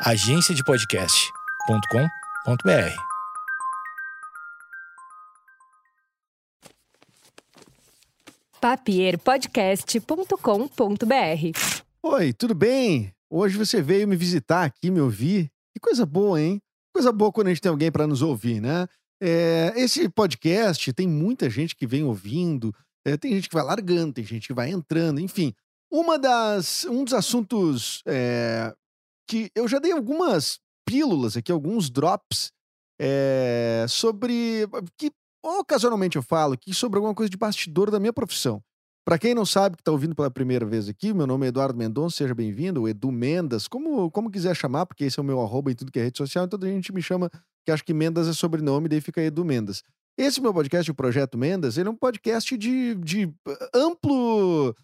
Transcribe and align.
agenciadepodcast.com.br. 0.00 2.96
papierpodcast.com.br. 8.60 11.58
Oi, 12.02 12.32
tudo 12.34 12.54
bem? 12.54 13.14
Hoje 13.30 13.56
você 13.56 13.80
veio 13.80 14.06
me 14.06 14.16
visitar 14.16 14.64
aqui, 14.64 14.90
me 14.90 15.00
ouvir. 15.00 15.50
Que 15.72 15.80
coisa 15.80 16.04
boa, 16.04 16.40
hein? 16.40 16.60
Coisa 16.94 17.10
boa 17.10 17.32
quando 17.32 17.46
a 17.46 17.50
gente 17.50 17.62
tem 17.62 17.70
alguém 17.70 17.90
para 17.90 18.06
nos 18.06 18.20
ouvir, 18.20 18.60
né? 18.60 18.86
É, 19.18 19.72
esse 19.76 20.10
podcast 20.10 20.92
tem 20.92 21.08
muita 21.08 21.48
gente 21.48 21.74
que 21.74 21.86
vem 21.86 22.04
ouvindo, 22.04 22.74
é, 23.06 23.16
tem 23.16 23.32
gente 23.32 23.48
que 23.48 23.54
vai 23.54 23.64
largando, 23.64 24.12
tem 24.12 24.24
gente 24.24 24.46
que 24.46 24.54
vai 24.54 24.70
entrando, 24.70 25.20
enfim. 25.20 25.54
Uma 25.90 26.18
das, 26.18 26.84
um 26.84 27.02
dos 27.02 27.14
assuntos 27.14 28.02
é, 28.04 28.74
que 29.26 29.50
eu 29.54 29.66
já 29.66 29.78
dei 29.78 29.92
algumas 29.92 30.58
pílulas 30.86 31.36
aqui, 31.36 31.50
alguns 31.50 31.90
drops 31.90 32.52
é, 33.00 33.84
sobre 33.88 34.66
que 34.96 35.10
ocasionalmente 35.44 36.16
eu 36.16 36.22
falo 36.22 36.54
aqui 36.54 36.72
sobre 36.72 36.98
alguma 36.98 37.14
coisa 37.14 37.30
de 37.30 37.36
bastidor 37.36 37.90
da 37.90 38.00
minha 38.00 38.12
profissão. 38.12 38.62
Para 39.04 39.18
quem 39.18 39.34
não 39.34 39.46
sabe, 39.46 39.76
que 39.76 39.82
está 39.82 39.92
ouvindo 39.92 40.16
pela 40.16 40.28
primeira 40.28 40.66
vez 40.66 40.88
aqui, 40.88 41.14
meu 41.14 41.28
nome 41.28 41.46
é 41.46 41.48
Eduardo 41.50 41.78
Mendonça, 41.78 42.16
seja 42.16 42.34
bem-vindo, 42.34 42.88
Edu 42.88 43.12
Mendas, 43.12 43.68
como, 43.68 44.10
como 44.10 44.28
quiser 44.28 44.56
chamar, 44.56 44.84
porque 44.84 45.04
esse 45.04 45.20
é 45.20 45.22
o 45.22 45.24
meu 45.24 45.40
arroba 45.40 45.70
em 45.70 45.76
tudo 45.76 45.92
que 45.92 46.00
é 46.00 46.02
rede 46.02 46.18
social, 46.18 46.44
então 46.44 46.58
a 46.60 46.66
gente 46.66 46.92
me 46.92 47.00
chama, 47.00 47.30
que 47.64 47.70
acho 47.70 47.84
que 47.84 47.94
Mendas 47.94 48.26
é 48.26 48.32
sobrenome, 48.32 48.88
daí 48.88 49.00
fica 49.00 49.22
Edu 49.22 49.44
Mendas. 49.44 49.84
Esse 50.18 50.40
meu 50.40 50.52
podcast, 50.52 50.90
o 50.90 50.94
Projeto 50.94 51.38
Mendas, 51.38 51.78
ele 51.78 51.88
é 51.88 51.92
um 51.92 51.96
podcast 51.96 52.56
de, 52.56 52.96
de 52.96 53.32
amplo. 53.72 54.74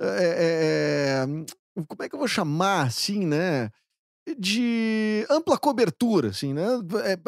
É, 0.00 1.26
é, 1.26 1.84
como 1.86 2.02
é 2.02 2.08
que 2.08 2.14
eu 2.14 2.18
vou 2.18 2.28
chamar, 2.28 2.86
assim, 2.86 3.26
né? 3.26 3.70
De 4.38 5.24
ampla 5.30 5.56
cobertura, 5.56 6.30
assim, 6.30 6.52
né? 6.52 6.66
É, 7.04 7.18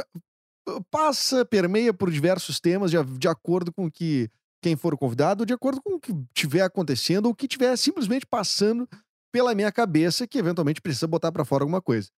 passa, 0.91 1.45
permeia 1.45 1.95
por 1.95 2.10
diversos 2.10 2.60
temas 2.60 2.91
de, 2.91 3.02
de 3.18 3.29
acordo 3.29 3.73
com 3.73 3.91
que 3.91 4.30
quem 4.60 4.77
for 4.77 4.96
convidado, 4.96 5.46
de 5.46 5.52
acordo 5.52 5.80
com 5.80 5.95
o 5.95 6.01
que 6.01 6.13
estiver 6.35 6.63
acontecendo 6.63 7.26
ou 7.26 7.32
o 7.32 7.35
que 7.35 7.46
estiver 7.46 7.76
simplesmente 7.76 8.26
passando 8.26 8.88
pela 9.32 9.54
minha 9.54 9.71
cabeça, 9.71 10.26
que 10.26 10.38
eventualmente 10.38 10.80
precisa 10.80 11.07
botar 11.07 11.30
para 11.30 11.45
fora 11.45 11.63
alguma 11.63 11.80
coisa. 11.80 12.09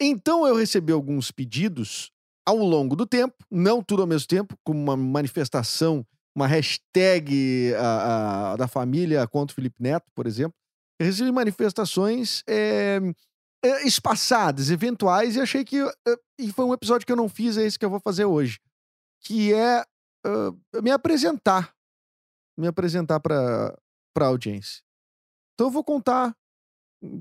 Então 0.00 0.46
eu 0.46 0.56
recebi 0.56 0.92
alguns 0.92 1.30
pedidos 1.30 2.10
ao 2.46 2.56
longo 2.56 2.96
do 2.96 3.06
tempo, 3.06 3.34
não 3.50 3.82
tudo 3.82 4.02
ao 4.02 4.08
mesmo 4.08 4.26
tempo, 4.26 4.56
como 4.64 4.80
uma 4.80 4.96
manifestação, 4.96 6.06
uma 6.34 6.46
hashtag 6.46 7.74
a, 7.74 8.52
a, 8.52 8.56
da 8.56 8.66
família 8.66 9.26
contra 9.26 9.52
o 9.52 9.54
Felipe 9.54 9.76
Neto, 9.82 10.06
por 10.14 10.26
exemplo. 10.26 10.54
Eu 10.98 11.06
recebi 11.06 11.30
manifestações 11.30 12.42
é, 12.46 12.98
espaçadas, 13.84 14.70
eventuais, 14.70 15.36
e 15.36 15.40
achei 15.40 15.64
que. 15.64 15.80
É, 15.80 16.16
e 16.38 16.52
foi 16.52 16.64
um 16.64 16.74
episódio 16.74 17.06
que 17.06 17.12
eu 17.12 17.16
não 17.16 17.28
fiz, 17.28 17.56
é 17.56 17.64
esse 17.64 17.78
que 17.78 17.84
eu 17.84 17.90
vou 17.90 18.00
fazer 18.00 18.24
hoje. 18.24 18.58
Que 19.20 19.52
é 19.52 19.84
uh, 20.26 20.82
me 20.82 20.90
apresentar 20.90 21.74
me 22.60 22.68
apresentar 22.68 23.18
para 23.18 23.76
a 24.16 24.24
audiência. 24.24 24.82
Então 25.54 25.68
eu 25.68 25.70
vou 25.70 25.82
contar 25.82 26.36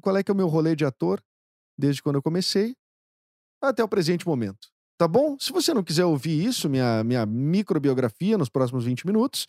qual 0.01 0.17
é 0.17 0.23
que 0.23 0.29
é 0.29 0.33
o 0.33 0.37
meu 0.37 0.47
rolê 0.47 0.75
de 0.75 0.85
ator, 0.85 1.23
desde 1.77 2.03
quando 2.03 2.15
eu 2.15 2.21
comecei, 2.21 2.75
até 3.61 3.83
o 3.83 3.87
presente 3.87 4.27
momento. 4.27 4.69
Tá 4.97 5.07
bom? 5.07 5.37
Se 5.39 5.51
você 5.51 5.73
não 5.73 5.83
quiser 5.83 6.05
ouvir 6.05 6.45
isso, 6.45 6.69
minha, 6.69 7.03
minha 7.03 7.25
microbiografia 7.25 8.37
nos 8.37 8.49
próximos 8.49 8.83
20 8.83 9.07
minutos, 9.07 9.47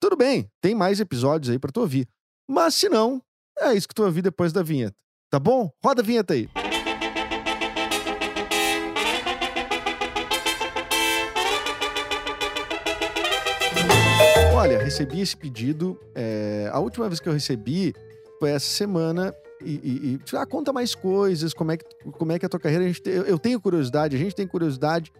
tudo 0.00 0.16
bem, 0.16 0.48
tem 0.60 0.74
mais 0.74 1.00
episódios 1.00 1.50
aí 1.50 1.58
para 1.58 1.72
tu 1.72 1.80
ouvir. 1.80 2.08
Mas 2.48 2.74
se 2.76 2.88
não, 2.88 3.20
é 3.58 3.74
isso 3.74 3.88
que 3.88 3.94
tu 3.94 4.04
ouvir 4.04 4.22
depois 4.22 4.52
da 4.52 4.62
vinheta. 4.62 4.96
Tá 5.32 5.38
bom? 5.38 5.72
Roda 5.82 6.02
a 6.02 6.04
vinheta 6.04 6.34
aí. 6.34 6.46
Olha, 14.54 14.78
recebi 14.78 15.22
esse 15.22 15.34
pedido. 15.34 15.98
É, 16.14 16.68
a 16.70 16.78
última 16.80 17.08
vez 17.08 17.18
que 17.18 17.30
eu 17.30 17.32
recebi 17.32 17.94
foi 18.38 18.50
essa 18.50 18.66
semana. 18.66 19.34
E, 19.64 19.70
e, 19.72 20.20
e 20.32 20.36
ah, 20.36 20.44
conta 20.44 20.70
mais 20.70 20.94
coisas, 20.94 21.54
como 21.54 21.72
é 21.72 21.78
que, 21.78 21.84
como 22.10 22.30
é, 22.30 22.38
que 22.38 22.44
é 22.44 22.46
a 22.46 22.50
tua 22.50 22.60
carreira. 22.60 22.84
A 22.84 22.88
gente, 22.88 23.00
eu, 23.06 23.22
eu 23.22 23.38
tenho 23.38 23.58
curiosidade, 23.58 24.14
a 24.14 24.18
gente 24.18 24.34
tem 24.34 24.46
curiosidade. 24.46 25.10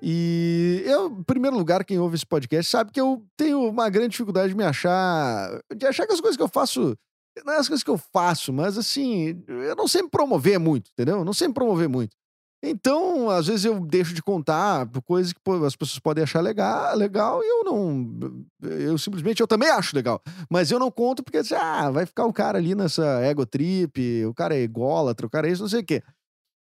E 0.00 0.84
eu, 0.86 1.08
em 1.08 1.24
primeiro 1.24 1.58
lugar, 1.58 1.84
quem 1.84 1.98
ouve 1.98 2.14
esse 2.14 2.24
podcast 2.24 2.70
sabe 2.70 2.92
que 2.92 3.00
eu 3.00 3.20
tenho 3.36 3.68
uma 3.68 3.90
grande 3.90 4.10
dificuldade 4.10 4.50
de 4.50 4.56
me 4.56 4.62
achar. 4.62 5.60
De 5.74 5.86
achar 5.88 6.06
que 6.06 6.12
as 6.12 6.20
coisas 6.20 6.36
que 6.36 6.42
eu 6.44 6.48
faço. 6.48 6.96
Não 7.44 7.52
é 7.52 7.58
as 7.58 7.68
coisas 7.68 7.82
que 7.82 7.90
eu 7.90 7.98
faço, 7.98 8.52
mas 8.52 8.76
assim, 8.78 9.42
eu 9.46 9.76
não 9.76 9.88
sei 9.88 10.02
me 10.02 10.10
promover 10.10 10.58
muito, 10.58 10.90
entendeu? 10.92 11.18
Eu 11.18 11.24
não 11.24 11.32
sei 11.32 11.48
me 11.48 11.54
promover 11.54 11.88
muito. 11.88 12.16
Então, 12.62 13.30
às 13.30 13.46
vezes 13.46 13.64
eu 13.64 13.80
deixo 13.80 14.12
de 14.12 14.22
contar 14.22 14.86
coisas 15.06 15.32
que 15.32 15.40
as 15.66 15.74
pessoas 15.74 15.98
podem 15.98 16.22
achar 16.22 16.40
legal, 16.40 16.94
legal 16.94 17.42
e 17.42 17.48
eu 17.48 17.64
não. 17.64 18.46
Eu 18.60 18.98
simplesmente, 18.98 19.40
eu 19.40 19.46
também 19.46 19.70
acho 19.70 19.96
legal. 19.96 20.22
Mas 20.50 20.70
eu 20.70 20.78
não 20.78 20.90
conto 20.90 21.22
porque, 21.22 21.38
assim, 21.38 21.54
ah, 21.54 21.90
vai 21.90 22.04
ficar 22.04 22.26
o 22.26 22.32
cara 22.32 22.58
ali 22.58 22.74
nessa 22.74 23.20
ego 23.22 23.46
trip, 23.46 24.26
o 24.26 24.34
cara 24.34 24.54
é 24.54 24.60
ególatra, 24.60 25.26
o 25.26 25.30
cara 25.30 25.48
é 25.48 25.52
isso, 25.52 25.62
não 25.62 25.70
sei 25.70 25.80
o 25.80 25.84
quê. 25.84 26.02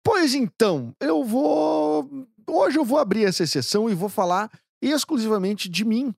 Pois 0.03 0.35
então, 0.35 0.95
eu 0.99 1.23
vou. 1.23 2.07
Hoje 2.47 2.77
eu 2.77 2.85
vou 2.85 2.99
abrir 2.99 3.25
essa 3.25 3.43
exceção 3.43 3.89
e 3.89 3.95
vou 3.95 4.09
falar 4.09 4.51
exclusivamente 4.81 5.69
de 5.69 5.85
mim, 5.85 6.13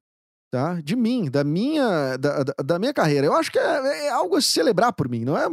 tá? 0.53 0.79
De 0.81 0.95
mim, 0.95 1.31
da 1.31 1.43
minha, 1.43 2.15
da, 2.15 2.43
da 2.63 2.77
minha 2.77 2.93
carreira. 2.93 3.25
Eu 3.25 3.33
acho 3.33 3.51
que 3.51 3.57
é, 3.57 4.05
é 4.05 4.09
algo 4.11 4.35
a 4.35 4.41
celebrar 4.41 4.93
por 4.93 5.09
mim, 5.09 5.25
não 5.25 5.35
é? 5.35 5.49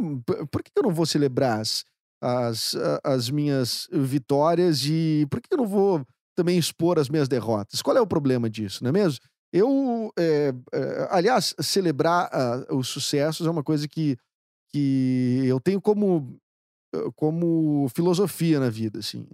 Por 0.51 0.63
que 0.63 0.71
eu 0.77 0.83
não 0.83 0.93
vou 0.93 1.07
celebrar 1.07 1.59
as 1.59 1.87
as, 2.21 2.77
as 3.03 3.31
minhas 3.31 3.89
vitórias 3.91 4.85
e 4.85 5.27
por 5.31 5.41
que 5.41 5.49
eu 5.51 5.57
não 5.57 5.67
vou 5.67 6.05
também 6.37 6.59
expor 6.59 6.99
as 6.99 7.09
minhas 7.09 7.29
derrotas? 7.29 7.81
Qual 7.81 7.97
é 7.97 8.01
o 8.01 8.07
problema 8.07 8.51
disso, 8.51 8.85
não 8.85 8.91
é 8.91 8.93
mesmo? 8.93 9.21
Eu, 9.51 10.13
é, 10.19 10.53
é, 10.73 11.09
aliás, 11.11 11.55
celebrar 11.61 12.31
uh, 12.71 12.77
os 12.77 12.89
sucessos 12.89 13.47
é 13.47 13.51
uma 13.51 13.65
coisa 13.65 13.89
que, 13.89 14.19
que 14.69 15.43
eu 15.47 15.59
tenho 15.59 15.81
como, 15.81 16.39
como 17.17 17.89
filosofia 17.89 18.61
na 18.61 18.69
vida, 18.69 18.99
assim. 18.99 19.27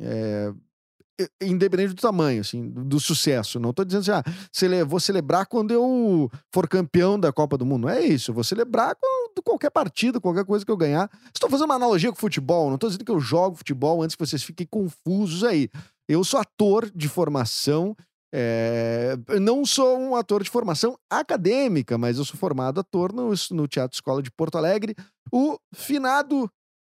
Independente 1.40 1.94
do 1.94 2.00
tamanho, 2.00 2.42
assim, 2.42 2.68
do 2.68 3.00
sucesso. 3.00 3.58
Não 3.58 3.70
estou 3.70 3.84
dizendo 3.84 4.02
assim, 4.02 4.76
ah, 4.78 4.84
vou 4.84 5.00
celebrar 5.00 5.46
quando 5.46 5.72
eu 5.72 6.30
for 6.52 6.68
campeão 6.68 7.18
da 7.18 7.32
Copa 7.32 7.56
do 7.56 7.64
Mundo. 7.64 7.82
Não 7.82 7.88
é 7.88 8.04
isso. 8.04 8.30
Eu 8.30 8.34
vou 8.34 8.44
celebrar 8.44 8.94
quando, 8.94 9.42
qualquer 9.42 9.70
partida, 9.70 10.20
qualquer 10.20 10.44
coisa 10.44 10.64
que 10.64 10.70
eu 10.70 10.76
ganhar. 10.76 11.10
Estou 11.34 11.48
fazendo 11.48 11.66
uma 11.66 11.76
analogia 11.76 12.10
com 12.10 12.16
futebol. 12.16 12.68
Não 12.68 12.74
estou 12.74 12.90
dizendo 12.90 13.04
que 13.04 13.10
eu 13.10 13.20
jogo 13.20 13.56
futebol 13.56 14.02
antes 14.02 14.14
que 14.14 14.26
vocês 14.26 14.42
fiquem 14.42 14.66
confusos 14.66 15.42
aí. 15.42 15.70
Eu 16.08 16.22
sou 16.22 16.38
ator 16.38 16.90
de 16.94 17.08
formação. 17.08 17.96
É... 18.34 19.16
não 19.40 19.64
sou 19.64 19.98
um 19.98 20.14
ator 20.16 20.42
de 20.42 20.50
formação 20.50 20.98
acadêmica, 21.08 21.96
mas 21.96 22.18
eu 22.18 22.24
sou 22.24 22.36
formado 22.36 22.80
ator 22.80 23.12
no, 23.12 23.32
no 23.52 23.68
Teatro 23.68 23.94
Escola 23.94 24.22
de 24.22 24.30
Porto 24.30 24.58
Alegre, 24.58 24.94
o 25.32 25.56
finado 25.72 26.50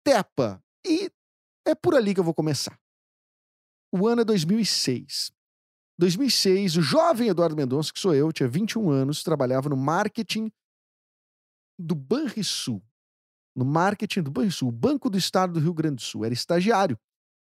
Tepa. 0.04 0.60
E 0.86 1.10
é 1.66 1.74
por 1.74 1.94
ali 1.94 2.14
que 2.14 2.20
eu 2.20 2.24
vou 2.24 2.34
começar. 2.34 2.79
O 3.92 4.06
ano 4.06 4.22
é 4.22 4.24
2006. 4.24 5.32
2006, 5.98 6.76
o 6.76 6.82
jovem 6.82 7.28
Eduardo 7.28 7.56
Mendonça, 7.56 7.92
que 7.92 8.00
sou 8.00 8.14
eu, 8.14 8.32
tinha 8.32 8.48
21 8.48 8.90
anos, 8.90 9.22
trabalhava 9.22 9.68
no 9.68 9.76
marketing 9.76 10.50
do 11.78 11.94
Banrisul. 11.94 12.82
No 13.54 13.64
marketing 13.64 14.22
do 14.22 14.30
Banrisul, 14.30 14.68
o 14.68 14.72
Banco 14.72 15.10
do 15.10 15.18
Estado 15.18 15.52
do 15.52 15.60
Rio 15.60 15.74
Grande 15.74 15.96
do 15.96 16.02
Sul. 16.02 16.24
Era 16.24 16.32
estagiário. 16.32 16.98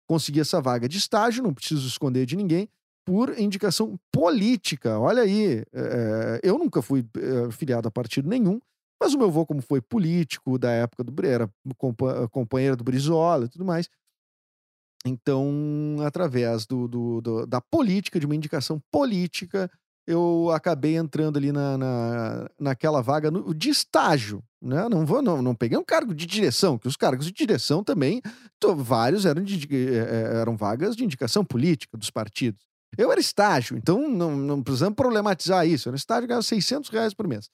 Consegui 0.08 0.40
essa 0.40 0.60
vaga 0.60 0.90
de 0.90 0.98
estágio, 0.98 1.44
não 1.44 1.54
preciso 1.54 1.88
esconder 1.88 2.26
de 2.26 2.36
ninguém, 2.36 2.68
por 3.06 3.38
indicação 3.40 3.98
política. 4.12 5.00
Olha 5.00 5.22
aí, 5.24 5.64
é, 5.72 6.40
eu 6.44 6.58
nunca 6.58 6.82
fui 6.82 7.06
é, 7.16 7.52
filiado 7.52 7.88
a 7.88 7.92
partido 7.92 8.28
nenhum, 8.28 8.60
mas 9.02 9.14
o 9.14 9.18
meu 9.18 9.28
avô, 9.28 9.46
como 9.46 9.62
foi 9.62 9.82
político 9.82 10.58
da 10.58 10.72
época 10.72 11.04
do 11.04 11.26
era 11.26 11.50
companheiro 12.32 12.76
do 12.76 12.84
Brizola 12.84 13.46
e 13.46 13.50
tudo 13.50 13.64
mais, 13.64 13.88
então, 15.06 15.98
através 16.06 16.66
do, 16.66 16.88
do, 16.88 17.22
do, 17.22 17.46
da 17.46 17.62
política, 17.62 18.20
de 18.20 18.26
uma 18.26 18.36
indicação 18.36 18.82
política, 18.92 19.72
eu 20.06 20.50
acabei 20.52 20.98
entrando 20.98 21.38
ali 21.38 21.52
na, 21.52 21.78
na, 21.78 22.50
naquela 22.60 23.02
vaga 23.02 23.30
no, 23.30 23.54
de 23.54 23.70
estágio. 23.70 24.44
Né? 24.62 24.90
Não, 24.90 25.06
vou, 25.06 25.22
não, 25.22 25.42
não 25.42 25.56
peguei 25.56 25.78
um 25.78 25.84
cargo 25.84 26.14
de 26.14 26.26
direção, 26.26 26.78
que 26.78 26.88
os 26.88 26.98
cargos 26.98 27.26
de 27.26 27.32
direção 27.32 27.84
também, 27.84 28.22
tô, 28.60 28.76
vários 28.76 29.26
eram, 29.26 29.44
de, 29.44 29.68
é, 29.96 30.40
eram 30.42 30.58
vagas 30.58 30.96
de 30.96 31.06
indicação 31.06 31.46
política 31.46 31.98
dos 31.98 32.10
partidos. 32.10 32.68
Eu 32.98 33.12
era 33.12 33.22
estágio, 33.22 33.78
então 33.78 34.10
não, 34.10 34.36
não 34.36 34.64
precisamos 34.64 34.96
problematizar 34.96 35.68
isso. 35.68 35.88
Eu 35.88 35.92
era 35.92 35.98
estágio, 35.98 36.28
ganhava 36.28 36.44
600 36.44 36.90
reais 36.90 37.14
por 37.14 37.28
mês. 37.28 37.48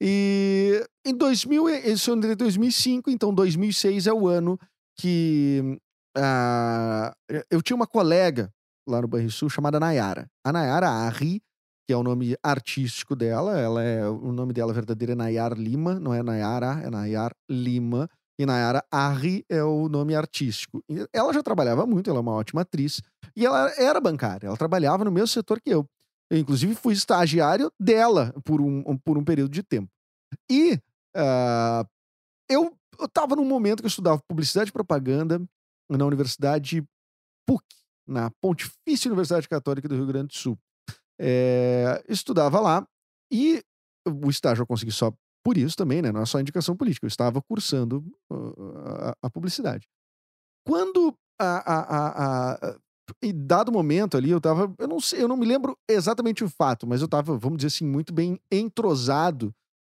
E 0.00 0.84
em 1.06 1.16
2000, 1.16 1.68
isso 1.70 2.12
é 2.12 2.36
2005, 2.36 3.10
então 3.10 3.32
2006 3.32 4.06
é 4.06 4.12
o 4.12 4.28
ano 4.28 4.58
que 4.98 5.78
ah, 6.16 7.14
eu 7.50 7.62
tinha 7.62 7.76
uma 7.76 7.86
colega 7.86 8.52
lá 8.86 9.00
no 9.00 9.08
Banrisul 9.08 9.48
chamada 9.48 9.80
Nayara. 9.80 10.28
A 10.44 10.52
Nayara 10.52 10.88
Arri, 10.88 11.42
que 11.86 11.92
é 11.92 11.96
o 11.96 12.02
nome 12.02 12.36
artístico 12.42 13.16
dela, 13.16 13.58
ela 13.58 13.82
é 13.82 14.08
o 14.08 14.32
nome 14.32 14.52
dela 14.52 14.72
verdadeiro 14.72 15.12
é 15.12 15.14
Nayar 15.14 15.52
Lima, 15.54 15.98
não 15.98 16.12
é 16.12 16.22
Nayara, 16.22 16.80
é 16.84 16.90
Nayar 16.90 17.32
Lima. 17.48 18.08
E 18.38 18.46
Nayara 18.46 18.84
Arri 18.90 19.44
é 19.48 19.62
o 19.62 19.88
nome 19.88 20.14
artístico. 20.14 20.82
Ela 21.12 21.32
já 21.32 21.42
trabalhava 21.42 21.86
muito, 21.86 22.08
ela 22.08 22.18
é 22.18 22.22
uma 22.22 22.32
ótima 22.32 22.62
atriz. 22.62 23.00
E 23.36 23.46
ela 23.46 23.70
era 23.78 24.00
bancária, 24.00 24.46
ela 24.46 24.56
trabalhava 24.56 25.04
no 25.04 25.12
mesmo 25.12 25.28
setor 25.28 25.60
que 25.60 25.70
eu. 25.70 25.86
Eu, 26.30 26.38
inclusive, 26.38 26.74
fui 26.74 26.94
estagiário 26.94 27.70
dela 27.78 28.34
por 28.44 28.60
um, 28.60 28.96
por 28.98 29.18
um 29.18 29.24
período 29.24 29.52
de 29.52 29.62
tempo. 29.62 29.90
E 30.50 30.80
uh, 31.14 31.86
eu 32.48 32.74
estava 33.02 33.36
num 33.36 33.44
momento 33.44 33.80
que 33.80 33.86
eu 33.86 33.90
estudava 33.90 34.22
publicidade 34.26 34.70
e 34.70 34.72
propaganda 34.72 35.40
na 35.96 36.06
Universidade 36.06 36.84
PUC, 37.46 37.64
na 38.06 38.30
Pontifícia 38.40 39.08
Universidade 39.08 39.48
Católica 39.48 39.88
do 39.88 39.94
Rio 39.94 40.06
Grande 40.06 40.28
do 40.28 40.34
Sul. 40.34 40.58
É, 41.20 42.02
estudava 42.08 42.58
lá 42.60 42.86
e 43.30 43.62
o 44.06 44.28
estágio 44.28 44.62
eu 44.62 44.66
consegui 44.66 44.92
só 44.92 45.12
por 45.44 45.56
isso 45.56 45.76
também, 45.76 46.00
né? 46.00 46.12
Não 46.12 46.22
é 46.22 46.26
só 46.26 46.40
indicação 46.40 46.76
política. 46.76 47.04
Eu 47.04 47.08
estava 47.08 47.42
cursando 47.42 48.04
uh, 48.30 48.54
a, 48.86 49.16
a, 49.22 49.30
publicidade. 49.30 49.88
Quando 50.66 51.14
a, 51.40 51.72
a, 51.74 52.54
a, 52.54 52.76
em 53.20 53.34
dado 53.34 53.72
momento 53.72 54.16
ali, 54.16 54.30
eu 54.30 54.38
estava, 54.38 54.72
eu 54.78 54.86
não 54.86 55.00
sei, 55.00 55.22
eu 55.22 55.28
não 55.28 55.36
me 55.36 55.44
lembro 55.44 55.76
exatamente 55.88 56.44
o 56.44 56.48
fato, 56.48 56.86
mas 56.86 57.00
eu 57.00 57.06
estava, 57.06 57.36
vamos 57.36 57.58
dizer 57.58 57.68
assim, 57.68 57.84
muito 57.84 58.12
bem 58.12 58.38
entrosado 58.50 59.52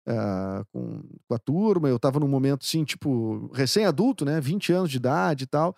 uh, 0.08 0.66
com, 0.74 1.02
com, 1.28 1.34
a 1.34 1.40
turma. 1.40 1.88
Eu 1.88 1.96
estava 1.96 2.20
num 2.20 2.28
momento 2.28 2.64
assim, 2.64 2.84
tipo, 2.84 3.50
recém-adulto, 3.54 4.26
né? 4.26 4.42
20 4.42 4.74
anos 4.74 4.92
de 4.92 4.98
idade 4.98 5.46
e 5.46 5.48
tal. 5.48 5.76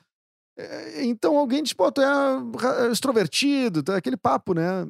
É, 0.60 1.06
então 1.06 1.38
alguém 1.38 1.64
disse, 1.64 1.74
pô, 1.74 1.90
tu 1.90 2.02
é 2.02 2.92
extrovertido, 2.92 3.82
tu 3.82 3.94
é 3.94 3.96
aquele 3.96 4.18
papo, 4.18 4.54
né? 4.54 4.86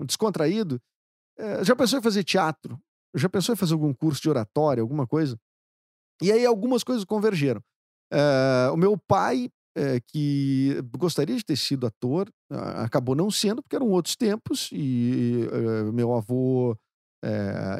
Descontraído. 0.00 0.80
É, 1.36 1.64
já 1.64 1.74
pensou 1.74 1.98
em 1.98 2.02
fazer 2.02 2.22
teatro? 2.22 2.78
Já 3.16 3.28
pensou 3.28 3.52
em 3.52 3.56
fazer 3.56 3.72
algum 3.72 3.92
curso 3.92 4.22
de 4.22 4.30
oratória, 4.30 4.80
alguma 4.80 5.04
coisa? 5.04 5.36
E 6.22 6.30
aí 6.30 6.46
algumas 6.46 6.84
coisas 6.84 7.04
convergeram. 7.04 7.60
É, 8.12 8.70
o 8.72 8.76
meu 8.76 8.96
pai, 8.96 9.50
que 10.06 10.80
gostaria 10.96 11.34
de 11.34 11.44
ter 11.44 11.56
sido 11.56 11.84
ator, 11.84 12.30
acabou 12.76 13.16
não 13.16 13.28
sendo, 13.28 13.60
porque 13.60 13.74
eram 13.74 13.90
outros 13.90 14.14
tempos, 14.14 14.70
e 14.72 15.48
meu 15.92 16.14
avô 16.14 16.76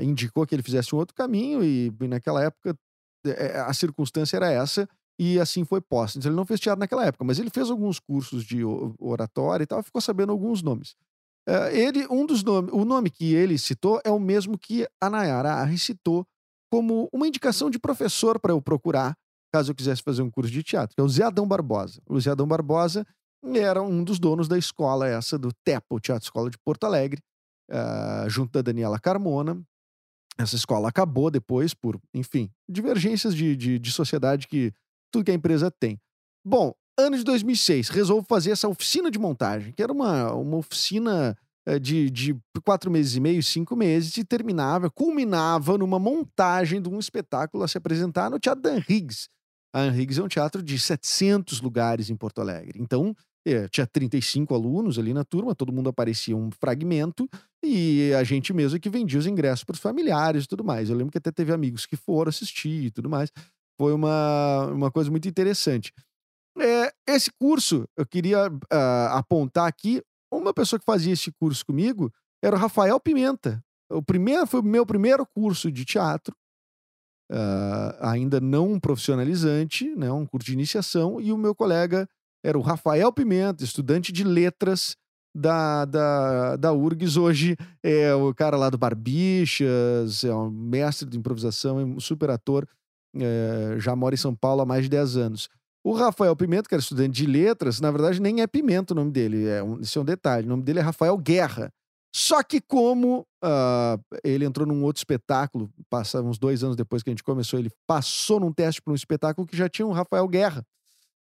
indicou 0.02 0.44
que 0.44 0.56
ele 0.56 0.62
fizesse 0.64 0.92
um 0.92 0.98
outro 0.98 1.14
caminho, 1.14 1.62
e 1.62 1.92
naquela 2.08 2.42
época 2.42 2.76
a 3.64 3.72
circunstância 3.72 4.36
era 4.36 4.50
essa, 4.50 4.88
e 5.18 5.38
assim 5.38 5.64
foi 5.64 5.80
posto. 5.80 6.18
Então, 6.18 6.30
ele 6.30 6.36
não 6.36 6.46
fez 6.46 6.60
teatro 6.60 6.80
naquela 6.80 7.04
época, 7.04 7.24
mas 7.24 7.38
ele 7.38 7.50
fez 7.50 7.70
alguns 7.70 7.98
cursos 8.00 8.44
de 8.44 8.62
oratória 8.98 9.64
e 9.64 9.66
tal, 9.66 9.82
ficou 9.82 10.00
sabendo 10.00 10.32
alguns 10.32 10.62
nomes. 10.62 10.96
Uh, 11.48 11.68
ele, 11.72 12.06
um 12.10 12.24
dos 12.24 12.42
nomes, 12.42 12.72
o 12.72 12.84
nome 12.84 13.10
que 13.10 13.34
ele 13.34 13.58
citou 13.58 14.00
é 14.04 14.10
o 14.10 14.18
mesmo 14.18 14.58
que 14.58 14.86
a 15.00 15.10
Nayara 15.10 15.52
Arri 15.52 15.78
citou 15.78 16.26
como 16.70 17.08
uma 17.12 17.28
indicação 17.28 17.70
de 17.70 17.78
professor 17.78 18.40
para 18.40 18.52
eu 18.52 18.60
procurar, 18.60 19.14
caso 19.52 19.70
eu 19.70 19.74
quisesse 19.74 20.02
fazer 20.02 20.22
um 20.22 20.30
curso 20.30 20.50
de 20.50 20.62
teatro, 20.62 20.96
que 20.96 21.00
é 21.00 21.04
o 21.04 21.08
Zé 21.08 21.22
Adão 21.22 21.46
Barbosa. 21.46 22.00
O 22.08 22.18
Zé 22.18 22.30
Adão 22.30 22.48
Barbosa 22.48 23.06
era 23.54 23.82
um 23.82 24.02
dos 24.02 24.18
donos 24.18 24.48
da 24.48 24.56
escola 24.56 25.06
essa 25.06 25.38
do 25.38 25.52
TEPA, 25.64 25.86
o 25.94 26.00
Teatro 26.00 26.24
Escola 26.24 26.50
de 26.50 26.58
Porto 26.58 26.84
Alegre, 26.84 27.20
uh, 27.70 28.28
junto 28.28 28.52
da 28.52 28.62
Daniela 28.62 28.98
Carmona. 28.98 29.62
Essa 30.38 30.56
escola 30.56 30.88
acabou 30.88 31.30
depois 31.30 31.74
por, 31.74 32.00
enfim, 32.12 32.50
divergências 32.68 33.34
de, 33.34 33.54
de, 33.54 33.78
de 33.78 33.92
sociedade 33.92 34.48
que 34.48 34.72
tudo 35.14 35.24
que 35.24 35.30
a 35.30 35.34
empresa 35.34 35.70
tem. 35.70 35.98
Bom, 36.44 36.74
ano 36.98 37.16
de 37.16 37.22
2006, 37.24 37.88
resolvo 37.88 38.26
fazer 38.28 38.50
essa 38.50 38.68
oficina 38.68 39.10
de 39.10 39.18
montagem, 39.18 39.72
que 39.72 39.82
era 39.82 39.92
uma, 39.92 40.32
uma 40.32 40.56
oficina 40.56 41.36
eh, 41.66 41.78
de, 41.78 42.10
de 42.10 42.36
quatro 42.64 42.90
meses 42.90 43.14
e 43.14 43.20
meio, 43.20 43.42
cinco 43.42 43.76
meses, 43.76 44.16
e 44.16 44.24
terminava, 44.24 44.90
culminava 44.90 45.78
numa 45.78 45.98
montagem 45.98 46.82
de 46.82 46.88
um 46.88 46.98
espetáculo 46.98 47.62
a 47.62 47.68
se 47.68 47.78
apresentar 47.78 48.28
no 48.28 48.40
Teatro 48.40 48.62
Dan 48.62 48.82
Higgs. 48.88 49.28
A 49.72 49.84
Dan 49.84 49.96
Higgs 49.96 50.20
é 50.20 50.24
um 50.24 50.28
teatro 50.28 50.62
de 50.62 50.78
700 50.78 51.60
lugares 51.60 52.10
em 52.10 52.16
Porto 52.16 52.40
Alegre. 52.40 52.80
Então, 52.80 53.14
é, 53.46 53.68
tinha 53.68 53.86
35 53.86 54.54
alunos 54.54 54.98
ali 54.98 55.12
na 55.12 55.24
turma, 55.24 55.54
todo 55.54 55.72
mundo 55.72 55.90
aparecia 55.90 56.36
um 56.36 56.50
fragmento, 56.50 57.28
e 57.62 58.12
a 58.14 58.24
gente 58.24 58.52
mesmo 58.52 58.80
que 58.80 58.88
vendia 58.88 59.18
os 59.18 59.26
ingressos 59.26 59.64
para 59.64 59.74
os 59.74 59.80
familiares 59.80 60.44
e 60.44 60.48
tudo 60.48 60.64
mais. 60.64 60.90
Eu 60.90 60.96
lembro 60.96 61.12
que 61.12 61.18
até 61.18 61.30
teve 61.30 61.52
amigos 61.52 61.86
que 61.86 61.96
foram 61.96 62.30
assistir 62.30 62.86
e 62.86 62.90
tudo 62.90 63.08
mais. 63.08 63.30
Foi 63.78 63.92
uma, 63.92 64.66
uma 64.72 64.90
coisa 64.90 65.10
muito 65.10 65.28
interessante. 65.28 65.92
É, 66.58 66.92
esse 67.08 67.30
curso, 67.32 67.84
eu 67.96 68.06
queria 68.06 68.48
uh, 68.48 69.08
apontar 69.10 69.66
aqui, 69.66 70.02
uma 70.32 70.54
pessoa 70.54 70.78
que 70.78 70.84
fazia 70.84 71.12
esse 71.12 71.32
curso 71.32 71.64
comigo 71.66 72.12
era 72.42 72.56
o 72.56 72.58
Rafael 72.58 72.98
Pimenta. 73.00 73.62
O 73.90 74.02
primeiro 74.02 74.46
foi 74.46 74.60
o 74.60 74.64
meu 74.64 74.86
primeiro 74.86 75.26
curso 75.26 75.70
de 75.70 75.84
teatro, 75.84 76.34
uh, 77.30 77.96
ainda 78.00 78.40
não 78.40 78.78
profissionalizante, 78.78 79.94
né, 79.96 80.10
um 80.12 80.26
curso 80.26 80.46
de 80.46 80.52
iniciação, 80.52 81.20
e 81.20 81.32
o 81.32 81.38
meu 81.38 81.54
colega 81.54 82.08
era 82.44 82.58
o 82.58 82.62
Rafael 82.62 83.12
Pimenta, 83.12 83.64
estudante 83.64 84.12
de 84.12 84.22
letras 84.22 84.96
da, 85.34 85.84
da, 85.84 86.56
da 86.56 86.72
URGS. 86.72 87.16
Hoje 87.16 87.56
é 87.82 88.14
o 88.14 88.32
cara 88.34 88.56
lá 88.56 88.70
do 88.70 88.78
Barbichas, 88.78 90.22
é 90.22 90.34
um 90.34 90.50
mestre 90.50 91.08
de 91.08 91.18
improvisação, 91.18 91.80
é 91.80 91.84
um 91.84 91.98
super 91.98 92.30
ator, 92.30 92.68
é, 93.16 93.78
já 93.78 93.94
mora 93.94 94.14
em 94.14 94.18
São 94.18 94.34
Paulo 94.34 94.62
há 94.62 94.66
mais 94.66 94.84
de 94.84 94.88
10 94.90 95.16
anos. 95.16 95.48
O 95.84 95.92
Rafael 95.92 96.34
Pimenta, 96.34 96.68
que 96.68 96.74
era 96.74 96.80
estudante 96.80 97.12
de 97.12 97.26
letras, 97.26 97.80
na 97.80 97.90
verdade 97.90 98.20
nem 98.20 98.40
é 98.40 98.46
Pimenta 98.46 98.94
o 98.94 98.96
nome 98.96 99.10
dele, 99.10 99.46
é 99.46 99.62
um, 99.62 99.80
esse 99.80 99.98
é 99.98 100.00
um 100.00 100.04
detalhe. 100.04 100.46
O 100.46 100.48
nome 100.48 100.62
dele 100.62 100.78
é 100.78 100.82
Rafael 100.82 101.16
Guerra. 101.18 101.70
Só 102.14 102.42
que 102.42 102.60
como 102.60 103.26
uh, 103.44 104.00
ele 104.22 104.44
entrou 104.44 104.66
num 104.66 104.84
outro 104.84 105.00
espetáculo, 105.00 105.68
passa 105.90 106.22
uns 106.22 106.38
dois 106.38 106.62
anos 106.62 106.76
depois 106.76 107.02
que 107.02 107.10
a 107.10 107.12
gente 107.12 107.24
começou, 107.24 107.58
ele 107.58 107.70
passou 107.88 108.38
num 108.38 108.52
teste 108.52 108.80
para 108.80 108.92
um 108.92 108.94
espetáculo 108.94 109.46
que 109.46 109.56
já 109.56 109.68
tinha 109.68 109.84
um 109.84 109.90
Rafael 109.90 110.26
Guerra. 110.28 110.64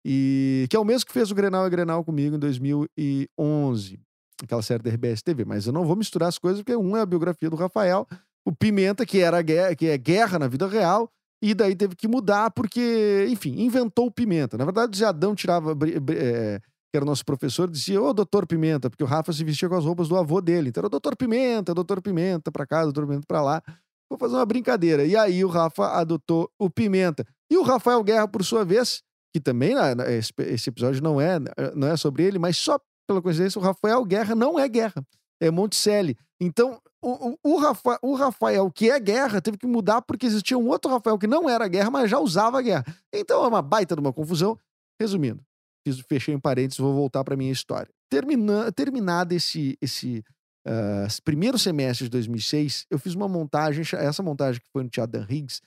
E 0.04 0.66
que 0.70 0.76
é 0.76 0.80
o 0.80 0.84
mesmo 0.84 1.06
que 1.06 1.14
fez 1.14 1.30
o 1.30 1.36
Grenal 1.36 1.68
e 1.68 1.70
Grenal 1.70 2.04
comigo 2.04 2.36
em 2.36 2.40
2011, 2.40 4.00
aquela 4.42 4.62
série 4.62 4.82
da 4.82 4.90
RBS 4.90 5.22
TV. 5.22 5.46
Mas 5.46 5.68
eu 5.68 5.74
não 5.74 5.86
vou 5.86 5.96
misturar 5.96 6.28
as 6.28 6.40
coisas, 6.40 6.62
porque 6.62 6.76
um 6.76 6.98
é 6.98 7.02
a 7.02 7.06
biografia 7.06 7.50
do 7.50 7.56
Rafael, 7.56 8.08
o 8.44 8.52
Pimenta, 8.52 9.06
que 9.06 9.20
era 9.20 9.44
que 9.76 9.86
é 9.86 9.98
guerra 9.98 10.40
na 10.40 10.48
vida 10.48 10.68
real, 10.68 11.12
e 11.42 11.54
daí 11.54 11.76
teve 11.76 11.96
que 11.96 12.08
mudar 12.08 12.52
porque, 12.52 13.28
enfim, 13.30 13.62
inventou 13.62 14.08
o 14.08 14.12
Pimenta. 14.12 14.58
Na 14.58 14.66
verdade, 14.66 15.04
o 15.04 15.08
Adão 15.08 15.34
tirava, 15.34 15.72
é, 16.12 16.60
que 16.60 16.98
era 16.98 17.06
nosso 17.06 17.24
professor, 17.24 17.70
dizia, 17.70 18.02
ô 18.02 18.14
doutor 18.14 18.46
Pimenta, 18.46 18.90
porque 18.90 19.04
o 19.04 19.08
Rafa 19.08 19.32
se 19.32 19.44
vestia 19.44 19.70
com 19.70 19.76
as 19.76 19.86
roupas 19.86 20.08
do 20.10 20.18
avô 20.18 20.42
dele. 20.42 20.70
Então 20.70 20.82
era 20.82 20.90
doutor 20.90 21.16
Pimenta, 21.16 21.74
doutor 21.74 22.02
Pimenta 22.02 22.52
pra 22.52 22.66
cá, 22.66 22.84
doutor 22.84 23.06
Pimenta 23.06 23.26
pra 23.28 23.42
lá. 23.42 23.62
Vou 24.10 24.18
fazer 24.18 24.36
uma 24.36 24.46
brincadeira. 24.46 25.06
E 25.06 25.16
aí 25.16 25.46
o 25.46 25.48
Rafa 25.48 25.88
adotou 26.00 26.50
o 26.60 26.70
Pimenta. 26.70 27.26
E 27.50 27.58
o 27.58 27.62
Rafael 27.62 28.04
Guerra, 28.04 28.28
por 28.28 28.44
sua 28.44 28.66
vez, 28.66 29.02
que 29.34 29.40
também 29.40 29.76
né, 29.76 29.94
esse 30.18 30.70
episódio 30.70 31.02
não 31.02 31.22
é, 31.22 31.40
não 31.76 31.88
é 31.88 31.96
sobre 31.96 32.24
ele, 32.24 32.40
mas 32.40 32.58
só 32.58 32.80
pela 33.08 33.22
coincidência, 33.22 33.60
o 33.60 33.64
Rafael 33.64 34.04
Guerra 34.06 34.36
não 34.36 34.60
é 34.60 34.68
guerra. 34.68 35.04
É 35.42 35.50
Monticelli. 35.50 36.16
Então, 36.40 36.80
o, 37.02 37.38
o, 37.44 37.58
Rafa, 37.58 37.98
o 38.02 38.16
Rafael, 38.16 38.70
que 38.72 38.90
é 38.90 39.00
guerra, 39.00 39.42
teve 39.42 39.58
que 39.58 39.66
mudar 39.66 40.02
porque 40.02 40.26
existia 40.26 40.58
um 40.58 40.68
outro 40.68 40.92
Rafael 40.92 41.18
que 41.18 41.28
não 41.28 41.50
era 41.50 41.68
guerra, 41.68 41.90
mas 41.90 42.10
já 42.10 42.20
usava 42.20 42.62
guerra. 42.62 42.86
Então 43.14 43.44
é 43.44 43.48
uma 43.48 43.62
baita 43.62 43.96
de 43.96 44.02
uma 44.02 44.12
confusão. 44.12 44.58
Resumindo, 45.00 45.42
fiz, 45.88 46.00
fechei 46.02 46.34
em 46.34 46.40
parênteses, 46.40 46.78
vou 46.78 46.94
voltar 46.94 47.24
para 47.24 47.38
minha 47.38 47.52
história. 47.52 47.90
Termina, 48.10 48.72
terminado 48.72 49.34
esse, 49.34 49.78
esse 49.82 50.24
uh, 50.68 51.22
primeiro 51.24 51.58
semestre 51.58 52.06
de 52.06 52.10
2006, 52.10 52.86
eu 52.90 53.00
fiz 53.00 53.16
uma 53.16 53.30
montagem, 53.30 53.84
essa 53.94 54.22
montagem 54.22 54.62
que 54.62 54.68
foi 54.72 54.84
no 54.84 54.90
Teatro 54.90 55.20
Dan 55.20 55.26
Higgs, 55.30 55.62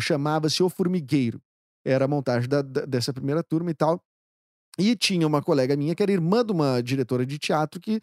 chamava-se 0.00 0.62
O 0.62 0.68
Formigueiro. 0.68 1.40
Era 1.84 2.06
a 2.06 2.08
montagem 2.08 2.48
da, 2.48 2.62
da, 2.62 2.84
dessa 2.86 3.12
primeira 3.12 3.42
turma 3.42 3.70
e 3.70 3.74
tal. 3.74 4.02
E 4.78 4.96
tinha 4.96 5.26
uma 5.26 5.42
colega 5.42 5.76
minha 5.76 5.94
que 5.94 6.02
era 6.02 6.12
irmã 6.12 6.44
de 6.44 6.52
uma 6.52 6.82
diretora 6.82 7.26
de 7.26 7.38
teatro 7.38 7.80
que 7.80 8.00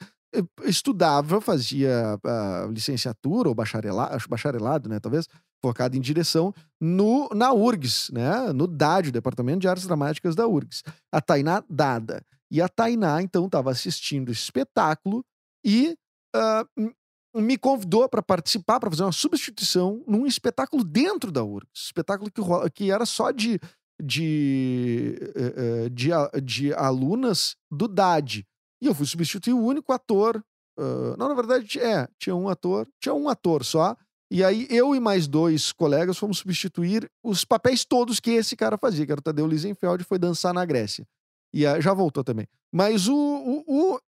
estudava, 0.63 1.41
fazia 1.41 2.19
uh, 2.23 2.71
licenciatura 2.71 3.49
ou 3.49 3.55
bacharelado, 3.55 4.17
bacharelado, 4.29 4.89
né, 4.89 4.99
talvez, 4.99 5.27
focado 5.61 5.97
em 5.97 6.01
direção 6.01 6.53
no, 6.79 7.29
na 7.33 7.51
URGS, 7.51 8.11
né, 8.11 8.53
no 8.53 8.67
DAD, 8.67 9.09
o 9.09 9.11
Departamento 9.11 9.59
de 9.59 9.67
Artes 9.67 9.87
Dramáticas 9.87 10.35
da 10.35 10.47
URGS. 10.47 10.83
A 11.11 11.19
Tainá 11.19 11.63
Dada. 11.69 12.23
E 12.51 12.61
a 12.61 12.67
Tainá, 12.67 13.21
então, 13.21 13.45
estava 13.45 13.71
assistindo 13.71 14.31
espetáculo 14.31 15.23
e 15.63 15.95
uh, 16.35 16.91
me 17.35 17.57
convidou 17.57 18.07
para 18.09 18.23
participar, 18.23 18.79
para 18.79 18.89
fazer 18.89 19.03
uma 19.03 19.11
substituição 19.11 20.03
num 20.07 20.25
espetáculo 20.25 20.83
dentro 20.83 21.31
da 21.31 21.43
URGS. 21.43 21.85
Espetáculo 21.85 22.31
que, 22.31 22.41
que 22.71 22.91
era 22.91 23.05
só 23.05 23.31
de, 23.31 23.59
de, 24.01 25.15
uh, 25.35 25.89
de, 25.89 26.09
de 26.43 26.73
alunas 26.73 27.55
do 27.71 27.87
DAD. 27.87 28.45
E 28.81 28.87
eu 28.87 28.95
fui 28.95 29.05
substituir 29.05 29.53
o 29.53 29.63
único 29.63 29.91
ator. 29.91 30.43
Uh, 30.77 31.15
não, 31.17 31.27
na 31.27 31.33
verdade, 31.33 31.79
é, 31.79 32.07
tinha 32.17 32.35
um 32.35 32.47
ator, 32.47 32.87
tinha 33.01 33.13
um 33.13 33.27
ator 33.27 33.63
só. 33.63 33.95
E 34.31 34.43
aí 34.43 34.67
eu 34.69 34.95
e 34.95 34.99
mais 34.99 35.27
dois 35.27 35.71
colegas 35.71 36.17
fomos 36.17 36.37
substituir 36.37 37.09
os 37.23 37.43
papéis 37.43 37.83
todos 37.83 38.19
que 38.19 38.31
esse 38.31 38.55
cara 38.55 38.77
fazia, 38.77 39.05
que 39.05 39.11
era 39.11 39.19
o 39.19 39.23
Tadeu 39.23 39.47
Lisenfeld, 39.47 40.03
foi 40.03 40.19
dançar 40.19 40.53
na 40.53 40.63
Grécia. 40.65 41.05
E 41.53 41.65
uh, 41.65 41.81
já 41.81 41.93
voltou 41.93 42.23
também. 42.23 42.47
Mas 42.71 43.07
o, 43.07 43.15
o, 43.15 43.63
o, 43.67 43.99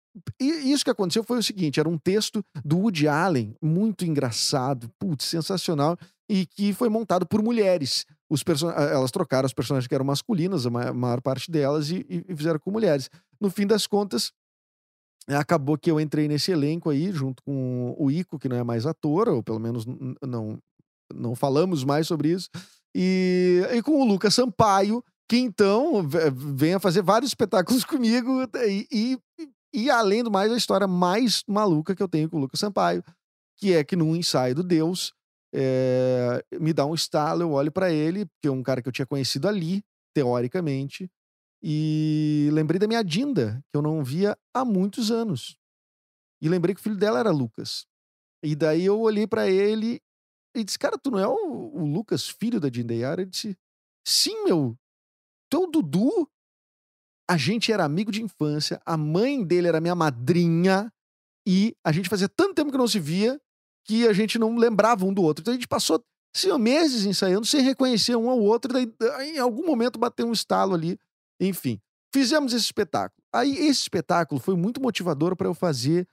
isso 0.41 0.85
que 0.85 0.91
aconteceu 0.91 1.25
foi 1.25 1.39
o 1.39 1.43
seguinte: 1.43 1.81
era 1.81 1.89
um 1.89 1.99
texto 1.99 2.45
do 2.65 2.79
Woody 2.79 3.09
Allen, 3.09 3.55
muito 3.63 4.05
engraçado, 4.05 4.91
putz, 4.99 5.25
sensacional, 5.25 5.97
e 6.29 6.47
que 6.47 6.73
foi 6.73 6.89
montado 6.89 7.27
por 7.27 7.43
mulheres. 7.43 8.05
Os 8.29 8.45
person... 8.45 8.71
Elas 8.71 9.11
trocaram 9.11 9.47
os 9.47 9.53
personagens 9.53 9.89
que 9.89 9.95
eram 9.95 10.05
masculinas, 10.05 10.67
a 10.67 10.71
maior 10.71 11.21
parte 11.21 11.51
delas, 11.51 11.91
e, 11.91 12.07
e 12.09 12.37
fizeram 12.37 12.61
com 12.61 12.71
mulheres. 12.71 13.11
No 13.41 13.51
fim 13.51 13.67
das 13.67 13.87
contas, 13.87 14.33
acabou 15.37 15.79
que 15.79 15.91
eu 15.91 16.01
entrei 16.01 16.29
nesse 16.29 16.51
elenco 16.51 16.91
aí, 16.91 17.13
junto 17.13 17.43
com 17.43 17.95
o 17.99 18.11
Ico, 18.11 18.39
que 18.39 18.49
não 18.49 18.57
é 18.57 18.65
mais 18.65 18.87
ator, 18.87 19.29
ou 19.29 19.43
pelo 19.43 19.59
menos 19.59 19.85
não, 20.23 20.59
não 21.15 21.35
falamos 21.35 21.85
mais 21.85 22.07
sobre 22.07 22.31
isso, 22.31 22.49
e, 22.95 23.63
e 23.73 23.83
com 23.83 24.01
o 24.01 24.05
Lucas 24.05 24.35
Sampaio, 24.35 25.03
que 25.29 25.37
então 25.37 26.03
vem 26.33 26.75
a 26.75 26.81
fazer 26.81 27.03
vários 27.03 27.31
espetáculos 27.31 27.85
comigo 27.87 28.43
e, 28.67 28.87
e, 28.91 29.19
e, 29.73 29.91
além 29.91 30.25
do 30.25 30.31
mais, 30.31 30.51
a 30.51 30.57
história 30.57 30.87
mais 30.87 31.43
maluca 31.47 31.95
que 31.95 32.03
eu 32.03 32.09
tenho 32.09 32.29
com 32.29 32.37
o 32.37 32.41
Lucas 32.41 32.61
Sampaio, 32.61 33.05
que 33.57 33.73
é 33.73 33.85
que 33.85 33.95
num 33.95 34.17
ensaio 34.17 34.55
do 34.55 34.65
Deus, 34.65 35.13
é, 35.55 36.45
me 36.61 36.73
dá 36.73 36.85
um 36.87 36.95
estalo, 36.95 37.43
eu 37.43 37.53
olho 37.53 37.71
para 37.71 37.93
ele, 37.93 38.27
que 38.41 38.49
é 38.49 38.51
um 38.51 38.63
cara 38.63 38.83
que 38.83 38.89
eu 38.89 38.93
tinha 38.93 39.07
conhecido 39.07 39.47
ali, 39.47 39.83
teoricamente, 40.15 41.09
e 41.63 42.49
lembrei 42.53 42.79
da 42.79 42.87
minha 42.87 43.03
Dinda, 43.03 43.63
que 43.71 43.77
eu 43.77 43.83
não 43.83 44.03
via 44.03 44.37
há 44.55 44.65
muitos 44.65 45.11
anos. 45.11 45.59
E 46.41 46.49
lembrei 46.49 46.75
que 46.75 46.81
o 46.81 46.83
filho 46.83 46.97
dela 46.97 47.19
era 47.19 47.31
Lucas. 47.31 47.87
E 48.43 48.57
daí 48.57 48.87
eu 48.87 48.99
olhei 48.99 49.27
para 49.27 49.49
ele 49.49 50.01
e 50.57 50.65
disse: 50.65 50.79
Cara, 50.79 50.99
tu 50.99 51.11
não 51.11 51.19
é 51.19 51.29
o, 51.29 51.71
o 51.75 51.85
Lucas, 51.85 52.29
filho 52.29 52.59
da 52.59 52.71
Dinda 52.71 52.95
Yara? 52.95 53.23
Ele 53.23 53.31
disse: 53.31 53.57
Sim, 54.07 54.45
meu. 54.45 54.77
Tu 55.51 55.57
é 55.57 55.61
o 55.61 55.67
Dudu? 55.67 56.29
A 57.29 57.37
gente 57.37 57.71
era 57.71 57.85
amigo 57.85 58.11
de 58.11 58.23
infância, 58.23 58.81
a 58.85 58.97
mãe 58.97 59.45
dele 59.45 59.69
era 59.69 59.81
minha 59.81 59.95
madrinha, 59.95 60.93
e 61.47 61.77
a 61.85 61.93
gente 61.93 62.09
fazia 62.09 62.29
tanto 62.29 62.55
tempo 62.55 62.73
que 62.73 62.79
não 62.79 62.89
se 62.89 62.99
via 62.99 63.41
que 63.85 64.07
a 64.07 64.13
gente 64.13 64.39
não 64.39 64.57
lembrava 64.57 65.05
um 65.05 65.13
do 65.13 65.23
outro. 65.23 65.43
Então 65.43 65.53
a 65.53 65.57
gente 65.57 65.69
passou 65.69 66.05
assim, 66.35 66.57
meses 66.59 67.05
ensaiando 67.05 67.47
sem 67.47 67.61
reconhecer 67.61 68.17
um 68.17 68.29
ao 68.29 68.41
outro, 68.41 68.77
e 68.79 68.87
daí, 68.87 69.37
em 69.37 69.39
algum 69.39 69.65
momento 69.65 69.99
bateu 69.99 70.27
um 70.27 70.33
estalo 70.33 70.75
ali 70.75 70.99
enfim, 71.41 71.81
fizemos 72.13 72.53
esse 72.53 72.67
espetáculo. 72.67 73.23
Aí 73.33 73.57
esse 73.57 73.83
espetáculo 73.83 74.41
foi 74.41 74.57
muito 74.57 74.81
motivador 74.81 75.35
para 75.35 75.49
eu 75.49 75.55
fazer 75.55 76.07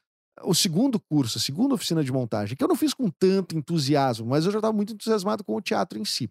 o 0.43 0.53
segundo 0.53 0.99
curso, 0.99 1.37
a 1.37 1.41
segunda 1.41 1.73
oficina 1.73 2.03
de 2.03 2.11
montagem, 2.11 2.55
que 2.55 2.63
eu 2.63 2.67
não 2.67 2.75
fiz 2.75 2.93
com 2.93 3.09
tanto 3.09 3.57
entusiasmo, 3.57 4.27
mas 4.27 4.45
eu 4.45 4.51
já 4.51 4.59
estava 4.59 4.73
muito 4.73 4.93
entusiasmado 4.93 5.43
com 5.43 5.55
o 5.55 5.61
teatro 5.61 5.99
em 5.99 6.05
si. 6.05 6.29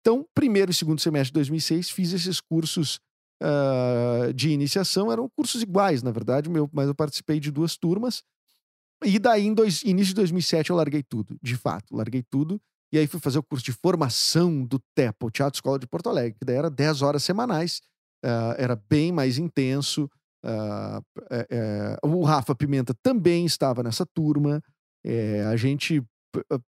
Então, 0.00 0.26
primeiro 0.34 0.70
e 0.70 0.74
segundo 0.74 1.00
semestre 1.00 1.30
de 1.30 1.34
2006, 1.34 1.90
fiz 1.90 2.12
esses 2.12 2.40
cursos 2.40 2.98
uh, 3.42 4.32
de 4.32 4.50
iniciação, 4.50 5.12
eram 5.12 5.28
cursos 5.28 5.62
iguais, 5.62 6.02
na 6.02 6.10
verdade, 6.10 6.48
meu, 6.48 6.68
mas 6.72 6.88
eu 6.88 6.94
participei 6.94 7.38
de 7.38 7.50
duas 7.50 7.76
turmas. 7.76 8.22
E 9.04 9.18
daí, 9.18 9.46
em 9.46 9.54
dois, 9.54 9.82
início 9.82 10.08
de 10.08 10.14
2007, 10.14 10.70
eu 10.70 10.76
larguei 10.76 11.02
tudo, 11.02 11.36
de 11.42 11.56
fato, 11.56 11.94
larguei 11.94 12.22
tudo. 12.22 12.60
E 12.92 12.98
aí 12.98 13.06
fui 13.06 13.20
fazer 13.20 13.38
o 13.38 13.42
curso 13.42 13.64
de 13.64 13.72
formação 13.72 14.64
do 14.64 14.78
TEPA, 14.94 15.26
o 15.26 15.30
Teatro 15.30 15.56
Escola 15.56 15.78
de 15.78 15.86
Porto 15.86 16.08
Alegre, 16.08 16.38
que 16.38 16.44
daí 16.44 16.56
era 16.56 16.70
10 16.70 17.02
horas 17.02 17.22
semanais 17.22 17.80
uh, 18.24 18.54
era 18.56 18.76
bem 18.88 19.12
mais 19.12 19.38
intenso. 19.38 20.08
Uh, 20.44 22.06
o 22.06 22.24
Rafa 22.24 22.54
Pimenta 22.54 22.94
também 23.02 23.44
estava 23.44 23.82
nessa 23.82 24.04
turma. 24.06 24.62
É, 25.04 25.44
a 25.44 25.56
gente. 25.56 26.02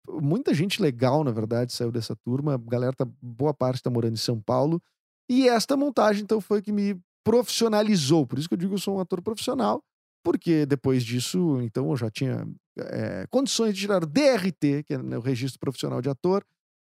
Muita 0.08 0.52
gente 0.52 0.82
legal, 0.82 1.24
na 1.24 1.30
verdade, 1.30 1.72
saiu 1.72 1.90
dessa 1.90 2.14
turma. 2.16 2.54
A 2.54 2.58
galera, 2.58 2.92
tá, 2.92 3.06
boa 3.22 3.54
parte 3.54 3.76
está 3.76 3.88
morando 3.88 4.12
em 4.12 4.18
São 4.18 4.38
Paulo. 4.40 4.80
E 5.28 5.48
esta 5.48 5.76
montagem, 5.76 6.22
então, 6.22 6.40
foi 6.40 6.60
que 6.60 6.70
me 6.70 7.00
profissionalizou. 7.24 8.26
Por 8.26 8.38
isso 8.38 8.46
que 8.46 8.54
eu 8.54 8.58
digo 8.58 8.70
que 8.70 8.74
eu 8.74 8.82
sou 8.82 8.96
um 8.96 9.00
ator 9.00 9.22
profissional, 9.22 9.82
porque 10.22 10.66
depois 10.66 11.02
disso, 11.02 11.60
então, 11.62 11.88
eu 11.90 11.96
já 11.96 12.10
tinha 12.10 12.46
é, 12.78 13.26
condições 13.30 13.74
de 13.74 13.80
tirar 13.80 14.02
o 14.02 14.06
DRT, 14.06 14.84
que 14.86 14.94
é 14.94 14.98
né, 14.98 15.16
o 15.16 15.22
registro 15.22 15.58
profissional 15.58 16.02
de 16.02 16.10
ator, 16.10 16.44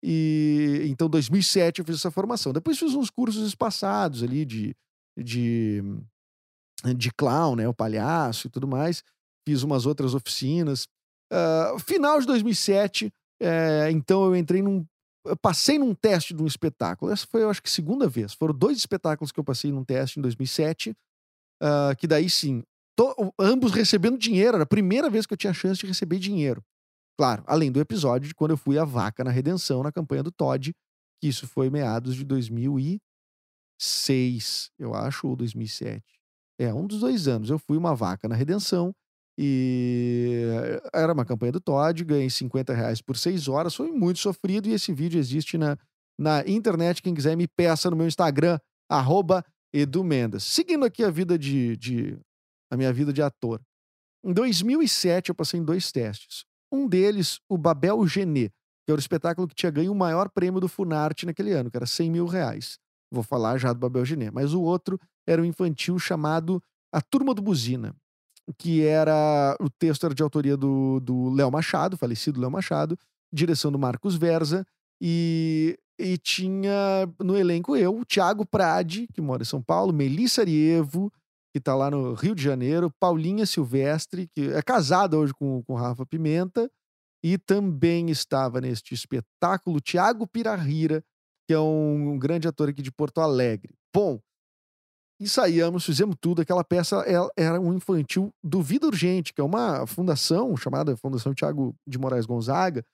e 0.02 0.86
então, 0.86 1.08
2007 1.08 1.80
eu 1.80 1.84
fiz 1.84 1.96
essa 1.96 2.10
formação. 2.10 2.52
Depois 2.52 2.78
fiz 2.78 2.94
uns 2.94 3.10
cursos 3.10 3.46
espaçados 3.46 4.22
ali 4.22 4.44
de, 4.44 4.74
de, 5.16 5.82
de 6.96 7.12
clown, 7.12 7.56
né? 7.56 7.68
O 7.68 7.74
palhaço 7.74 8.46
e 8.46 8.50
tudo 8.50 8.66
mais. 8.66 9.02
Fiz 9.46 9.62
umas 9.62 9.86
outras 9.86 10.14
oficinas. 10.14 10.86
Uh, 11.32 11.78
final 11.78 12.18
de 12.20 12.26
2007, 12.26 13.12
é, 13.40 13.86
eh, 13.86 13.90
então 13.90 14.24
eu 14.24 14.34
entrei 14.34 14.62
num. 14.62 14.84
Eu 15.24 15.36
passei 15.36 15.78
num 15.78 15.94
teste 15.94 16.34
de 16.34 16.42
um 16.42 16.46
espetáculo. 16.46 17.12
Essa 17.12 17.26
foi, 17.26 17.42
eu 17.42 17.50
acho 17.50 17.62
que, 17.62 17.70
segunda 17.70 18.08
vez. 18.08 18.32
Foram 18.32 18.54
dois 18.54 18.78
espetáculos 18.78 19.30
que 19.30 19.38
eu 19.38 19.44
passei 19.44 19.70
num 19.70 19.84
teste 19.84 20.18
em 20.18 20.22
2007. 20.22 20.90
Uh, 20.90 20.94
ah, 21.62 21.94
que 21.94 22.06
daí 22.06 22.30
sim, 22.30 22.64
ambos 23.38 23.72
recebendo 23.72 24.18
dinheiro. 24.18 24.56
Era 24.56 24.64
a 24.64 24.66
primeira 24.66 25.10
vez 25.10 25.26
que 25.26 25.34
eu 25.34 25.36
tinha 25.36 25.52
chance 25.52 25.78
de 25.78 25.86
receber 25.86 26.18
dinheiro. 26.18 26.64
Claro, 27.18 27.44
além 27.46 27.70
do 27.70 27.80
episódio 27.80 28.28
de 28.28 28.34
quando 28.34 28.52
eu 28.52 28.56
fui 28.56 28.78
a 28.78 28.84
vaca 28.84 29.22
na 29.22 29.30
redenção 29.30 29.82
na 29.82 29.92
campanha 29.92 30.22
do 30.22 30.32
Todd, 30.32 30.72
que 31.20 31.28
isso 31.28 31.46
foi 31.46 31.68
meados 31.68 32.16
de 32.16 32.24
2006, 32.24 34.70
eu 34.78 34.94
acho, 34.94 35.28
ou 35.28 35.36
2007. 35.36 36.02
É, 36.58 36.72
um 36.72 36.86
dos 36.86 37.00
dois 37.00 37.28
anos. 37.28 37.50
Eu 37.50 37.58
fui 37.58 37.76
uma 37.76 37.94
vaca 37.94 38.26
na 38.28 38.34
redenção 38.34 38.94
e 39.38 40.42
era 40.92 41.12
uma 41.12 41.24
campanha 41.24 41.52
do 41.52 41.60
Todd, 41.60 42.04
ganhei 42.04 42.28
50 42.28 42.74
reais 42.74 43.00
por 43.00 43.16
seis 43.16 43.48
horas, 43.48 43.74
foi 43.74 43.90
muito 43.90 44.18
sofrido 44.18 44.68
e 44.68 44.72
esse 44.72 44.92
vídeo 44.92 45.18
existe 45.18 45.56
na, 45.56 45.78
na 46.18 46.46
internet. 46.46 47.02
Quem 47.02 47.14
quiser 47.14 47.36
me 47.36 47.48
peça 47.48 47.90
no 47.90 47.96
meu 47.96 48.06
Instagram, 48.06 48.58
arroba. 48.88 49.44
Seguindo 50.40 50.84
aqui 50.84 51.04
a 51.04 51.10
vida 51.10 51.38
de, 51.38 51.76
de 51.76 52.18
a 52.70 52.76
minha 52.76 52.92
vida 52.92 53.12
de 53.12 53.22
ator. 53.22 53.60
Em 54.24 54.32
2007 54.32 55.30
eu 55.30 55.34
passei 55.34 55.60
em 55.60 55.64
dois 55.64 55.92
testes. 55.92 56.44
Um 56.72 56.86
deles, 56.86 57.40
o 57.48 57.58
Babel 57.58 58.06
Genê, 58.06 58.48
que 58.48 58.92
era 58.92 58.96
o 58.96 59.00
espetáculo 59.00 59.48
que 59.48 59.54
tinha 59.54 59.70
ganho 59.70 59.92
o 59.92 59.94
maior 59.94 60.28
prêmio 60.28 60.60
do 60.60 60.68
Funarte 60.68 61.26
naquele 61.26 61.52
ano, 61.52 61.70
que 61.70 61.76
era 61.76 61.86
100 61.86 62.10
mil 62.10 62.26
reais. 62.26 62.78
Vou 63.10 63.22
falar 63.22 63.58
já 63.58 63.72
do 63.72 63.78
Babel 63.78 64.04
Genê. 64.04 64.30
Mas 64.30 64.54
o 64.54 64.62
outro 64.62 64.98
era 65.26 65.42
um 65.42 65.44
infantil 65.44 65.98
chamado 65.98 66.62
A 66.92 67.00
Turma 67.00 67.34
do 67.34 67.42
Buzina, 67.42 67.94
que 68.56 68.84
era. 68.84 69.56
O 69.60 69.68
texto 69.68 70.06
era 70.06 70.14
de 70.14 70.22
autoria 70.22 70.56
do, 70.56 71.00
do 71.00 71.30
Léo 71.30 71.50
Machado, 71.50 71.96
falecido 71.96 72.40
Léo 72.40 72.50
Machado, 72.50 72.96
direção 73.32 73.70
do 73.70 73.78
Marcos 73.78 74.16
Verza, 74.16 74.64
e, 75.00 75.78
e 75.98 76.18
tinha 76.18 77.08
no 77.18 77.36
elenco 77.36 77.76
eu, 77.76 77.98
o 77.98 78.04
Thiago 78.04 78.44
Prade, 78.46 79.08
que 79.12 79.20
mora 79.20 79.42
em 79.42 79.46
São 79.46 79.62
Paulo, 79.62 79.92
Melissa 79.92 80.42
Arievo, 80.42 81.12
que 81.52 81.58
está 81.58 81.74
lá 81.74 81.90
no 81.90 82.14
Rio 82.14 82.34
de 82.34 82.42
Janeiro, 82.42 82.92
Paulinha 83.00 83.44
Silvestre, 83.44 84.28
que 84.28 84.50
é 84.50 84.62
casada 84.62 85.18
hoje 85.18 85.32
com, 85.34 85.62
com 85.64 85.74
Rafa 85.74 86.06
Pimenta, 86.06 86.70
e 87.22 87.36
também 87.36 88.08
estava 88.10 88.60
neste 88.60 88.94
espetáculo 88.94 89.80
Tiago 89.80 90.26
Pirahira, 90.26 91.02
que 91.46 91.52
é 91.52 91.58
um, 91.58 92.12
um, 92.12 92.18
grande 92.18 92.48
ator 92.48 92.68
aqui 92.68 92.80
de 92.80 92.92
Porto 92.92 93.20
Alegre. 93.20 93.74
Bom, 93.94 94.20
ensaiamos, 95.20 95.84
fizemos 95.84 96.16
tudo. 96.20 96.40
Aquela 96.40 96.64
peça 96.64 97.04
é, 97.06 97.16
era 97.36 97.60
um 97.60 97.74
infantil 97.74 98.32
do 98.42 98.62
Vida 98.62 98.86
Urgente, 98.86 99.34
que 99.34 99.40
é 99.40 99.44
uma 99.44 99.86
fundação 99.86 100.56
chamada 100.56 100.96
Fundação 100.96 101.34
Tiago 101.34 101.74
de 101.86 101.98
Moraes 101.98 102.24
Gonzaga, 102.24 102.84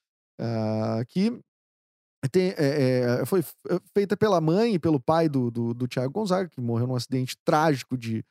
uh, 0.41 1.05
que 1.09 1.39
tem, 2.33 2.55
é, 2.57 3.21
é, 3.21 3.27
foi 3.27 3.45
feita 3.95 4.17
pela 4.17 4.41
mãe 4.41 4.75
e 4.75 4.79
pelo 4.79 4.99
pai 4.99 5.29
do, 5.29 5.51
do, 5.51 5.73
do 5.73 5.87
Tiago 5.87 6.13
Gonzaga, 6.13 6.49
que 6.49 6.61
morreu 6.61 6.87
num 6.87 6.97
acidente 6.97 7.37
trágico 7.45 7.97
de, 7.97 8.25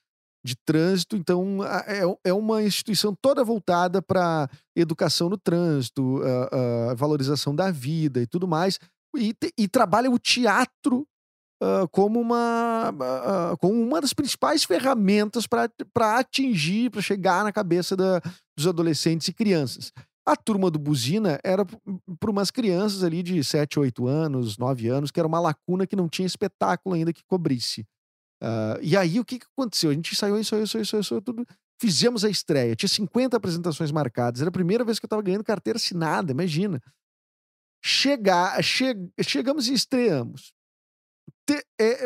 de 0.46 0.56
trânsito, 0.56 1.18
então 1.18 1.64
é, 1.88 2.02
é 2.24 2.34
uma 2.34 2.62
instituição 2.62 3.18
toda 3.20 3.44
voltada 3.44 4.00
para 4.00 4.48
educação 4.76 5.28
no 5.28 5.38
trânsito, 5.40 6.22
a, 6.24 6.92
a, 6.92 6.94
valorização 6.94 7.56
da 7.56 7.72
vida 7.72 8.22
e 8.22 8.28
tudo 8.28 8.48
mais, 8.48 8.80
e, 9.18 9.36
e 9.58 9.68
trabalha 9.68 10.12
o 10.12 10.20
teatro 10.20 11.08
uh, 11.64 11.88
como, 11.92 12.22
uma, 12.22 12.92
uh, 12.92 13.58
como 13.58 13.74
uma 13.74 14.00
das 14.00 14.14
principais 14.14 14.64
ferramentas 14.64 15.48
para 15.48 16.20
atingir, 16.20 16.92
para 16.92 17.02
chegar 17.02 17.44
na 17.44 17.52
cabeça 17.52 17.96
da, 17.96 18.22
dos 18.56 18.68
adolescentes 18.68 19.28
e 19.28 19.34
crianças. 19.34 19.92
A 20.28 20.36
turma 20.36 20.70
do 20.70 20.78
Buzina 20.78 21.40
era 21.44 21.66
para 22.20 22.32
umas 22.32 22.52
crianças 22.52 23.04
ali 23.04 23.24
de 23.24 23.44
7, 23.44 23.80
8 23.80 24.08
anos, 24.08 24.58
9 24.60 24.88
anos, 24.90 25.10
que 25.10 25.20
era 25.20 25.28
uma 25.28 25.40
lacuna 25.40 25.88
que 25.88 25.96
não 25.96 26.08
tinha 26.08 26.26
espetáculo 26.26 26.94
ainda 26.94 27.14
que 27.14 27.24
cobrisse. 27.26 27.84
Uh, 28.46 28.78
e 28.80 28.96
aí, 28.96 29.20
o 29.20 29.26
que, 29.26 29.40
que 29.40 29.48
aconteceu? 29.58 29.90
A 29.90 29.94
gente 29.94 30.16
saiu, 30.16 30.44
saiu, 30.44 30.68
saiu, 30.68 30.86
saiu, 30.86 31.04
saiu, 31.04 31.22
tudo. 31.22 31.48
Fizemos 31.82 32.24
a 32.24 32.30
estreia. 32.30 32.76
Tinha 32.76 32.88
50 32.88 33.36
apresentações 33.36 33.92
marcadas. 33.92 34.42
Era 34.42 34.50
a 34.50 34.54
primeira 34.54 34.84
vez 34.84 35.00
que 35.00 35.06
eu 35.06 35.10
tava 35.10 35.24
ganhando 35.24 35.44
carteira 35.44 35.78
assinada, 35.78 36.32
imagina. 36.32 36.80
Chegar, 37.84 38.62
che, 38.64 38.96
chegamos 39.22 39.68
e 39.68 39.74
estreamos. 39.74 40.54
Te, 41.48 41.66
é, 41.80 42.06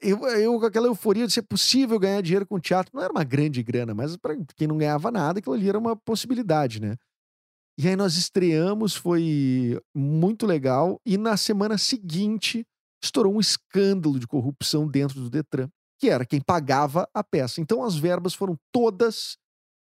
eu, 0.00 0.24
eu, 0.28 0.60
com 0.60 0.66
aquela 0.66 0.86
euforia 0.86 1.26
de 1.26 1.32
ser 1.32 1.42
possível 1.42 1.98
ganhar 1.98 2.20
dinheiro 2.22 2.46
com 2.46 2.60
teatro, 2.60 2.92
não 2.94 3.02
era 3.02 3.12
uma 3.12 3.24
grande 3.24 3.60
grana, 3.62 3.92
mas 3.92 4.16
para 4.16 4.36
quem 4.54 4.68
não 4.68 4.78
ganhava 4.78 5.10
nada, 5.10 5.40
aquilo 5.40 5.54
ali 5.54 5.68
era 5.68 5.78
uma 5.78 5.96
possibilidade, 5.96 6.80
né? 6.80 6.96
E 7.76 7.88
aí 7.88 7.96
nós 7.96 8.14
estreamos, 8.16 8.94
foi 8.94 9.80
muito 9.94 10.46
legal. 10.46 11.00
E 11.04 11.18
na 11.18 11.36
semana 11.36 11.76
seguinte, 11.76 12.64
estourou 13.02 13.34
um 13.34 13.40
escândalo 13.40 14.18
de 14.18 14.26
corrupção 14.26 14.86
dentro 14.86 15.20
do 15.20 15.28
Detran, 15.30 15.68
que 15.98 16.08
era 16.08 16.24
quem 16.24 16.40
pagava 16.40 17.08
a 17.12 17.22
peça. 17.22 17.60
Então 17.60 17.84
as 17.84 17.96
verbas 17.96 18.34
foram 18.34 18.56
todas 18.72 19.36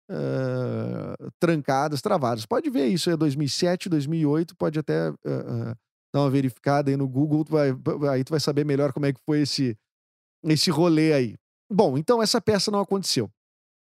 uh, 0.09 1.31
trancadas, 1.39 2.01
travadas. 2.01 2.45
Pode 2.45 2.69
ver 2.69 2.87
isso, 2.87 3.09
é 3.09 3.17
2007, 3.17 3.89
2008, 3.89 4.55
pode 4.55 4.79
até 4.79 5.09
uh, 5.09 5.13
uh, 5.13 5.75
dar 6.13 6.21
uma 6.21 6.29
verificada 6.29 6.89
aí 6.89 6.97
no 6.97 7.07
Google, 7.07 7.43
tu 7.43 7.51
vai, 7.51 7.69
aí 8.11 8.23
tu 8.23 8.31
vai 8.31 8.39
saber 8.39 8.65
melhor 8.65 8.93
como 8.93 9.05
é 9.05 9.13
que 9.13 9.19
foi 9.25 9.41
esse, 9.41 9.77
esse 10.43 10.69
rolê 10.69 11.13
aí. 11.13 11.35
Bom, 11.71 11.97
então 11.97 12.21
essa 12.21 12.39
peça 12.39 12.71
não 12.71 12.79
aconteceu. 12.79 13.29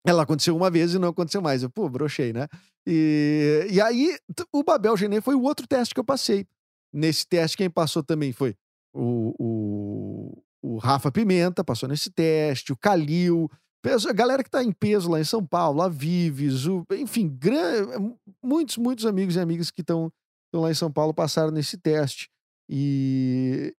Ela 0.07 0.23
aconteceu 0.23 0.57
uma 0.57 0.71
vez 0.71 0.95
e 0.95 0.99
não 0.99 1.09
aconteceu 1.09 1.43
mais. 1.43 1.63
Eu, 1.63 1.71
pô, 1.71 1.89
brochei, 1.89 2.33
né? 2.33 2.49
E, 2.87 3.67
e 3.71 3.81
aí, 3.81 4.19
o 4.51 4.65
Babel 4.65 4.97
Genet 4.97 5.23
foi 5.23 5.35
o 5.35 5.43
outro 5.43 5.67
teste 5.67 5.93
que 5.93 6.01
eu 6.01 6.05
passei. 6.05 6.47
Nesse 6.93 7.27
teste, 7.27 7.57
quem 7.57 7.69
passou 7.69 8.03
também 8.03 8.33
foi 8.33 8.57
o, 8.93 9.35
o, 9.39 10.43
o 10.63 10.79
Rafa 10.79 11.11
Pimenta, 11.11 11.65
passou 11.65 11.89
nesse 11.89 12.11
teste, 12.11 12.73
o 12.73 12.77
Calil, 12.77 13.51
a 13.85 14.13
galera 14.13 14.45
que 14.45 14.51
tá 14.51 14.63
em 14.63 14.73
peso 14.73 15.11
lá 15.11 15.21
em 15.21 15.25
São 15.25 15.45
Paulo, 15.45 15.81
a 15.83 15.89
Vives, 15.89 16.67
o, 16.67 16.85
enfim, 16.93 17.29
gran, 17.29 18.17
muitos, 18.43 18.77
muitos 18.77 19.07
amigos 19.07 19.37
e 19.37 19.41
amigas 19.41 19.71
que 19.71 19.81
estão 19.81 20.13
lá 20.55 20.71
em 20.71 20.75
São 20.75 20.93
Paulo 20.93 21.15
passaram 21.15 21.51
nesse 21.51 21.79
teste. 21.79 22.29
E, 22.69 23.75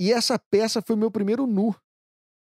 e 0.00 0.12
essa 0.12 0.38
peça 0.38 0.82
foi 0.82 0.96
meu 0.96 1.10
primeiro 1.10 1.46
nu 1.46 1.74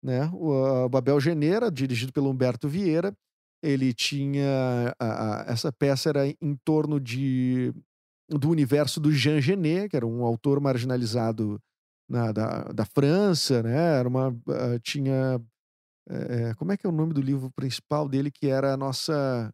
né? 0.03 0.29
O 0.33 0.89
Babel 0.89 1.19
Geneira, 1.19 1.71
dirigido 1.71 2.11
pelo 2.11 2.29
Humberto 2.29 2.67
Vieira, 2.67 3.15
ele 3.63 3.93
tinha 3.93 4.93
a, 4.99 5.45
a, 5.45 5.51
essa 5.51 5.71
peça 5.71 6.09
era 6.09 6.27
em 6.27 6.55
torno 6.65 6.99
de 6.99 7.73
do 8.29 8.49
universo 8.49 8.99
do 8.99 9.11
Jean 9.11 9.39
Genet, 9.39 9.89
que 9.89 9.95
era 9.95 10.05
um 10.05 10.23
autor 10.23 10.59
marginalizado 10.59 11.61
na, 12.13 12.31
da, 12.31 12.63
da 12.65 12.85
França, 12.85 13.63
né? 13.63 13.99
Era 13.99 14.07
uma 14.07 14.29
uh, 14.29 14.79
tinha 14.83 15.41
é, 16.07 16.53
como 16.55 16.71
é 16.71 16.77
que 16.77 16.85
é 16.85 16.89
o 16.89 16.93
nome 16.93 17.13
do 17.13 17.21
livro 17.21 17.49
principal 17.55 18.07
dele 18.07 18.29
que 18.29 18.47
era 18.47 18.73
a 18.73 18.77
nossa 18.77 19.51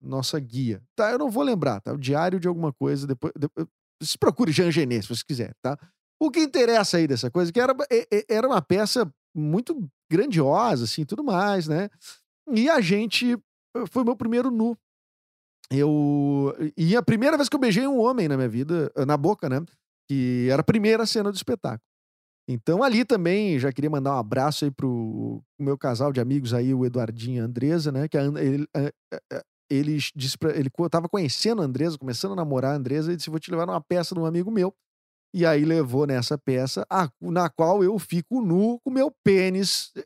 nossa 0.00 0.38
guia. 0.38 0.80
Tá, 0.94 1.10
eu 1.10 1.18
não 1.18 1.30
vou 1.30 1.42
lembrar, 1.42 1.80
tá? 1.80 1.92
O 1.92 1.98
diário 1.98 2.38
de 2.38 2.46
alguma 2.46 2.72
coisa 2.72 3.06
depois, 3.06 3.32
depois 3.36 3.66
se 4.00 4.16
procure 4.16 4.52
Jean 4.52 4.70
Genet 4.70 5.02
se 5.02 5.08
você 5.08 5.22
quiser, 5.26 5.54
tá? 5.60 5.76
O 6.20 6.30
que 6.30 6.40
interessa 6.40 6.98
aí 6.98 7.08
dessa 7.08 7.30
coisa 7.30 7.52
que 7.52 7.60
era 7.60 7.74
era 8.28 8.46
uma 8.46 8.62
peça 8.62 9.10
muito 9.34 9.88
grandiosa, 10.10 10.84
assim, 10.84 11.04
tudo 11.04 11.24
mais, 11.24 11.66
né? 11.66 11.88
E 12.52 12.70
a 12.70 12.80
gente 12.80 13.36
foi 13.90 14.04
meu 14.04 14.16
primeiro 14.16 14.50
nu. 14.50 14.76
Eu 15.70 16.54
e 16.76 16.94
a 16.94 17.02
primeira 17.02 17.36
vez 17.36 17.48
que 17.48 17.56
eu 17.56 17.60
beijei 17.60 17.86
um 17.86 17.98
homem 17.98 18.28
na 18.28 18.36
minha 18.36 18.48
vida, 18.48 18.92
na 19.06 19.16
boca, 19.16 19.48
né? 19.48 19.64
Que 20.08 20.48
era 20.52 20.60
a 20.60 20.64
primeira 20.64 21.04
cena 21.04 21.32
do 21.32 21.36
espetáculo. 21.36 21.95
Então 22.48 22.82
ali 22.82 23.04
também 23.04 23.58
já 23.58 23.72
queria 23.72 23.90
mandar 23.90 24.14
um 24.14 24.18
abraço 24.18 24.64
aí 24.64 24.70
pro 24.70 25.42
meu 25.58 25.76
casal 25.76 26.12
de 26.12 26.20
amigos 26.20 26.54
aí, 26.54 26.72
o 26.72 26.86
Eduardinho 26.86 27.38
e 27.38 27.40
a 27.40 27.44
Andresa, 27.44 27.90
né? 27.90 28.08
Que 28.08 28.16
a, 28.16 28.24
ele, 28.24 28.68
a, 28.74 29.16
a, 29.36 29.44
ele 29.68 29.98
disse 30.14 30.38
para 30.38 30.56
ele 30.56 30.70
tava 30.90 31.08
conhecendo 31.08 31.60
a 31.60 31.64
Andresa, 31.64 31.98
começando 31.98 32.32
a 32.32 32.36
namorar 32.36 32.72
a 32.72 32.76
Andresa, 32.76 33.12
e 33.12 33.16
disse: 33.16 33.30
"Vou 33.30 33.40
te 33.40 33.50
levar 33.50 33.66
numa 33.66 33.80
peça 33.80 34.14
de 34.14 34.20
um 34.20 34.26
amigo 34.26 34.50
meu". 34.50 34.72
E 35.34 35.44
aí 35.44 35.64
levou 35.64 36.06
nessa 36.06 36.38
peça, 36.38 36.86
na 37.20 37.50
qual 37.50 37.84
eu 37.84 37.98
fico 37.98 38.40
nu 38.40 38.80
com 38.84 38.90
meu 38.90 39.12
pênis 39.24 39.92
eh, 39.96 40.04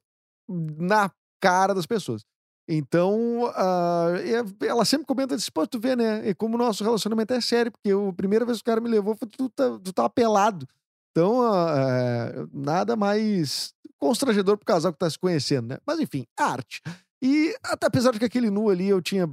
na 0.48 1.10
cara 1.40 1.74
das 1.74 1.86
pessoas. 1.86 2.22
Então, 2.68 3.44
uh, 3.44 4.64
ela 4.64 4.84
sempre 4.84 5.06
comenta 5.06 5.34
assim, 5.34 5.50
pô, 5.52 5.66
tu 5.66 5.80
vê, 5.80 5.96
né? 5.96 6.28
E 6.28 6.34
como 6.34 6.54
o 6.54 6.58
nosso 6.58 6.84
relacionamento 6.84 7.34
é 7.34 7.40
sério, 7.40 7.72
porque 7.72 7.90
a 7.90 8.12
primeira 8.12 8.44
vez 8.44 8.58
que 8.58 8.62
o 8.62 8.64
cara 8.64 8.80
me 8.80 8.88
levou, 8.88 9.16
foi, 9.16 9.28
tu, 9.28 9.48
tá, 9.50 9.78
tu 9.82 9.92
tava 9.92 10.08
pelado. 10.08 10.66
Então, 11.10 11.40
uh, 11.40 12.48
nada 12.52 12.94
mais 12.96 13.74
constrangedor 13.98 14.56
pro 14.56 14.66
casal 14.66 14.92
que 14.92 14.98
tá 14.98 15.10
se 15.10 15.18
conhecendo, 15.18 15.68
né? 15.68 15.78
Mas 15.86 15.98
enfim, 15.98 16.24
arte. 16.38 16.80
E 17.22 17.54
até 17.62 17.86
apesar 17.86 18.12
de 18.12 18.18
que 18.18 18.24
aquele 18.24 18.50
nu 18.50 18.70
ali 18.70 18.88
eu 18.88 19.02
tinha 19.02 19.28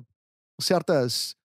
certas 0.59 1.35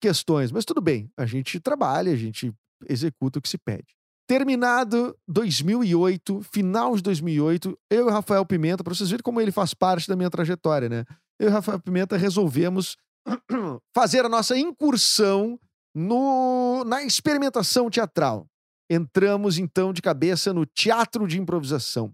questões, 0.00 0.50
mas 0.50 0.64
tudo 0.64 0.80
bem, 0.80 1.10
a 1.16 1.24
gente 1.24 1.60
trabalha, 1.60 2.12
a 2.12 2.16
gente 2.16 2.52
executa 2.88 3.38
o 3.38 3.42
que 3.42 3.48
se 3.48 3.58
pede. 3.58 3.94
Terminado 4.26 5.16
2008, 5.28 6.42
final 6.42 6.96
de 6.96 7.02
2008, 7.02 7.78
eu 7.90 8.08
e 8.08 8.10
Rafael 8.10 8.44
Pimenta, 8.46 8.82
para 8.82 8.94
vocês 8.94 9.10
verem 9.10 9.22
como 9.22 9.40
ele 9.40 9.52
faz 9.52 9.74
parte 9.74 10.08
da 10.08 10.16
minha 10.16 10.30
trajetória, 10.30 10.88
né? 10.88 11.04
Eu 11.38 11.48
e 11.48 11.50
Rafael 11.50 11.78
Pimenta 11.78 12.16
resolvemos 12.16 12.96
fazer 13.94 14.24
a 14.24 14.28
nossa 14.28 14.56
incursão 14.56 15.58
no, 15.94 16.82
na 16.84 17.02
experimentação 17.02 17.90
teatral. 17.90 18.46
Entramos 18.92 19.56
então 19.56 19.90
de 19.90 20.02
cabeça 20.02 20.52
no 20.52 20.66
teatro 20.66 21.26
de 21.26 21.40
improvisação 21.40 22.12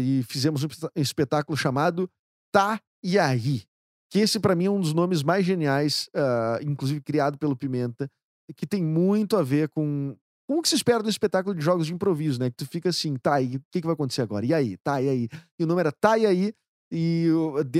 e 0.00 0.24
fizemos 0.24 0.64
um 0.64 0.68
espetáculo 0.96 1.56
chamado 1.56 2.10
Tá 2.52 2.80
e 3.04 3.20
Aí, 3.20 3.62
que 4.10 4.18
esse 4.18 4.40
para 4.40 4.56
mim 4.56 4.64
é 4.64 4.70
um 4.70 4.80
dos 4.80 4.92
nomes 4.92 5.22
mais 5.22 5.46
geniais, 5.46 6.08
uh, 6.14 6.62
inclusive 6.62 7.00
criado 7.00 7.38
pelo 7.38 7.56
Pimenta, 7.56 8.08
que 8.56 8.66
tem 8.66 8.82
muito 8.82 9.36
a 9.36 9.44
ver 9.44 9.68
com, 9.68 10.16
com 10.48 10.58
o 10.58 10.62
que 10.62 10.68
se 10.68 10.74
espera 10.74 11.04
do 11.04 11.08
espetáculo 11.08 11.54
de 11.54 11.64
jogos 11.64 11.86
de 11.86 11.94
improviso, 11.94 12.40
né? 12.40 12.50
Que 12.50 12.56
tu 12.56 12.66
fica 12.66 12.88
assim, 12.88 13.14
tá, 13.16 13.40
e 13.40 13.56
o 13.56 13.62
que, 13.70 13.80
que 13.80 13.86
vai 13.86 13.94
acontecer 13.94 14.22
agora? 14.22 14.44
E 14.44 14.52
aí? 14.52 14.76
Tá, 14.78 15.00
e 15.00 15.08
aí? 15.08 15.28
E 15.56 15.64
o 15.64 15.66
nome 15.68 15.80
era 15.80 15.92
Tá, 15.92 16.18
e 16.18 16.26
aí? 16.26 16.52
E 16.92 17.28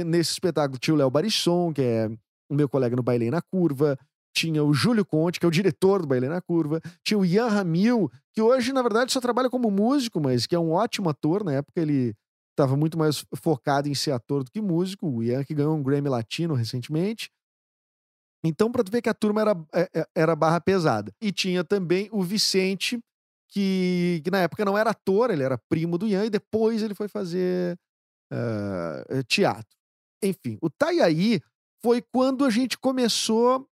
nesse 0.07 0.31
espetáculo 0.31 0.79
tinha 0.79 0.95
o 0.95 0.97
Léo 0.97 1.11
Barisson, 1.11 1.73
que 1.73 1.83
é 1.83 2.09
o 2.49 2.55
meu 2.55 2.69
colega 2.69 2.95
no 2.95 3.03
Bailei 3.03 3.31
na 3.31 3.43
Curva, 3.43 3.99
tinha 4.33 4.65
o 4.65 4.73
Júlio 4.73 5.05
Conte, 5.05 5.39
que 5.39 5.47
é 5.47 5.49
o 5.49 5.53
diretor 5.53 6.03
do 6.03 6.09
Bailei 6.09 6.29
na 6.29 6.41
Curva, 6.41 6.81
tinha 7.05 7.19
o 7.19 7.25
Ian 7.25 7.49
Ramil, 7.49 8.11
que 8.33 8.41
hoje, 8.41 8.73
na 8.73 8.83
verdade, 8.83 9.13
só 9.13 9.21
trabalha 9.21 9.51
como 9.51 9.71
músico, 9.71 10.21
mas 10.21 10.47
que 10.47 10.55
é 10.55 10.59
um 10.59 10.73
ótimo 10.73 11.09
ator. 11.11 11.45
Na 11.45 11.53
época, 11.53 11.81
ele 11.81 12.15
estava 12.51 12.77
muito 12.77 12.99
mais 12.99 13.25
focado 13.37 13.89
em 13.89 13.95
ser 13.95 14.13
ator 14.13 14.45
do 14.45 14.51
que 14.51 14.61
músico. 14.61 15.07
O 15.07 15.23
Ian, 15.23 15.45
que 15.45 15.55
ganhou 15.55 15.77
um 15.77 15.83
Grammy 15.83 16.09
Latino 16.09 16.55
recentemente. 16.55 17.31
Então, 18.45 18.73
para 18.73 18.83
tu 18.83 18.91
ver 18.91 19.03
que 19.03 19.09
a 19.09 19.15
turma 19.15 19.41
era, 19.43 19.67
é, 19.73 19.89
é, 19.95 20.07
era 20.15 20.35
barra 20.35 20.61
pesada. 20.61 21.13
E 21.21 21.31
tinha 21.31 21.63
também 21.63 22.09
o 22.11 22.23
Vicente, 22.23 22.99
que, 23.49 24.21
que 24.25 24.31
na 24.31 24.41
época 24.41 24.65
não 24.65 24.77
era 24.77 24.91
ator, 24.91 25.31
ele 25.31 25.43
era 25.43 25.59
primo 25.69 25.97
do 25.97 26.09
Ian, 26.09 26.25
e 26.25 26.31
depois 26.31 26.83
ele 26.83 26.95
foi 26.95 27.07
fazer 27.07 27.79
uh, 28.33 29.23
teatro. 29.29 29.77
Enfim, 30.23 30.59
o 30.61 30.71
Taiaí 30.71 31.41
foi 31.83 32.01
quando 32.01 32.45
a 32.45 32.51
gente 32.51 32.79
começou 32.79 33.69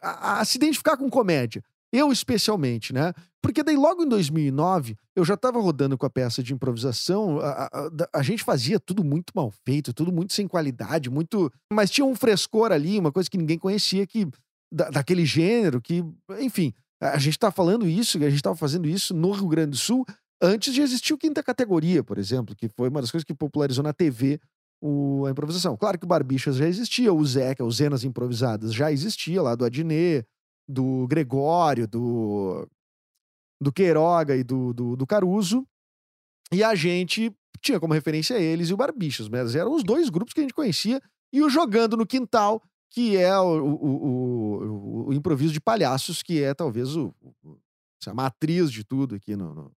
a, 0.00 0.40
a, 0.40 0.44
se 0.44 0.56
identificar 0.56 0.96
com 0.96 1.08
comédia. 1.10 1.62
Eu, 1.92 2.10
especialmente, 2.10 2.92
né? 2.92 3.12
Porque 3.42 3.62
daí, 3.62 3.76
logo 3.76 4.02
em 4.02 4.08
2009, 4.08 4.96
eu 5.14 5.24
já 5.24 5.34
estava 5.34 5.60
rodando 5.60 5.98
com 5.98 6.06
a 6.06 6.10
peça 6.10 6.42
de 6.42 6.54
improvisação. 6.54 7.38
A, 7.40 7.64
a, 7.64 7.90
a, 8.14 8.22
gente 8.22 8.42
fazia 8.42 8.80
tudo 8.80 9.04
muito 9.04 9.32
mal 9.34 9.52
feito, 9.64 9.92
tudo 9.92 10.10
muito 10.10 10.32
sem 10.32 10.48
qualidade, 10.48 11.10
muito. 11.10 11.52
Mas 11.70 11.90
tinha 11.90 12.04
um 12.04 12.14
frescor 12.14 12.72
ali, 12.72 12.98
uma 12.98 13.12
coisa 13.12 13.28
que 13.28 13.36
ninguém 13.36 13.58
conhecia, 13.58 14.06
que 14.06 14.26
da, 14.72 14.88
daquele 14.88 15.26
gênero, 15.26 15.82
que. 15.82 16.02
Enfim, 16.38 16.72
a 16.98 17.18
gente 17.18 17.38
tá 17.38 17.50
falando 17.50 17.86
isso, 17.86 18.16
a 18.16 18.20
gente 18.22 18.36
estava 18.36 18.56
fazendo 18.56 18.88
isso 18.88 19.12
no 19.12 19.32
Rio 19.32 19.48
Grande 19.48 19.72
do 19.72 19.76
Sul 19.76 20.06
antes 20.40 20.74
de 20.74 20.80
existir 20.80 21.14
o 21.14 21.18
Quinta 21.18 21.42
Categoria, 21.42 22.02
por 22.02 22.18
exemplo, 22.18 22.56
que 22.56 22.68
foi 22.68 22.88
uma 22.88 23.00
das 23.00 23.10
coisas 23.10 23.24
que 23.24 23.32
popularizou 23.32 23.84
na 23.84 23.92
TV 23.92 24.40
o, 24.82 25.24
a 25.26 25.30
improvisação. 25.30 25.76
Claro 25.76 25.96
que 25.96 26.04
o 26.04 26.08
Barbixas 26.08 26.56
já 26.56 26.66
existia, 26.66 27.14
o 27.14 27.24
Zeca, 27.24 27.64
os 27.64 27.76
Zenas 27.76 28.02
Improvisadas 28.02 28.74
já 28.74 28.90
existia, 28.90 29.40
lá 29.40 29.54
do 29.54 29.64
Adnet 29.64 30.26
do 30.68 31.06
Gregório, 31.08 31.86
do, 31.86 32.68
do 33.60 33.72
Queiroga 33.72 34.36
e 34.36 34.42
do, 34.42 34.72
do, 34.72 34.96
do 34.96 35.06
Caruso. 35.06 35.64
E 36.52 36.64
a 36.64 36.74
gente 36.74 37.32
tinha 37.60 37.78
como 37.78 37.94
referência 37.94 38.38
eles 38.38 38.70
e 38.70 38.74
o 38.74 38.76
Barbichos, 38.76 39.28
mas 39.28 39.54
eram 39.54 39.74
os 39.74 39.84
dois 39.84 40.08
grupos 40.08 40.34
que 40.34 40.40
a 40.40 40.42
gente 40.42 40.54
conhecia. 40.54 41.00
E 41.32 41.42
o 41.42 41.48
Jogando 41.48 41.96
no 41.96 42.06
Quintal, 42.06 42.62
que 42.90 43.16
é 43.16 43.38
o, 43.38 43.64
o, 43.64 44.06
o, 44.06 45.08
o 45.08 45.12
improviso 45.12 45.52
de 45.52 45.60
palhaços, 45.60 46.22
que 46.22 46.42
é 46.42 46.54
talvez 46.54 46.96
o, 46.96 47.14
a 48.06 48.14
matriz 48.14 48.70
de 48.70 48.84
tudo 48.84 49.14
aqui 49.14 49.36
no, 49.36 49.54
no, 49.54 49.72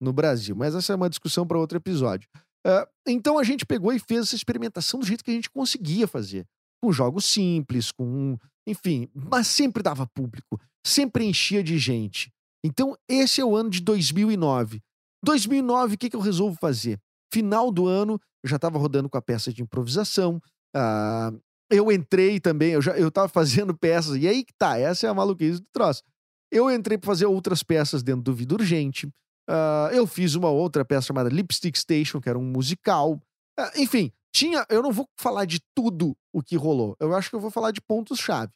no 0.00 0.12
Brasil. 0.12 0.54
Mas 0.54 0.74
essa 0.74 0.92
é 0.92 0.96
uma 0.96 1.10
discussão 1.10 1.46
para 1.46 1.58
outro 1.58 1.78
episódio. 1.78 2.28
Uh, 2.66 2.86
então 3.06 3.38
a 3.38 3.44
gente 3.44 3.64
pegou 3.64 3.92
e 3.92 3.98
fez 3.98 4.22
essa 4.22 4.36
experimentação 4.36 5.00
do 5.00 5.06
jeito 5.06 5.24
que 5.24 5.30
a 5.30 5.34
gente 5.34 5.50
conseguia 5.50 6.06
fazer. 6.06 6.46
Com 6.82 6.92
jogos 6.92 7.24
simples, 7.24 7.90
com 7.92 8.38
enfim, 8.66 9.08
mas 9.14 9.46
sempre 9.46 9.82
dava 9.82 10.06
público, 10.06 10.60
sempre 10.86 11.24
enchia 11.24 11.62
de 11.62 11.78
gente. 11.78 12.32
Então, 12.64 12.96
esse 13.08 13.40
é 13.40 13.44
o 13.44 13.56
ano 13.56 13.70
de 13.70 13.80
2009. 13.80 14.80
2009, 15.24 15.94
o 15.94 15.98
que, 15.98 16.10
que 16.10 16.16
eu 16.16 16.20
resolvo 16.20 16.56
fazer? 16.60 16.98
Final 17.32 17.70
do 17.70 17.86
ano, 17.86 18.20
eu 18.42 18.48
já 18.48 18.56
estava 18.56 18.78
rodando 18.78 19.08
com 19.08 19.16
a 19.16 19.22
peça 19.22 19.52
de 19.52 19.62
improvisação. 19.62 20.40
Uh, 20.76 21.40
eu 21.70 21.90
entrei 21.90 22.40
também, 22.40 22.72
eu 22.72 22.82
já 22.82 22.96
eu 22.98 23.08
estava 23.08 23.28
fazendo 23.28 23.76
peças, 23.76 24.16
e 24.16 24.26
aí 24.26 24.44
que 24.44 24.52
tá, 24.58 24.78
essa 24.78 25.06
é 25.06 25.10
a 25.10 25.14
maluquice 25.14 25.60
do 25.60 25.66
troço. 25.72 26.02
Eu 26.50 26.70
entrei 26.70 26.98
para 26.98 27.06
fazer 27.06 27.26
outras 27.26 27.62
peças 27.62 28.02
dentro 28.02 28.22
do 28.22 28.34
Vida 28.34 28.54
Urgente. 28.54 29.08
Uh, 29.48 29.92
eu 29.92 30.06
fiz 30.06 30.34
uma 30.34 30.48
outra 30.48 30.84
peça 30.84 31.08
chamada 31.08 31.28
Lipstick 31.28 31.76
Station, 31.76 32.20
que 32.20 32.28
era 32.28 32.38
um 32.38 32.44
musical. 32.44 33.20
Uh, 33.58 33.80
enfim, 33.80 34.12
tinha. 34.32 34.64
Eu 34.68 34.82
não 34.82 34.92
vou 34.92 35.08
falar 35.18 35.44
de 35.44 35.60
tudo 35.74 36.16
o 36.32 36.42
que 36.42 36.56
rolou. 36.56 36.96
Eu 37.00 37.14
acho 37.14 37.30
que 37.30 37.36
eu 37.36 37.40
vou 37.40 37.50
falar 37.50 37.72
de 37.72 37.80
pontos-chave. 37.80 38.52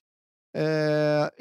É, 0.56 1.32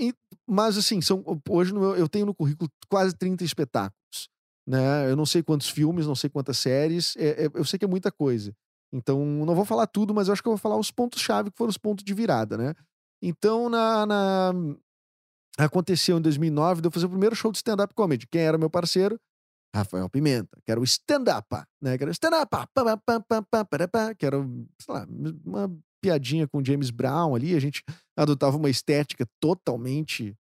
mas, 0.47 0.77
assim, 0.77 0.99
são, 1.01 1.23
hoje 1.47 1.73
meu, 1.73 1.95
eu 1.95 2.09
tenho 2.09 2.25
no 2.25 2.33
currículo 2.33 2.69
quase 2.89 3.15
30 3.15 3.43
espetáculos. 3.43 4.29
Né? 4.67 5.09
Eu 5.09 5.15
não 5.15 5.25
sei 5.25 5.43
quantos 5.43 5.69
filmes, 5.69 6.07
não 6.07 6.15
sei 6.15 6.29
quantas 6.29 6.57
séries, 6.57 7.15
é, 7.17 7.45
é, 7.45 7.49
eu 7.53 7.63
sei 7.63 7.77
que 7.77 7.85
é 7.85 7.87
muita 7.87 8.11
coisa. 8.11 8.55
Então, 8.91 9.23
não 9.25 9.55
vou 9.55 9.65
falar 9.65 9.87
tudo, 9.87 10.13
mas 10.13 10.27
eu 10.27 10.33
acho 10.33 10.41
que 10.41 10.47
eu 10.47 10.53
vou 10.53 10.57
falar 10.57 10.77
os 10.77 10.91
pontos-chave 10.91 11.51
que 11.51 11.57
foram 11.57 11.69
os 11.69 11.77
pontos 11.77 12.03
de 12.03 12.13
virada, 12.13 12.57
né? 12.57 12.73
Então, 13.21 13.69
na, 13.69 14.05
na... 14.05 14.53
aconteceu 15.57 16.17
em 16.17 16.21
2009, 16.21 16.81
de 16.81 16.87
eu 16.87 16.91
fazer 16.91 17.05
o 17.05 17.09
primeiro 17.09 17.35
show 17.35 17.51
de 17.51 17.57
stand-up 17.57 17.93
comedy. 17.93 18.27
Quem 18.27 18.41
era 18.41 18.57
meu 18.57 18.69
parceiro? 18.69 19.19
Rafael 19.75 20.09
Pimenta, 20.09 20.59
que 20.63 20.71
era 20.71 20.79
o 20.79 20.83
stand-up, 20.83 21.47
né? 21.81 21.97
Que 21.97 22.03
era 22.03 22.11
stand-up, 22.11 22.49
que 24.17 24.25
era, 24.25 24.37
sei 24.79 24.93
lá, 24.93 25.07
uma 25.45 25.75
piadinha 26.01 26.47
com 26.47 26.63
James 26.63 26.91
Brown 26.91 27.35
ali. 27.35 27.55
A 27.55 27.59
gente 27.59 27.83
adotava 28.15 28.57
uma 28.57 28.69
estética 28.69 29.25
totalmente 29.39 30.35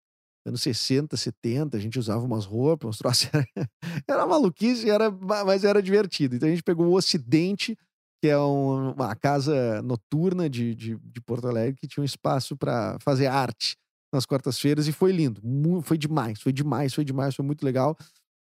anos 0.45 0.61
60, 0.61 1.15
70, 1.15 1.77
a 1.77 1.79
gente 1.79 1.97
usava 1.97 2.23
umas 2.23 2.45
roupas, 2.45 2.89
uns 2.89 2.97
troços. 2.97 3.29
Era 4.07 4.27
maluquice, 4.27 4.89
era, 4.89 5.09
mas 5.09 5.63
era 5.63 5.81
divertido. 5.81 6.35
Então 6.35 6.47
a 6.47 6.51
gente 6.51 6.63
pegou 6.63 6.87
o 6.87 6.95
Ocidente, 6.97 7.77
que 8.21 8.27
é 8.27 8.37
um, 8.37 8.91
uma 8.91 9.15
casa 9.15 9.81
noturna 9.81 10.49
de, 10.49 10.75
de, 10.75 10.97
de, 10.97 11.21
Porto 11.21 11.47
Alegre, 11.47 11.79
que 11.79 11.87
tinha 11.87 12.01
um 12.01 12.05
espaço 12.05 12.57
para 12.57 12.97
fazer 12.99 13.27
arte 13.27 13.77
nas 14.13 14.25
quartas-feiras 14.25 14.87
e 14.87 14.91
foi 14.91 15.11
lindo. 15.11 15.41
Foi 15.83 15.97
demais, 15.97 16.41
foi 16.41 16.51
demais, 16.51 16.93
foi 16.93 17.05
demais, 17.05 17.35
foi 17.35 17.45
muito 17.45 17.63
legal. 17.63 17.97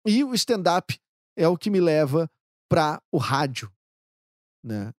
E 0.07 0.23
o 0.23 0.35
stand-up 0.35 0.99
é 1.37 1.49
o 1.49 1.57
que 1.57 1.71
me 1.71 1.81
leva 1.81 2.31
para 2.69 3.01
o 3.11 3.19
rádio, 3.19 3.71
né? 4.63 4.93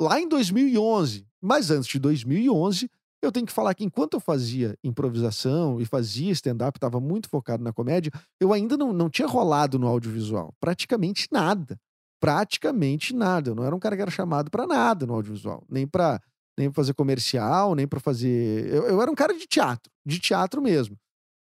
Lá 0.00 0.20
em 0.20 0.28
2011, 0.28 1.26
mas 1.40 1.70
antes 1.70 1.88
de 1.88 1.98
2011, 1.98 2.90
eu 3.22 3.32
tenho 3.32 3.46
que 3.46 3.52
falar 3.52 3.74
que 3.74 3.84
enquanto 3.84 4.14
eu 4.14 4.20
fazia 4.20 4.78
improvisação 4.82 5.80
e 5.80 5.84
fazia 5.84 6.32
stand-up, 6.32 6.76
estava 6.76 7.00
muito 7.00 7.28
focado 7.28 7.62
na 7.62 7.72
comédia, 7.72 8.10
eu 8.40 8.52
ainda 8.52 8.76
não, 8.76 8.92
não 8.92 9.10
tinha 9.10 9.28
rolado 9.28 9.78
no 9.78 9.86
audiovisual. 9.86 10.54
Praticamente 10.60 11.28
nada. 11.30 11.78
Praticamente 12.20 13.14
nada. 13.14 13.50
Eu 13.50 13.54
não 13.54 13.64
era 13.64 13.74
um 13.74 13.78
cara 13.78 13.96
que 13.96 14.02
era 14.02 14.10
chamado 14.10 14.50
para 14.50 14.66
nada 14.66 15.06
no 15.06 15.14
audiovisual. 15.14 15.64
Nem 15.68 15.86
para 15.86 16.20
nem 16.58 16.72
fazer 16.72 16.94
comercial, 16.94 17.74
nem 17.74 17.86
para 17.86 18.00
fazer. 18.00 18.66
Eu, 18.72 18.86
eu 18.86 19.02
era 19.02 19.10
um 19.10 19.14
cara 19.14 19.34
de 19.34 19.46
teatro, 19.46 19.92
de 20.04 20.18
teatro 20.18 20.62
mesmo. 20.62 20.98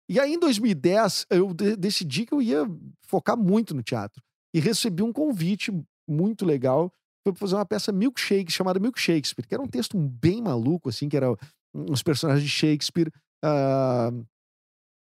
E 0.10 0.20
aí, 0.20 0.34
em 0.34 0.40
2010, 0.40 1.26
eu 1.30 1.54
de 1.54 1.76
decidi 1.76 2.26
que 2.26 2.34
eu 2.34 2.42
ia 2.42 2.70
focar 3.08 3.38
muito 3.38 3.74
no 3.74 3.82
teatro. 3.82 4.22
E 4.54 4.60
recebi 4.60 5.02
um 5.02 5.12
convite 5.12 5.72
muito 6.08 6.46
legal. 6.46 6.92
Foi 7.24 7.36
fazer 7.36 7.56
uma 7.56 7.66
peça 7.66 7.92
Milkshake, 7.92 8.52
chamada 8.52 8.80
Milkshakespeare, 8.80 9.48
que 9.48 9.54
era 9.54 9.64
um 9.64 9.68
texto 9.68 9.98
bem 9.98 10.42
maluco, 10.42 10.90
assim, 10.90 11.10
que 11.10 11.18
era 11.18 11.36
os 11.74 12.04
personagens 12.04 12.44
de 12.44 12.50
Shakespeare 12.50 13.12
uh, 13.44 14.26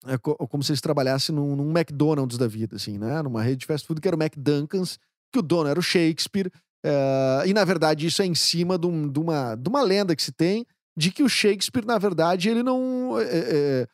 é 0.08 0.18
como 0.18 0.63
se 0.63 0.72
eles 0.72 0.82
trabalhassem 0.82 1.34
num, 1.34 1.56
num, 1.56 1.72
McDonald's 1.72 2.38
da 2.38 2.48
vida, 2.48 2.76
assim, 2.76 2.98
né? 2.98 3.22
Numa 3.24 3.41
rede 3.41 3.58
de 3.58 3.65
fast 3.65 3.88
food 3.88 4.00
que 4.00 4.08
era 4.08 4.15
o 4.15 4.22
McDuncans, 4.22 5.00
que 5.32 5.39
o 5.39 5.41
dono 5.41 5.68
era 5.68 5.80
o 5.80 5.84
Shakespeare. 5.84 6.52
Uh, 6.86 7.48
e, 7.48 7.54
na 7.54 7.65
verdade, 7.65 8.06
isso 8.06 8.22
é 8.22 8.26
em 8.26 8.36
cima 8.36 8.78
de, 8.78 8.86
um, 8.86 9.08
de, 9.08 9.20
uma, 9.20 9.56
de 9.56 9.68
uma 9.68 9.82
lenda 9.82 10.15
que 10.15 10.22
se 10.22 10.32
tem 10.32 10.65
de 10.98 11.12
que 11.12 11.24
o 11.24 11.30
Shakespeare, 11.30 11.86
na 11.86 11.98
verdade, 11.98 12.50
ele 12.50 12.63
não... 12.63 13.20
É, 13.20 13.88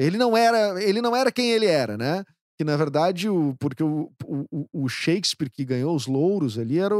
ele 0.00 0.16
não 0.16 0.36
era 0.36 0.82
ele 0.82 1.00
não 1.02 1.14
era 1.14 1.30
quem 1.30 1.50
ele 1.50 1.66
era, 1.66 1.96
né? 1.96 2.24
Que, 2.58 2.64
na 2.64 2.76
verdade, 2.76 3.28
o, 3.28 3.54
porque 3.60 3.84
o, 3.84 4.10
o, 4.24 4.66
o 4.72 4.88
Shakespeare 4.88 5.48
que 5.48 5.64
ganhou 5.64 5.94
os 5.94 6.08
louros 6.08 6.58
ali 6.58 6.76
era, 6.80 6.94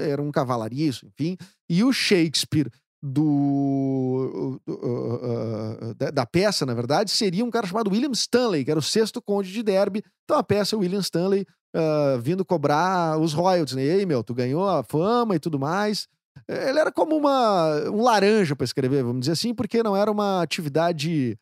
era 0.00 0.20
um 0.20 0.32
cavalariço, 0.32 1.06
enfim. 1.06 1.36
E 1.70 1.84
o 1.84 1.92
Shakespeare 1.92 2.68
do, 3.00 4.60
uh, 4.66 4.72
uh, 4.72 5.94
da, 5.94 6.10
da, 6.10 6.26
peça, 6.26 6.66
na 6.66 6.74
verdade, 6.74 7.12
seria 7.12 7.44
um 7.44 7.50
cara 7.50 7.66
chamado 7.66 7.90
William 7.90 8.10
Stanley, 8.10 8.64
que 8.64 8.70
era 8.72 8.80
o 8.80 8.82
sexto 8.82 9.22
conde 9.22 9.52
de 9.52 9.62
Derby. 9.62 10.02
Então 10.24 10.36
a 10.36 10.42
peça 10.42 10.74
é 10.74 10.78
William 10.78 11.00
Stanley 11.00 11.46
uh, 11.76 12.18
vindo 12.20 12.44
cobrar 12.44 13.16
os 13.20 13.32
royalties, 13.32 13.76
né? 13.76 13.84
E 13.84 13.90
aí, 13.90 14.06
meu, 14.06 14.24
tu 14.24 14.34
ganhou 14.34 14.68
a 14.68 14.82
fama 14.82 15.36
e 15.36 15.38
tudo 15.38 15.60
mais. 15.60 16.08
Ele 16.48 16.80
era 16.80 16.90
como 16.90 17.14
uma, 17.16 17.88
um 17.90 18.02
laranja 18.02 18.56
para 18.56 18.64
escrever, 18.64 19.04
vamos 19.04 19.20
dizer 19.20 19.32
assim, 19.32 19.54
porque 19.54 19.82
não 19.82 19.96
era 19.96 20.10
uma 20.10 20.42
atividade. 20.42 21.38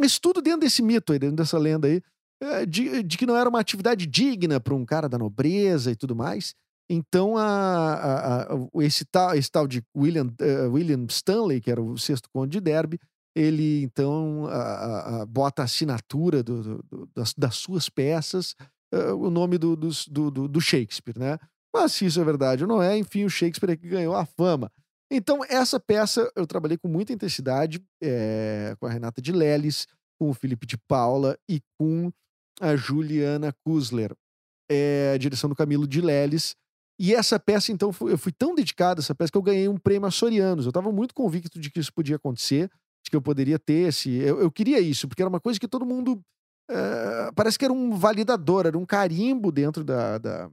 Estudo 0.00 0.42
dentro 0.42 0.60
desse 0.60 0.82
mito 0.82 1.12
aí, 1.12 1.18
dentro 1.18 1.36
dessa 1.36 1.58
lenda 1.58 1.86
aí, 1.86 2.02
é, 2.40 2.66
de, 2.66 3.02
de 3.02 3.16
que 3.16 3.26
não 3.26 3.36
era 3.36 3.48
uma 3.48 3.60
atividade 3.60 4.06
digna 4.06 4.58
para 4.58 4.74
um 4.74 4.84
cara 4.84 5.08
da 5.08 5.18
nobreza 5.18 5.90
e 5.90 5.96
tudo 5.96 6.16
mais. 6.16 6.54
Então, 6.90 7.36
a, 7.36 7.94
a, 7.94 8.42
a, 8.42 8.56
esse, 8.80 9.04
tal, 9.04 9.34
esse 9.34 9.50
tal 9.50 9.66
de 9.66 9.82
William, 9.96 10.26
uh, 10.26 10.70
William 10.72 11.06
Stanley, 11.08 11.60
que 11.60 11.70
era 11.70 11.80
o 11.80 11.96
sexto 11.96 12.28
conde 12.32 12.52
de 12.52 12.60
Derby, 12.60 12.98
ele 13.34 13.82
então 13.82 14.46
bota 15.28 15.62
a 15.62 15.64
assinatura 15.64 16.42
do, 16.42 16.62
do, 16.62 16.84
do, 16.90 17.08
das, 17.14 17.32
das, 17.32 17.54
suas 17.56 17.88
peças, 17.88 18.54
uh, 18.92 19.14
o 19.16 19.30
nome 19.30 19.56
do, 19.56 19.74
do, 19.74 20.60
Shakespeare, 20.60 21.18
né? 21.18 21.38
Mas 21.74 21.92
se 21.92 22.04
isso 22.04 22.20
é 22.20 22.24
verdade 22.24 22.64
ou 22.64 22.68
não 22.68 22.82
é, 22.82 22.98
enfim, 22.98 23.24
o 23.24 23.30
Shakespeare 23.30 23.70
é 23.70 23.76
que 23.76 23.88
ganhou 23.88 24.14
a 24.14 24.26
fama. 24.26 24.70
Então, 25.14 25.40
essa 25.46 25.78
peça 25.78 26.32
eu 26.34 26.46
trabalhei 26.46 26.78
com 26.78 26.88
muita 26.88 27.12
intensidade 27.12 27.84
é, 28.02 28.74
com 28.80 28.86
a 28.86 28.90
Renata 28.90 29.20
de 29.20 29.30
Leles, 29.30 29.86
com 30.18 30.30
o 30.30 30.34
Felipe 30.34 30.66
de 30.66 30.78
Paula 30.78 31.38
e 31.46 31.60
com 31.78 32.10
a 32.58 32.74
Juliana 32.76 33.52
Kusler. 33.62 34.16
É, 34.70 35.12
a 35.14 35.18
direção 35.18 35.50
do 35.50 35.56
Camilo 35.56 35.86
de 35.86 36.00
Leles. 36.00 36.56
E 36.98 37.14
essa 37.14 37.38
peça, 37.38 37.70
então, 37.70 37.90
eu 38.00 38.16
fui 38.16 38.32
tão 38.32 38.54
dedicado 38.54 39.00
a 39.00 39.02
essa 39.02 39.14
peça 39.14 39.30
que 39.30 39.36
eu 39.36 39.42
ganhei 39.42 39.68
um 39.68 39.76
prêmio 39.76 40.08
Açorianos. 40.08 40.64
Eu 40.64 40.70
estava 40.70 40.90
muito 40.90 41.14
convicto 41.14 41.60
de 41.60 41.70
que 41.70 41.78
isso 41.78 41.92
podia 41.92 42.16
acontecer, 42.16 42.70
de 43.04 43.10
que 43.10 43.16
eu 43.16 43.20
poderia 43.20 43.58
ter 43.58 43.88
esse. 43.88 44.10
Eu, 44.10 44.40
eu 44.40 44.50
queria 44.50 44.80
isso, 44.80 45.06
porque 45.06 45.20
era 45.20 45.28
uma 45.28 45.40
coisa 45.40 45.60
que 45.60 45.68
todo 45.68 45.84
mundo. 45.84 46.22
Uh, 46.70 47.34
parece 47.34 47.58
que 47.58 47.66
era 47.66 47.74
um 47.74 47.94
validador, 47.96 48.64
era 48.64 48.78
um 48.78 48.86
carimbo 48.86 49.52
dentro 49.52 49.84
da, 49.84 50.16
da 50.16 50.50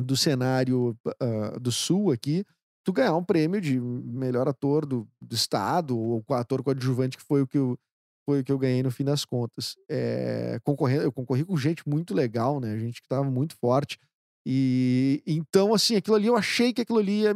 do 0.00 0.16
cenário 0.16 0.96
uh, 1.04 1.58
do 1.58 1.72
Sul 1.72 2.12
aqui. 2.12 2.44
Tu 2.86 2.92
ganhar 2.92 3.16
um 3.16 3.24
prêmio 3.24 3.60
de 3.60 3.80
melhor 3.80 4.46
ator 4.46 4.86
do, 4.86 5.08
do 5.20 5.34
estado, 5.34 5.98
ou 5.98 6.24
ator 6.30 6.62
coadjuvante, 6.62 7.16
que 7.16 7.24
foi 7.24 7.42
o 7.42 7.46
que 7.46 7.58
eu, 7.58 7.76
foi 8.24 8.40
o 8.40 8.44
que 8.44 8.52
eu 8.52 8.58
ganhei 8.58 8.80
no 8.80 8.92
fim 8.92 9.02
das 9.02 9.24
contas. 9.24 9.74
É, 9.90 10.60
concorrendo, 10.62 11.02
eu 11.02 11.10
concorri 11.10 11.44
com 11.44 11.56
gente 11.56 11.82
muito 11.88 12.14
legal, 12.14 12.60
né? 12.60 12.78
Gente 12.78 13.00
que 13.00 13.06
estava 13.06 13.28
muito 13.28 13.56
forte. 13.56 13.98
E 14.46 15.20
então, 15.26 15.74
assim, 15.74 15.96
aquilo 15.96 16.14
ali 16.14 16.28
eu 16.28 16.36
achei 16.36 16.72
que 16.72 16.82
aquilo 16.82 17.00
ali 17.00 17.22
ia 17.22 17.34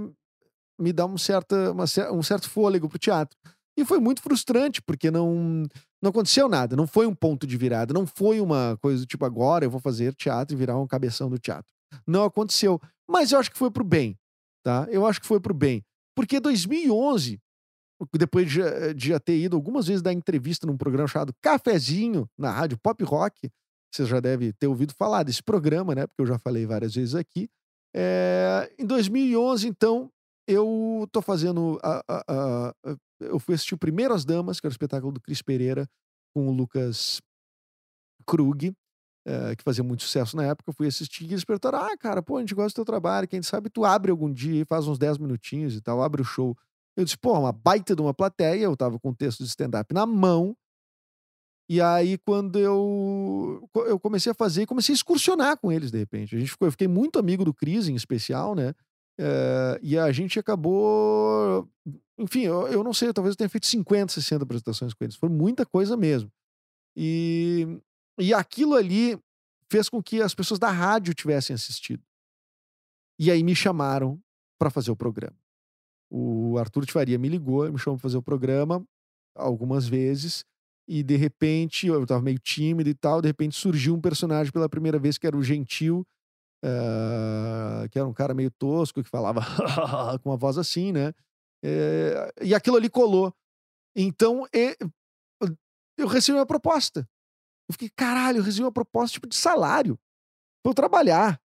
me 0.81 0.93
dar 0.93 1.07
um, 1.07 1.19
certa, 1.19 1.73
uma, 1.73 1.85
um 2.13 2.23
certo 2.23 2.49
fôlego 2.49 2.89
pro 2.89 2.99
teatro. 2.99 3.37
E 3.77 3.85
foi 3.85 3.99
muito 3.99 4.23
frustrante, 4.23 4.81
porque 4.81 5.11
não, 5.11 5.67
não 6.01 6.11
aconteceu 6.11 6.49
nada, 6.49 6.77
não 6.77 6.87
foi 6.87 7.07
um 7.07 7.15
ponto 7.15 7.45
de 7.45 7.57
virada, 7.57 7.93
não 7.93 8.07
foi 8.07 8.41
uma 8.41 8.79
coisa 8.81 9.05
tipo 9.05 9.25
agora 9.25 9.65
eu 9.65 9.71
vou 9.71 9.81
fazer 9.81 10.15
teatro 10.15 10.55
e 10.55 10.59
virar 10.59 10.79
um 10.79 10.87
cabeção 10.87 11.29
do 11.29 11.39
teatro. 11.39 11.67
Não 12.07 12.23
aconteceu. 12.23 12.81
Mas 13.09 13.33
eu 13.33 13.41
acho 13.41 13.51
que 13.51 13.59
foi 13.59 13.71
pro 13.71 13.83
bem, 13.83 14.17
tá? 14.62 14.87
Eu 14.90 15.07
acho 15.07 15.20
que 15.20 15.27
foi 15.27 15.40
pro 15.40 15.55
bem. 15.55 15.83
Porque 16.14 16.40
2011, 16.40 17.40
depois 18.14 18.51
de, 18.51 18.94
de 18.94 19.09
já 19.09 19.20
ter 19.20 19.38
ido 19.38 19.57
algumas 19.57 19.87
vezes 19.87 20.03
dar 20.03 20.12
entrevista 20.12 20.66
num 20.66 20.77
programa 20.77 21.09
chamado 21.09 21.35
Cafezinho, 21.40 22.29
na 22.37 22.51
rádio 22.51 22.79
Pop 22.79 23.03
Rock, 23.05 23.51
você 23.92 24.05
já 24.07 24.20
deve 24.20 24.53
ter 24.53 24.66
ouvido 24.66 24.94
falar 24.94 25.23
desse 25.23 25.42
programa, 25.42 25.94
né? 25.94 26.07
Porque 26.07 26.23
eu 26.23 26.27
já 26.27 26.38
falei 26.38 26.64
várias 26.64 26.94
vezes 26.94 27.14
aqui. 27.14 27.49
É, 27.94 28.73
em 28.79 28.87
2011, 28.87 29.66
então, 29.66 30.11
eu 30.46 31.09
tô 31.12 31.20
fazendo. 31.20 31.79
A, 31.83 32.03
a, 32.09 32.25
a, 32.29 32.96
eu 33.20 33.38
fui 33.38 33.55
assistir 33.55 33.75
o 33.75 33.79
Primeiro 33.79 34.14
As 34.14 34.25
Damas, 34.25 34.61
que 34.61 34.66
era 34.66 34.73
o 34.73 34.75
espetáculo 34.75 35.12
do 35.12 35.20
Cris 35.20 35.42
Pereira, 35.42 35.88
com 36.33 36.49
o 36.49 36.53
Lucas 36.53 37.20
Krug, 38.27 38.73
é, 39.27 39.55
que 39.57 39.63
fazia 39.63 39.85
muito 39.85 40.03
sucesso 40.03 40.37
na 40.37 40.45
época. 40.45 40.71
Eu 40.71 40.75
fui 40.75 40.87
assistir 40.87 41.25
e 41.25 41.33
eles 41.33 41.45
perguntaram: 41.45 41.79
Ah, 41.79 41.97
cara, 41.97 42.23
pô, 42.23 42.37
a 42.37 42.41
gente 42.41 42.55
gosta 42.55 42.71
do 42.71 42.77
teu 42.77 42.85
trabalho, 42.85 43.29
quem 43.29 43.43
sabe 43.43 43.71
tu 43.71 43.85
abre 43.85 44.11
algum 44.11 44.33
dia 44.33 44.63
e 44.63 44.65
faz 44.65 44.87
uns 44.87 44.99
10 44.99 45.19
minutinhos 45.19 45.75
e 45.75 45.81
tal, 45.81 46.03
abre 46.03 46.23
o 46.23 46.25
show. 46.25 46.57
Eu 46.97 47.05
disse, 47.05 47.17
pô, 47.17 47.39
uma 47.39 47.53
baita 47.53 47.95
de 47.95 48.03
uma 48.03 48.13
plateia, 48.13 48.65
eu 48.65 48.77
tava 48.77 48.99
com 48.99 49.11
o 49.11 49.15
texto 49.15 49.43
de 49.43 49.49
stand-up 49.49 49.95
na 49.95 50.05
mão, 50.05 50.57
e 51.71 51.81
aí, 51.81 52.19
quando 52.19 52.59
eu, 52.59 53.63
eu 53.87 54.01
comecei 54.01 54.33
a 54.33 54.35
fazer, 54.35 54.67
comecei 54.67 54.93
a 54.93 54.97
excursionar 54.97 55.57
com 55.57 55.71
eles, 55.71 55.93
de 55.93 55.99
repente. 55.99 56.35
A 56.35 56.39
gente 56.41 56.51
ficou, 56.51 56.67
eu 56.67 56.73
fiquei 56.73 56.89
muito 56.89 57.17
amigo 57.17 57.45
do 57.45 57.55
Cris, 57.55 57.87
em 57.87 57.95
especial, 57.95 58.57
né? 58.57 58.75
É, 59.17 59.79
e 59.81 59.97
a 59.97 60.11
gente 60.11 60.37
acabou. 60.37 61.69
Enfim, 62.19 62.41
eu, 62.41 62.67
eu 62.67 62.83
não 62.83 62.93
sei, 62.93 63.13
talvez 63.13 63.35
eu 63.35 63.37
tenha 63.37 63.49
feito 63.49 63.69
50, 63.69 64.13
60 64.13 64.43
apresentações 64.43 64.93
com 64.93 65.05
eles. 65.05 65.15
Foi 65.15 65.29
muita 65.29 65.65
coisa 65.65 65.97
mesmo. 65.97 66.29
E, 66.97 67.81
e 68.21 68.35
aquilo 68.35 68.75
ali 68.75 69.19
fez 69.71 69.89
com 69.89 70.03
que 70.03 70.21
as 70.21 70.35
pessoas 70.35 70.59
da 70.59 70.71
rádio 70.71 71.15
tivessem 71.15 71.55
assistido. 71.55 72.03
E 73.19 73.31
aí 73.31 73.43
me 73.43 73.55
chamaram 73.55 74.21
para 74.59 74.71
fazer 74.71 74.91
o 74.91 74.97
programa. 74.97 75.37
O 76.11 76.59
Arthur 76.59 76.85
de 76.85 76.93
Faria 76.93 77.19
me 77.19 77.29
ligou, 77.29 77.71
me 77.71 77.79
chamou 77.79 77.97
para 77.97 78.03
fazer 78.03 78.17
o 78.17 78.23
programa 78.23 78.85
algumas 79.35 79.87
vezes. 79.87 80.45
E 80.89 81.03
de 81.03 81.17
repente, 81.17 81.87
eu 81.87 82.05
tava 82.05 82.21
meio 82.21 82.39
tímido 82.39 82.91
e 82.91 82.95
tal, 82.95 83.23
de 83.23 83.29
repente 83.29 83.55
surgiu 83.57 83.95
um 83.95 84.01
personagem 84.01 84.53
pela 84.53 84.69
primeira 84.69 84.99
vez 84.99 85.17
que 85.17 85.27
era 85.27 85.37
o 85.37 85.43
Gentil, 85.43 86.05
uh, 86.65 87.89
que 87.91 87.99
era 87.99 88.09
um 88.09 88.13
cara 88.13 88.35
meio 88.35 88.51
tosco, 88.51 89.03
que 89.03 89.09
falava 89.09 89.41
com 90.21 90.31
uma 90.31 90.37
voz 90.37 90.59
assim, 90.59 90.91
né? 90.91 91.13
É, 91.63 92.33
e 92.43 92.55
aquilo 92.55 92.77
ali 92.77 92.91
colou. 92.91 93.33
Então, 93.95 94.47
eu 95.97 96.09
recebi 96.09 96.37
uma 96.37 96.47
proposta. 96.47 97.09
Eu 97.71 97.73
fiquei, 97.73 97.89
caralho, 97.95 98.39
eu 98.39 98.43
recebi 98.43 98.65
uma 98.65 98.73
proposta 98.73 99.15
tipo 99.15 99.29
de 99.29 99.37
salário 99.37 99.97
pra 100.63 100.71
eu 100.71 100.75
trabalhar. 100.75 101.41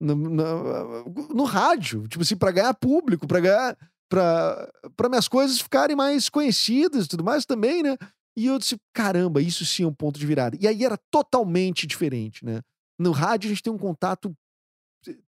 no, 0.00 0.16
no, 0.16 1.04
no 1.32 1.44
rádio, 1.44 2.08
tipo 2.08 2.22
assim, 2.22 2.36
para 2.36 2.50
ganhar 2.50 2.74
público, 2.74 3.26
para 3.26 3.40
ganhar 3.40 3.78
para 4.10 5.08
minhas 5.08 5.28
coisas 5.28 5.60
ficarem 5.60 5.94
mais 5.94 6.28
conhecidas 6.28 7.04
e 7.06 7.08
tudo 7.08 7.22
mais 7.22 7.46
também, 7.46 7.82
né? 7.82 7.96
E 8.36 8.46
eu 8.46 8.58
disse, 8.58 8.76
caramba, 8.92 9.40
isso 9.40 9.64
sim 9.64 9.84
é 9.84 9.86
um 9.86 9.94
ponto 9.94 10.18
de 10.18 10.26
virada. 10.26 10.58
E 10.60 10.66
aí 10.66 10.84
era 10.84 10.98
totalmente 11.12 11.86
diferente, 11.86 12.44
né? 12.44 12.60
No 12.98 13.12
rádio 13.12 13.46
a 13.46 13.50
gente 13.50 13.62
tem 13.62 13.72
um 13.72 13.78
contato 13.78 14.34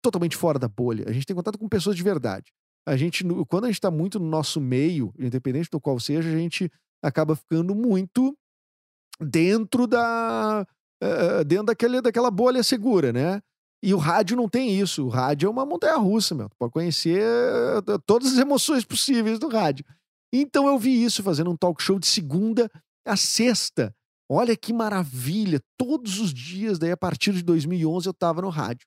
totalmente 0.01 0.35
fora 0.35 0.59
da 0.59 0.69
bolha. 0.69 1.05
A 1.07 1.13
gente 1.13 1.27
tem 1.27 1.37
contato 1.37 1.59
com 1.59 1.69
pessoas 1.69 1.95
de 1.95 2.03
verdade. 2.03 2.51
A 2.87 2.97
gente, 2.97 3.23
quando 3.47 3.65
a 3.65 3.67
gente 3.69 3.77
está 3.77 3.91
muito 3.91 4.19
no 4.19 4.27
nosso 4.27 4.61
meio, 4.61 5.13
independente 5.19 5.69
do 5.71 5.81
qual 5.81 6.01
seja, 6.01 6.31
a 6.31 6.37
gente 6.37 6.71
acaba 7.03 7.37
ficando 7.37 7.75
muito 7.75 8.37
dentro 9.21 9.87
da 9.87 10.67
uh, 11.03 11.45
dentro 11.45 11.67
daquele, 11.67 12.01
daquela 12.01 12.31
bolha 12.31 12.63
segura, 12.63 13.13
né? 13.13 13.43
E 13.83 13.95
o 13.95 13.99
rádio 13.99 14.37
não 14.37 14.49
tem 14.49 14.79
isso. 14.79 15.07
O 15.07 15.09
rádio 15.09 15.47
é 15.47 15.51
uma 15.51 15.65
montanha 15.65 15.97
russa, 15.97 16.35
meu. 16.35 16.51
Pode 16.59 16.73
conhecer 16.73 17.23
todas 18.05 18.33
as 18.33 18.39
emoções 18.39 18.85
possíveis 18.85 19.39
do 19.39 19.49
rádio. 19.49 19.87
Então 20.33 20.69
eu 20.69 20.79
vi 20.79 21.03
isso 21.03 21.23
fazendo 21.23 21.51
um 21.51 21.57
talk 21.57 21.83
show 21.83 21.99
de 21.99 22.07
segunda 22.07 22.71
a 23.07 23.17
sexta. 23.17 23.95
Olha 24.29 24.55
que 24.57 24.73
maravilha! 24.73 25.61
Todos 25.77 26.21
os 26.21 26.33
dias, 26.33 26.79
daí 26.79 26.93
a 26.93 26.97
partir 26.97 27.33
de 27.33 27.43
2011, 27.43 28.07
eu 28.07 28.13
estava 28.13 28.41
no 28.43 28.49
rádio. 28.49 28.87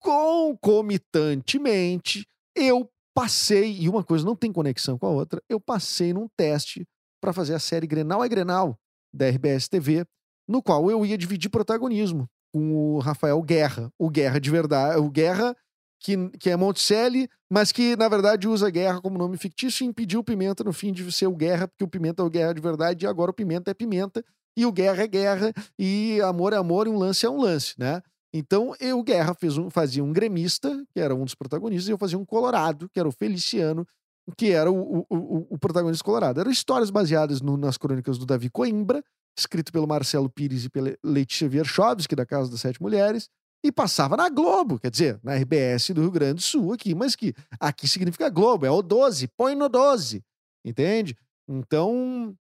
Concomitantemente, 0.00 2.26
eu 2.54 2.90
passei, 3.14 3.80
e 3.80 3.88
uma 3.88 4.04
coisa 4.04 4.24
não 4.24 4.36
tem 4.36 4.52
conexão 4.52 4.98
com 4.98 5.06
a 5.06 5.10
outra, 5.10 5.42
eu 5.48 5.60
passei 5.60 6.12
num 6.12 6.28
teste 6.36 6.86
para 7.20 7.32
fazer 7.32 7.54
a 7.54 7.58
série 7.58 7.86
Grenal 7.86 8.22
é 8.22 8.28
Grenal, 8.28 8.78
da 9.16 9.28
RBS 9.28 9.68
TV, 9.68 10.04
no 10.48 10.62
qual 10.62 10.90
eu 10.90 11.04
ia 11.04 11.18
dividir 11.18 11.48
protagonismo 11.48 12.28
com 12.52 12.72
o 12.72 12.98
Rafael 12.98 13.40
Guerra. 13.42 13.90
O 13.98 14.08
Guerra 14.08 14.38
de 14.38 14.50
verdade, 14.50 14.98
o 14.98 15.10
Guerra 15.10 15.56
que, 16.00 16.28
que 16.38 16.50
é 16.50 16.56
Monticelli, 16.56 17.28
mas 17.50 17.72
que 17.72 17.96
na 17.96 18.08
verdade 18.08 18.46
usa 18.46 18.70
Guerra 18.70 19.00
como 19.00 19.18
nome 19.18 19.36
fictício 19.36 19.84
e 19.84 19.86
impediu 19.88 20.20
o 20.20 20.24
Pimenta 20.24 20.62
no 20.62 20.72
fim 20.72 20.92
de 20.92 21.10
ser 21.10 21.26
o 21.26 21.34
Guerra, 21.34 21.66
porque 21.66 21.84
o 21.84 21.88
Pimenta 21.88 22.22
é 22.22 22.24
o 22.24 22.30
Guerra 22.30 22.52
de 22.52 22.60
verdade 22.60 23.04
e 23.04 23.08
agora 23.08 23.30
o 23.30 23.34
Pimenta 23.34 23.70
é 23.70 23.74
Pimenta 23.74 24.24
e 24.56 24.64
o 24.64 24.72
Guerra 24.72 25.02
é 25.02 25.06
Guerra 25.06 25.52
e 25.78 26.20
amor 26.22 26.52
é 26.52 26.56
amor 26.56 26.86
e 26.86 26.90
um 26.90 26.98
lance 26.98 27.26
é 27.26 27.30
um 27.30 27.40
lance, 27.40 27.74
né? 27.78 28.02
Então, 28.32 28.74
eu, 28.80 29.02
Guerra, 29.02 29.34
um, 29.58 29.70
fazia 29.70 30.04
um 30.04 30.12
gremista, 30.12 30.84
que 30.92 31.00
era 31.00 31.14
um 31.14 31.24
dos 31.24 31.34
protagonistas, 31.34 31.88
e 31.88 31.92
eu 31.92 31.96
fazia 31.96 32.18
um 32.18 32.24
colorado, 32.24 32.88
que 32.90 33.00
era 33.00 33.08
o 33.08 33.12
Feliciano, 33.12 33.86
que 34.36 34.50
era 34.50 34.70
o, 34.70 35.06
o, 35.08 35.46
o, 35.50 35.58
protagonista 35.58 36.04
colorado. 36.04 36.40
Eram 36.40 36.50
histórias 36.50 36.90
baseadas 36.90 37.40
no, 37.40 37.56
nas 37.56 37.76
crônicas 37.76 38.18
do 38.18 38.26
Davi 38.26 38.50
Coimbra, 38.50 39.04
escrito 39.38 39.72
pelo 39.72 39.86
Marcelo 39.86 40.28
Pires 40.28 40.64
e 40.64 40.70
pela 40.70 40.96
Letícia 41.04 41.48
Wierchowski, 41.48 42.16
da 42.16 42.26
Casa 42.26 42.50
das 42.50 42.60
Sete 42.60 42.82
Mulheres, 42.82 43.28
e 43.64 43.70
passava 43.70 44.16
na 44.16 44.28
Globo, 44.28 44.78
quer 44.78 44.90
dizer, 44.90 45.20
na 45.22 45.34
RBS 45.34 45.90
do 45.90 46.02
Rio 46.02 46.10
Grande 46.10 46.34
do 46.34 46.42
Sul 46.42 46.72
aqui, 46.72 46.94
mas 46.94 47.16
que 47.16 47.34
aqui 47.58 47.88
significa 47.88 48.28
Globo, 48.28 48.66
é 48.66 48.70
o 48.70 48.82
12, 48.82 49.28
põe 49.28 49.54
no 49.54 49.68
12, 49.68 50.22
entende? 50.64 51.16
Então, 51.48 52.36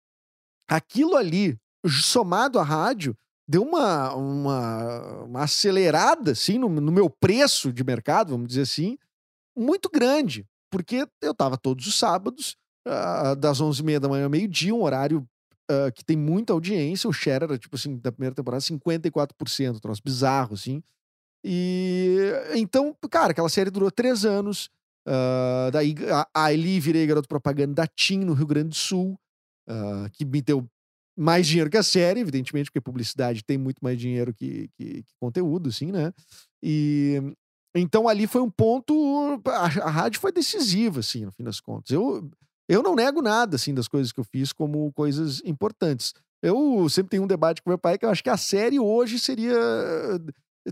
aquilo 0.67 1.15
ali, 1.15 1.57
somado 1.87 2.59
à 2.59 2.63
rádio, 2.63 3.15
deu 3.47 3.63
uma, 3.63 4.13
uma, 4.13 5.23
uma 5.23 5.43
acelerada, 5.43 6.31
assim, 6.31 6.57
no, 6.57 6.69
no, 6.69 6.91
meu 6.91 7.09
preço 7.09 7.71
de 7.71 7.83
mercado, 7.83 8.31
vamos 8.31 8.47
dizer 8.47 8.61
assim, 8.61 8.97
muito 9.55 9.89
grande, 9.89 10.45
porque 10.75 11.07
eu 11.21 11.31
estava 11.31 11.57
todos 11.57 11.87
os 11.87 11.95
sábados, 11.95 12.57
uh, 12.85 13.33
das 13.37 13.61
11h30 13.61 13.99
da 13.99 14.09
manhã 14.09 14.25
ao 14.25 14.29
meio-dia, 14.29 14.75
um 14.75 14.83
horário 14.83 15.25
uh, 15.71 15.89
que 15.93 16.03
tem 16.03 16.17
muita 16.17 16.51
audiência, 16.51 17.09
o 17.09 17.13
share 17.13 17.45
era, 17.45 17.57
tipo 17.57 17.77
assim, 17.77 17.95
da 17.97 18.11
primeira 18.11 18.35
temporada, 18.35 18.61
54%, 18.61 19.79
troço 19.79 20.01
bizarro, 20.03 20.53
assim, 20.53 20.83
e 21.47 22.17
então, 22.55 22.93
cara, 23.09 23.31
aquela 23.31 23.47
série 23.47 23.69
durou 23.69 23.89
três 23.89 24.25
anos. 24.25 24.69
Uh, 25.07 25.69
daí 25.71 25.93
ali 26.33 26.79
virei 26.79 27.05
garoto 27.05 27.29
propaganda 27.29 27.75
da 27.75 27.87
TIM 27.87 28.25
no 28.25 28.33
Rio 28.33 28.47
Grande 28.47 28.69
do 28.69 28.75
Sul, 28.75 29.17
uh, 29.69 30.09
que 30.11 30.25
me 30.25 30.41
deu 30.41 30.67
mais 31.15 31.47
dinheiro 31.47 31.69
que 31.69 31.77
a 31.77 31.83
série, 31.83 32.19
evidentemente, 32.19 32.69
porque 32.69 32.81
publicidade 32.81 33.43
tem 33.43 33.57
muito 33.57 33.77
mais 33.81 33.97
dinheiro 33.97 34.33
que, 34.33 34.67
que, 34.75 35.03
que 35.03 35.13
conteúdo, 35.19 35.69
assim, 35.69 35.91
né? 35.91 36.11
E 36.61 37.21
então 37.75 38.07
ali 38.07 38.25
foi 38.25 38.41
um 38.41 38.49
ponto. 38.49 39.41
A, 39.47 39.65
a, 39.65 39.89
rádio 39.89 40.21
foi 40.21 40.31
decisiva, 40.31 41.01
assim, 41.01 41.25
no 41.25 41.31
fim 41.31 41.43
das 41.43 41.59
contas. 41.59 41.91
Eu, 41.91 42.29
eu 42.69 42.81
não 42.81 42.95
nego 42.95 43.21
nada, 43.21 43.57
assim, 43.57 43.73
das 43.73 43.87
coisas 43.87 44.11
que 44.11 44.19
eu 44.19 44.23
fiz 44.23 44.53
como 44.53 44.91
coisas 44.93 45.41
importantes. 45.43 46.13
Eu 46.41 46.87
sempre 46.89 47.09
tenho 47.09 47.23
um 47.23 47.27
debate 47.27 47.61
com 47.61 47.69
meu 47.69 47.77
pai 47.77 47.97
que 47.97 48.05
eu 48.05 48.09
acho 48.09 48.23
que 48.23 48.29
a 48.29 48.37
série 48.37 48.79
hoje 48.79 49.19
seria 49.19 49.55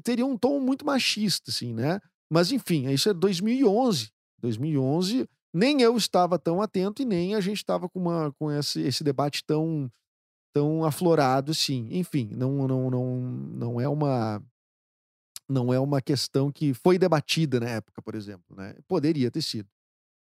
teria 0.04 0.26
um 0.26 0.38
tom 0.38 0.60
muito 0.60 0.86
machista, 0.86 1.52
assim, 1.52 1.74
né? 1.74 2.00
Mas, 2.32 2.52
enfim, 2.52 2.89
isso 2.89 3.10
é 3.10 3.13
2011. 3.13 4.12
2011, 4.42 5.28
nem 5.54 5.82
eu 5.82 5.96
estava 5.96 6.38
tão 6.38 6.62
atento 6.62 7.02
e 7.02 7.06
nem 7.06 7.36
a 7.36 7.39
gente 7.39 7.58
estava 7.58 7.88
com, 7.88 8.00
uma, 8.00 8.34
com 8.34 8.52
esse, 8.52 8.82
esse 8.82 9.04
debate 9.04 9.44
tão, 9.46 9.89
tão 10.54 10.84
aflorado, 10.84 11.52
assim. 11.52 11.88
Enfim, 11.92 12.30
não, 12.34 12.68
não, 12.68 12.89
não, 12.89 13.22
não 13.22 13.82
é 13.82 13.88
uma 13.88 14.44
não 15.49 15.73
é 15.73 15.79
uma 15.79 16.01
questão 16.01 16.51
que 16.51 16.73
foi 16.73 16.97
debatida 16.97 17.60
na 17.60 17.69
época, 17.69 18.01
por 18.01 18.15
exemplo, 18.15 18.56
né? 18.56 18.75
Poderia 18.88 19.29
ter 19.29 19.41
sido. 19.41 19.67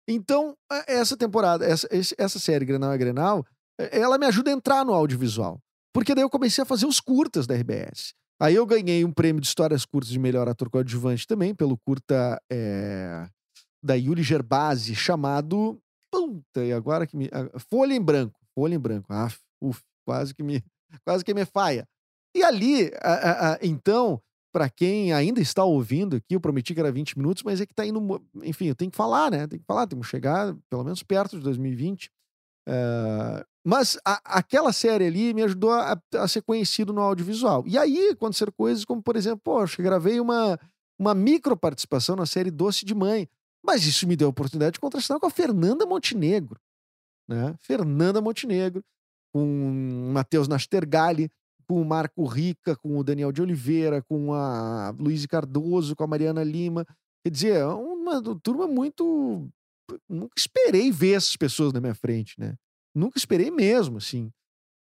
Então, 0.08 0.56
essa 0.86 1.16
temporada, 1.16 1.64
essa, 1.64 1.88
essa 2.18 2.38
série 2.38 2.64
Grenal 2.64 2.92
é 2.92 2.98
Grenal, 2.98 3.46
ela 3.78 4.18
me 4.18 4.26
ajuda 4.26 4.50
a 4.50 4.54
entrar 4.54 4.84
no 4.84 4.92
audiovisual. 4.92 5.60
Porque 5.92 6.14
daí 6.14 6.24
eu 6.24 6.30
comecei 6.30 6.62
a 6.62 6.66
fazer 6.66 6.86
os 6.86 7.00
curtas 7.00 7.46
da 7.46 7.54
RBS. 7.54 8.14
Aí 8.40 8.54
eu 8.54 8.64
ganhei 8.64 9.04
um 9.04 9.12
prêmio 9.12 9.40
de 9.40 9.46
histórias 9.46 9.84
curtas 9.84 10.10
de 10.10 10.18
melhor 10.18 10.48
ator 10.48 10.70
coadjuvante 10.70 11.26
também, 11.26 11.54
pelo 11.54 11.76
curta 11.76 12.40
é, 12.50 13.28
da 13.82 13.94
Yuli 13.94 14.22
Gerbasi, 14.22 14.94
chamado. 14.94 15.80
Puta, 16.10 16.64
e 16.64 16.72
agora 16.72 17.06
que 17.06 17.16
me. 17.16 17.28
Folha 17.70 17.94
em 17.94 18.00
Branco. 18.00 18.40
Folha 18.54 18.74
em 18.74 18.78
Branco. 18.78 19.06
Ah, 19.10 19.30
uf, 19.60 19.82
quase 20.06 20.34
que 20.34 20.42
me. 20.42 20.62
Quase 21.04 21.24
que 21.24 21.32
me 21.32 21.44
faia. 21.44 21.86
E 22.34 22.42
ali, 22.42 22.90
a, 23.00 23.12
a, 23.12 23.52
a, 23.52 23.58
então, 23.62 24.20
para 24.52 24.68
quem 24.68 25.12
ainda 25.12 25.40
está 25.40 25.64
ouvindo 25.64 26.16
aqui, 26.16 26.34
eu 26.34 26.40
prometi 26.40 26.74
que 26.74 26.80
era 26.80 26.90
20 26.90 27.18
minutos, 27.18 27.42
mas 27.42 27.60
é 27.60 27.66
que 27.66 27.74
tá 27.74 27.86
indo. 27.86 28.22
Enfim, 28.42 28.66
eu 28.66 28.74
tenho 28.74 28.90
que 28.90 28.96
falar, 28.96 29.30
né? 29.30 29.46
Tem 29.46 29.58
que 29.58 29.64
falar, 29.64 29.86
temos 29.86 30.06
que 30.06 30.10
chegar 30.10 30.54
pelo 30.68 30.84
menos 30.84 31.02
perto 31.02 31.36
de 31.36 31.42
2020. 31.42 32.10
Uh, 32.68 33.44
mas 33.64 33.98
a, 34.04 34.38
aquela 34.38 34.72
série 34.72 35.06
ali 35.06 35.34
me 35.34 35.42
ajudou 35.42 35.72
a, 35.72 36.00
a, 36.14 36.28
ser 36.28 36.42
conhecido 36.42 36.92
no 36.92 37.00
audiovisual. 37.00 37.64
E 37.66 37.78
aí 37.78 38.10
aconteceram 38.10 38.52
coisas 38.52 38.84
como, 38.84 39.02
por 39.02 39.16
exemplo, 39.16 39.40
poxa, 39.42 39.82
gravei 39.82 40.18
uma, 40.18 40.58
uma 40.98 41.14
micro 41.14 41.56
participação 41.56 42.16
na 42.16 42.26
série 42.26 42.50
Doce 42.50 42.84
de 42.84 42.94
Mãe. 42.94 43.28
Mas 43.62 43.84
isso 43.84 44.06
me 44.06 44.16
deu 44.16 44.28
a 44.28 44.30
oportunidade 44.30 44.74
de 44.74 44.80
contrastar 44.80 45.18
com 45.18 45.26
a 45.26 45.30
Fernanda 45.30 45.84
Montenegro. 45.84 46.58
Né? 47.28 47.54
Fernanda 47.60 48.20
Montenegro, 48.20 48.82
com 49.32 50.10
Matheus 50.12 50.48
Nastergalli, 50.48 51.30
com 51.70 51.80
o 51.80 51.84
Marco 51.84 52.24
Rica, 52.24 52.74
com 52.74 52.98
o 52.98 53.04
Daniel 53.04 53.30
de 53.30 53.40
Oliveira, 53.40 54.02
com 54.02 54.34
a 54.34 54.92
Luiz 54.98 55.24
Cardoso, 55.24 55.94
com 55.94 56.02
a 56.02 56.06
Mariana 56.08 56.42
Lima. 56.42 56.84
Quer 57.22 57.30
dizer, 57.30 57.56
é 57.58 57.64
uma 57.64 58.20
turma 58.42 58.66
muito. 58.66 59.48
Nunca 60.08 60.34
esperei 60.36 60.90
ver 60.90 61.12
essas 61.12 61.36
pessoas 61.36 61.72
na 61.72 61.80
minha 61.80 61.94
frente, 61.94 62.34
né? 62.40 62.56
Nunca 62.92 63.18
esperei 63.18 63.52
mesmo, 63.52 63.98
assim. 63.98 64.32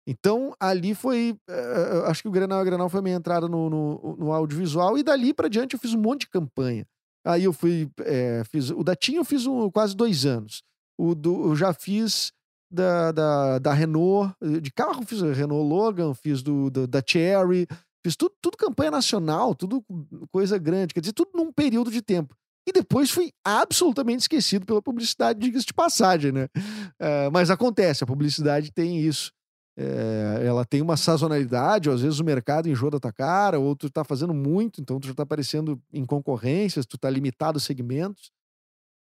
Então, 0.07 0.55
ali 0.59 0.95
foi. 0.95 1.37
Uh, 1.47 2.07
acho 2.07 2.23
que 2.23 2.29
o 2.29 2.33
Grenal 2.33 2.59
a 2.59 2.65
Grenal 2.65 2.89
foi 2.89 3.01
a 3.01 3.03
minha 3.03 3.17
entrada 3.17 3.47
no, 3.47 3.69
no, 3.69 4.17
no, 4.19 4.33
audiovisual, 4.33 4.97
e 4.97 5.03
dali 5.03 5.35
para 5.35 5.49
diante 5.49 5.75
eu 5.75 5.79
fiz 5.79 5.93
um 5.93 6.01
monte 6.01 6.21
de 6.21 6.31
campanha. 6.31 6.87
Aí 7.23 7.45
eu 7.45 7.53
fui. 7.53 7.91
É, 8.01 8.43
fiz, 8.45 8.71
o 8.71 8.83
da 8.83 8.97
TIM 8.97 9.17
eu 9.17 9.27
fiz 9.27 9.45
um, 9.45 9.71
quase 9.71 9.95
dois 9.95 10.25
anos. 10.25 10.63
O 10.99 11.15
do, 11.15 11.51
eu 11.51 11.55
já 11.55 11.75
fiz 11.75 12.33
da, 12.71 13.13
da, 13.13 13.59
da 13.59 13.73
Renault, 13.73 14.35
de 14.61 14.71
carro, 14.71 15.05
fiz 15.07 15.21
Renault 15.21 15.69
Logan, 15.69 16.15
fiz 16.15 16.43
do, 16.43 16.71
do, 16.71 16.87
da 16.87 17.03
Cherry, 17.05 17.67
fiz 18.05 18.17
tudo, 18.17 18.35
tudo 18.41 18.57
campanha 18.57 18.91
nacional, 18.91 19.55
tudo 19.55 19.85
coisa 20.31 20.59
grande, 20.59 20.95
quer 20.95 21.01
dizer, 21.01 21.13
tudo 21.13 21.31
num 21.35 21.53
período 21.53 21.91
de 21.91 22.03
tempo 22.03 22.37
e 22.69 22.73
depois 22.73 23.11
fui 23.11 23.33
absolutamente 23.43 24.21
esquecido 24.21 24.67
pela 24.67 24.83
publicidade, 24.83 25.41
diga-se 25.41 25.65
de 25.65 25.73
passagem, 25.73 26.33
né? 26.33 26.49
Uh, 27.01 27.33
mas 27.33 27.51
acontece, 27.51 28.05
a 28.05 28.07
publicidade 28.07 28.71
tem 28.71 28.99
isso. 29.01 29.33
É, 29.81 30.43
ela 30.45 30.65
tem 30.65 30.83
uma 30.83 30.97
sazonalidade, 30.97 31.89
ou 31.89 31.95
às 31.95 32.03
vezes 32.03 32.19
o 32.19 32.25
mercado 32.25 32.69
enjoa 32.69 32.91
da 32.91 32.99
tua 32.99 33.13
cara, 33.13 33.61
ou 33.61 33.77
tu 33.77 33.89
tá 33.89 34.03
fazendo 34.03 34.35
muito, 34.35 34.81
então 34.81 34.99
tu 34.99 35.07
já 35.07 35.15
tá 35.15 35.23
aparecendo 35.23 35.81
em 35.93 36.05
concorrências, 36.05 36.85
tu 36.85 36.99
tá 36.99 37.09
limitado 37.09 37.59
a 37.59 37.61
segmentos. 37.61 38.33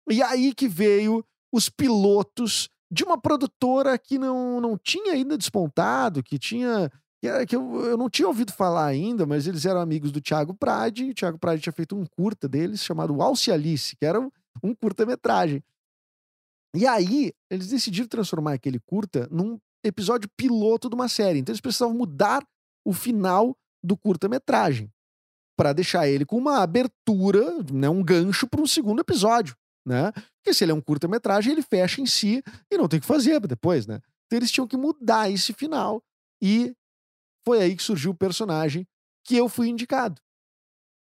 E 0.09 0.21
aí 0.21 0.53
que 0.53 0.67
veio 0.67 1.23
os 1.53 1.69
pilotos 1.69 2.69
de 2.91 3.03
uma 3.03 3.19
produtora 3.19 3.97
que 3.97 4.17
não, 4.17 4.61
não 4.61 4.77
tinha 4.77 5.13
ainda 5.13 5.37
despontado, 5.37 6.23
que 6.23 6.39
tinha 6.39 6.91
que, 7.19 7.27
era, 7.27 7.45
que 7.45 7.55
eu, 7.55 7.85
eu 7.85 7.97
não 7.97 8.09
tinha 8.09 8.27
ouvido 8.27 8.53
falar 8.53 8.85
ainda, 8.85 9.25
mas 9.25 9.47
eles 9.47 9.65
eram 9.65 9.81
amigos 9.81 10.11
do 10.11 10.21
Thiago 10.21 10.53
Prade, 10.53 11.05
e 11.05 11.11
o 11.11 11.13
Thiago 11.15 11.39
Prade 11.39 11.61
tinha 11.61 11.73
feito 11.73 11.95
um 11.95 12.05
curta 12.05 12.47
deles 12.47 12.83
chamado 12.83 13.21
Alce 13.21 13.51
Alice, 13.51 13.95
que 13.95 14.05
era 14.05 14.21
um, 14.21 14.29
um 14.63 14.75
curta-metragem. 14.75 15.63
E 16.75 16.85
aí, 16.85 17.33
eles 17.49 17.69
decidiram 17.69 18.07
transformar 18.07 18.53
aquele 18.53 18.79
curta 18.79 19.27
num 19.31 19.59
episódio 19.83 20.29
piloto 20.37 20.89
de 20.89 20.95
uma 20.95 21.07
série. 21.07 21.39
Então, 21.39 21.51
eles 21.51 21.61
precisavam 21.61 21.95
mudar 21.95 22.45
o 22.85 22.93
final 22.93 23.57
do 23.83 23.97
curta-metragem. 23.97 24.91
para 25.57 25.73
deixar 25.73 26.07
ele 26.07 26.23
com 26.23 26.37
uma 26.37 26.61
abertura, 26.61 27.63
né, 27.73 27.89
um 27.89 28.03
gancho 28.03 28.47
para 28.47 28.61
um 28.61 28.67
segundo 28.67 28.99
episódio, 28.99 29.55
né? 29.87 30.11
Porque 30.11 30.53
se 30.53 30.65
ele 30.65 30.73
é 30.73 30.75
um 30.75 30.81
curta-metragem, 30.81 31.53
ele 31.53 31.61
fecha 31.61 32.01
em 32.01 32.05
si 32.05 32.43
e 32.69 32.77
não 32.77 32.87
tem 32.87 32.97
o 32.97 33.01
que 33.01 33.07
fazer 33.07 33.39
depois, 33.47 33.87
né? 33.87 34.01
Então 34.25 34.37
eles 34.37 34.51
tinham 34.51 34.67
que 34.67 34.75
mudar 34.75 35.31
esse 35.31 35.53
final 35.53 36.03
e 36.43 36.75
foi 37.45 37.61
aí 37.61 37.75
que 37.75 37.81
surgiu 37.81 38.11
o 38.11 38.17
personagem 38.17 38.85
que 39.25 39.37
eu 39.37 39.47
fui 39.47 39.69
indicado. 39.69 40.21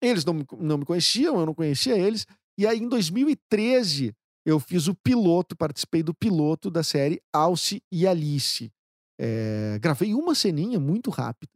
Eles 0.02 0.26
não, 0.26 0.44
não 0.60 0.80
me 0.80 0.86
conheciam, 0.86 1.40
eu 1.40 1.46
não 1.46 1.54
conhecia 1.54 1.96
eles. 1.96 2.26
E 2.58 2.66
aí, 2.66 2.80
em 2.80 2.90
2013, 2.90 4.16
eu 4.44 4.60
fiz 4.60 4.88
o 4.88 4.96
piloto, 4.96 5.56
participei 5.56 6.02
do 6.02 6.14
piloto 6.14 6.72
da 6.72 6.82
série 6.82 7.22
Alce 7.32 7.84
e 7.92 8.08
Alice. 8.08 8.72
É, 9.20 9.78
gravei 9.80 10.16
uma 10.16 10.34
ceninha 10.34 10.80
muito 10.80 11.12
rápida. 11.12 11.54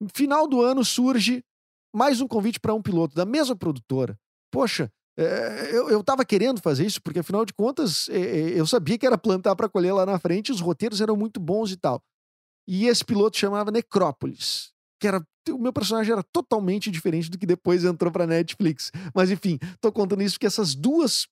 No 0.00 0.08
final 0.14 0.46
do 0.46 0.62
ano 0.62 0.84
surge 0.84 1.42
mais 1.92 2.20
um 2.20 2.28
convite 2.28 2.60
para 2.60 2.72
um 2.72 2.80
piloto 2.80 3.16
da 3.16 3.24
mesma 3.24 3.56
produtora. 3.56 4.16
Poxa, 4.52 4.90
é, 5.22 5.70
eu, 5.72 5.90
eu 5.90 6.02
tava 6.02 6.24
querendo 6.24 6.60
fazer 6.60 6.86
isso, 6.86 7.02
porque 7.02 7.18
afinal 7.18 7.44
de 7.44 7.52
contas 7.52 8.08
é, 8.08 8.58
eu 8.58 8.66
sabia 8.66 8.96
que 8.96 9.06
era 9.06 9.18
plantar 9.18 9.54
para 9.54 9.68
colher 9.68 9.92
lá 9.92 10.06
na 10.06 10.18
frente, 10.18 10.50
os 10.50 10.60
roteiros 10.60 11.00
eram 11.00 11.16
muito 11.16 11.38
bons 11.38 11.70
e 11.70 11.76
tal. 11.76 12.02
E 12.66 12.86
esse 12.86 13.04
piloto 13.04 13.36
chamava 13.36 13.70
Necrópolis, 13.70 14.72
que 15.00 15.06
era 15.06 15.22
o 15.50 15.58
meu 15.58 15.72
personagem 15.72 16.12
era 16.12 16.22
totalmente 16.22 16.90
diferente 16.90 17.30
do 17.30 17.38
que 17.38 17.46
depois 17.46 17.84
entrou 17.84 18.12
pra 18.12 18.26
Netflix. 18.26 18.90
Mas 19.14 19.30
enfim, 19.30 19.58
tô 19.80 19.90
contando 19.90 20.22
isso 20.22 20.36
porque 20.36 20.46
essas 20.46 20.74
duas 20.74 21.26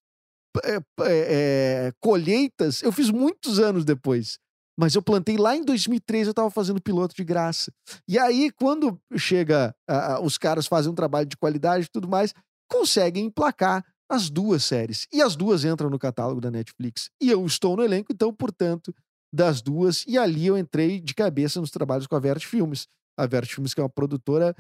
é, 0.65 0.81
é, 1.03 1.93
colheitas 2.01 2.83
eu 2.83 2.91
fiz 2.91 3.11
muitos 3.11 3.59
anos 3.59 3.85
depois. 3.85 4.39
Mas 4.79 4.95
eu 4.95 5.03
plantei 5.03 5.37
lá 5.37 5.57
em 5.57 5.65
2003, 5.65 6.29
eu 6.29 6.35
tava 6.35 6.51
fazendo 6.51 6.81
piloto 6.81 7.13
de 7.13 7.25
graça. 7.25 7.73
E 8.07 8.17
aí, 8.17 8.49
quando 8.53 8.97
chega, 9.17 9.75
uh, 9.91 10.23
os 10.23 10.39
caras 10.39 10.69
fazem 10.69 10.93
um 10.93 10.95
trabalho 10.95 11.27
de 11.27 11.37
qualidade 11.37 11.87
e 11.87 11.91
tudo 11.91 12.07
mais, 12.07 12.33
conseguem 12.69 13.27
emplacar 13.27 13.85
as 14.09 14.31
duas 14.31 14.65
séries. 14.65 15.07
E 15.13 15.21
as 15.21 15.37
duas 15.37 15.65
entram 15.65 15.91
no 15.91 15.99
catálogo 15.99 16.41
da 16.41 16.51
Netflix. 16.51 17.11
E 17.21 17.31
eu 17.31 17.45
estou 17.45 17.77
no 17.77 17.83
elenco, 17.83 18.13
então, 18.13 18.33
portanto, 18.33 18.95
das 19.33 19.61
duas. 19.61 20.05
E 20.07 20.17
ali 20.17 20.47
eu 20.47 20.57
entrei 20.57 21.01
de 21.01 21.15
cabeça 21.15 21.61
nos 21.61 21.71
trabalhos 21.71 22.07
com 22.07 22.17
a 22.17 22.21
Vert 22.21 22.45
Filmes. 22.45 22.87
A 23.19 23.27
Vert 23.27 23.53
Filmes, 23.53 23.75
que 23.75 23.81
é 23.81 23.83
uma 23.83 23.91
produtora 23.91 24.55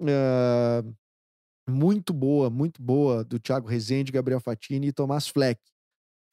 uh, 0.00 0.96
muito 1.68 2.12
boa, 2.12 2.50
muito 2.50 2.82
boa, 2.82 3.24
do 3.24 3.38
Thiago 3.38 3.68
Rezende, 3.68 4.10
Gabriel 4.10 4.40
Fatini 4.40 4.88
e 4.88 4.92
Tomás 4.92 5.28
Fleck. 5.28 5.60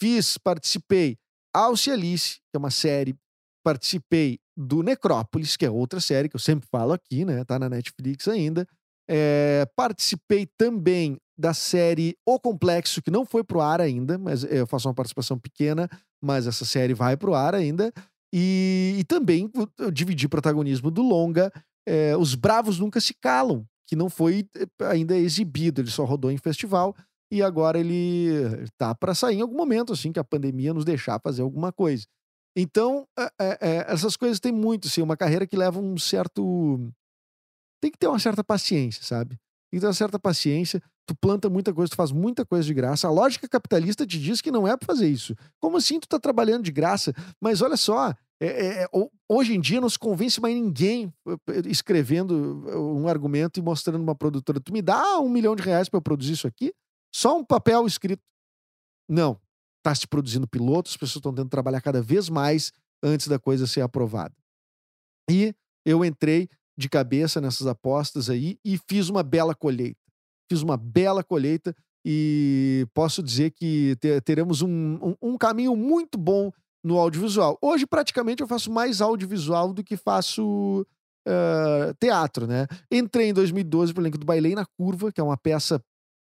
Fiz, 0.02 0.38
participei 0.38 1.18
Alce 1.54 1.92
Alice, 1.92 2.36
que 2.36 2.56
é 2.56 2.58
uma 2.58 2.72
série 2.72 3.16
participei 3.64 4.40
do 4.56 4.84
Necrópolis, 4.84 5.58
que 5.58 5.66
é 5.66 5.72
outra 5.72 6.00
série 6.00 6.30
que 6.30 6.36
eu 6.36 6.40
sempre 6.40 6.68
falo 6.70 6.94
aqui, 6.94 7.26
né? 7.26 7.44
Tá 7.44 7.58
na 7.58 7.68
Netflix 7.68 8.28
ainda. 8.28 8.68
É, 9.10 9.68
participei 9.76 10.48
também 10.58 11.18
da 11.38 11.54
série 11.54 12.16
O 12.26 12.40
Complexo, 12.40 13.02
que 13.02 13.12
não 13.12 13.26
foi 13.26 13.44
pro 13.44 13.62
ar 13.62 13.82
ainda, 13.82 14.18
mas 14.18 14.44
eu 14.44 14.66
faço 14.66 14.88
uma 14.88 14.94
participação 14.94 15.38
pequena, 15.38 15.90
mas 16.22 16.48
essa 16.48 16.66
série 16.66 16.94
vai 16.94 17.18
pro 17.18 17.34
ar 17.34 17.54
ainda. 17.54 17.92
E, 18.34 18.96
e 19.00 19.04
também 19.04 19.50
eu 19.78 19.92
dividi 19.92 20.28
protagonismo 20.28 20.90
do 20.90 21.02
longa 21.02 21.52
é, 21.88 22.16
Os 22.18 22.36
Bravos 22.36 22.80
Nunca 22.80 23.00
Se 23.00 23.14
Calam, 23.14 23.66
que 23.88 23.96
não 23.96 24.10
foi 24.10 24.48
eh, 24.58 24.86
ainda 24.86 25.16
exibido, 25.16 25.82
ele 25.82 25.92
só 25.92 26.04
rodou 26.04 26.32
em 26.32 26.38
festival 26.38 26.96
e 27.32 27.42
agora 27.44 27.80
ele 27.80 28.68
tá 28.78 28.96
para 28.96 29.14
sair 29.14 29.38
em 29.38 29.42
algum 29.42 29.56
momento, 29.56 29.94
assim, 29.94 30.12
que 30.12 30.20
a 30.20 30.24
pandemia 30.24 30.74
nos 30.74 30.86
deixar 30.86 31.20
fazer 31.20 31.42
alguma 31.42 31.72
coisa. 31.72 32.06
Então, 32.58 33.06
é, 33.18 33.30
é, 33.40 33.86
essas 33.88 34.16
coisas 34.16 34.40
têm 34.40 34.52
muito, 34.52 34.88
assim, 34.88 35.02
uma 35.02 35.18
carreira 35.18 35.46
que 35.46 35.58
leva 35.58 35.80
um 35.80 35.98
certo. 35.98 36.92
Tem 37.86 37.92
que 37.92 38.00
ter 38.00 38.08
uma 38.08 38.18
certa 38.18 38.44
paciência, 38.44 39.04
sabe? 39.04 39.36
Tem 39.70 39.78
que 39.78 39.80
ter 39.80 39.86
uma 39.86 39.94
certa 39.94 40.18
paciência. 40.18 40.82
Tu 41.06 41.16
planta 41.16 41.52
muita 41.52 41.72
coisa, 41.72 41.92
tu 41.92 41.96
faz 41.96 42.12
muita 42.12 42.44
coisa 42.44 42.66
de 42.66 42.74
graça. 42.74 43.08
A 43.08 43.12
lógica 43.12 43.48
capitalista 43.48 44.08
te 44.08 44.20
diz 44.20 44.42
que 44.42 44.50
não 44.50 44.68
é 44.68 44.76
pra 44.76 44.88
fazer 44.88 45.08
isso. 45.08 45.36
Como 45.60 45.78
assim 45.78 46.00
tu 46.00 46.08
tá 46.08 46.20
trabalhando 46.20 46.64
de 46.64 46.72
graça? 46.72 47.14
Mas 47.40 47.62
olha 47.62 47.78
só, 47.78 48.12
é, 48.42 48.86
é, 48.86 48.88
hoje 49.30 49.54
em 49.54 49.62
dia 49.62 49.80
não 49.80 49.88
se 49.88 50.00
convence 50.00 50.42
mais 50.42 50.56
ninguém 50.56 51.14
escrevendo 51.68 52.66
um 52.76 53.08
argumento 53.08 53.60
e 53.60 53.62
mostrando 53.62 54.02
uma 54.02 54.16
produtora. 54.16 54.60
Tu 54.60 54.74
me 54.74 54.82
dá 54.82 55.20
um 55.20 55.30
milhão 55.30 55.56
de 55.56 55.62
reais 55.62 55.88
para 55.88 56.00
eu 56.00 56.02
produzir 56.02 56.34
isso 56.34 56.48
aqui? 56.48 56.74
Só 57.14 57.38
um 57.38 57.46
papel 57.46 57.86
escrito. 57.86 58.24
Não 59.08 59.40
está 59.78 59.94
se 59.94 60.08
produzindo 60.08 60.48
pilotos, 60.48 60.94
as 60.94 60.98
pessoas 60.98 61.18
estão 61.18 61.32
tentando 61.32 61.52
trabalhar 61.52 61.82
cada 61.82 62.02
vez 62.02 62.30
mais 62.30 62.74
antes 63.04 63.28
da 63.28 63.38
coisa 63.38 63.68
ser 63.68 63.82
aprovada. 63.82 64.34
E 65.30 65.54
eu 65.86 66.04
entrei 66.04 66.50
de 66.78 66.90
cabeça 66.90 67.40
nessas 67.40 67.68
apostas 67.68 68.30
aí 68.30 68.58
e 68.64 68.78
fiz 68.90 69.10
uma 69.10 69.24
bela 69.24 69.56
colheita. 69.56 70.00
Fiz 70.50 70.62
uma 70.62 70.78
bela 70.78 71.24
colheita 71.24 71.76
e 72.06 72.88
posso 72.94 73.24
dizer 73.24 73.52
que 73.52 73.98
teremos 74.24 74.62
um, 74.62 74.70
um, 74.70 75.16
um 75.22 75.38
caminho 75.38 75.76
muito 75.76 76.18
bom 76.18 76.52
no 76.84 77.00
audiovisual. 77.00 77.58
Hoje, 77.62 77.88
praticamente, 77.88 78.42
eu 78.42 78.48
faço 78.48 78.72
mais 78.72 79.02
audiovisual 79.02 79.74
do 79.74 79.84
que 79.84 79.98
faço 79.98 80.86
uh, 81.28 81.94
teatro, 82.00 82.46
né? 82.46 82.68
Entrei 82.92 83.30
em 83.30 83.34
2012 83.34 83.92
para 83.92 84.02
o 84.02 84.04
elenco 84.04 84.20
do 84.20 84.26
Bailei 84.26 84.54
na 84.54 84.68
Curva, 84.78 85.12
que 85.12 85.20
é 85.20 85.24
uma 85.24 85.38
peça 85.38 85.82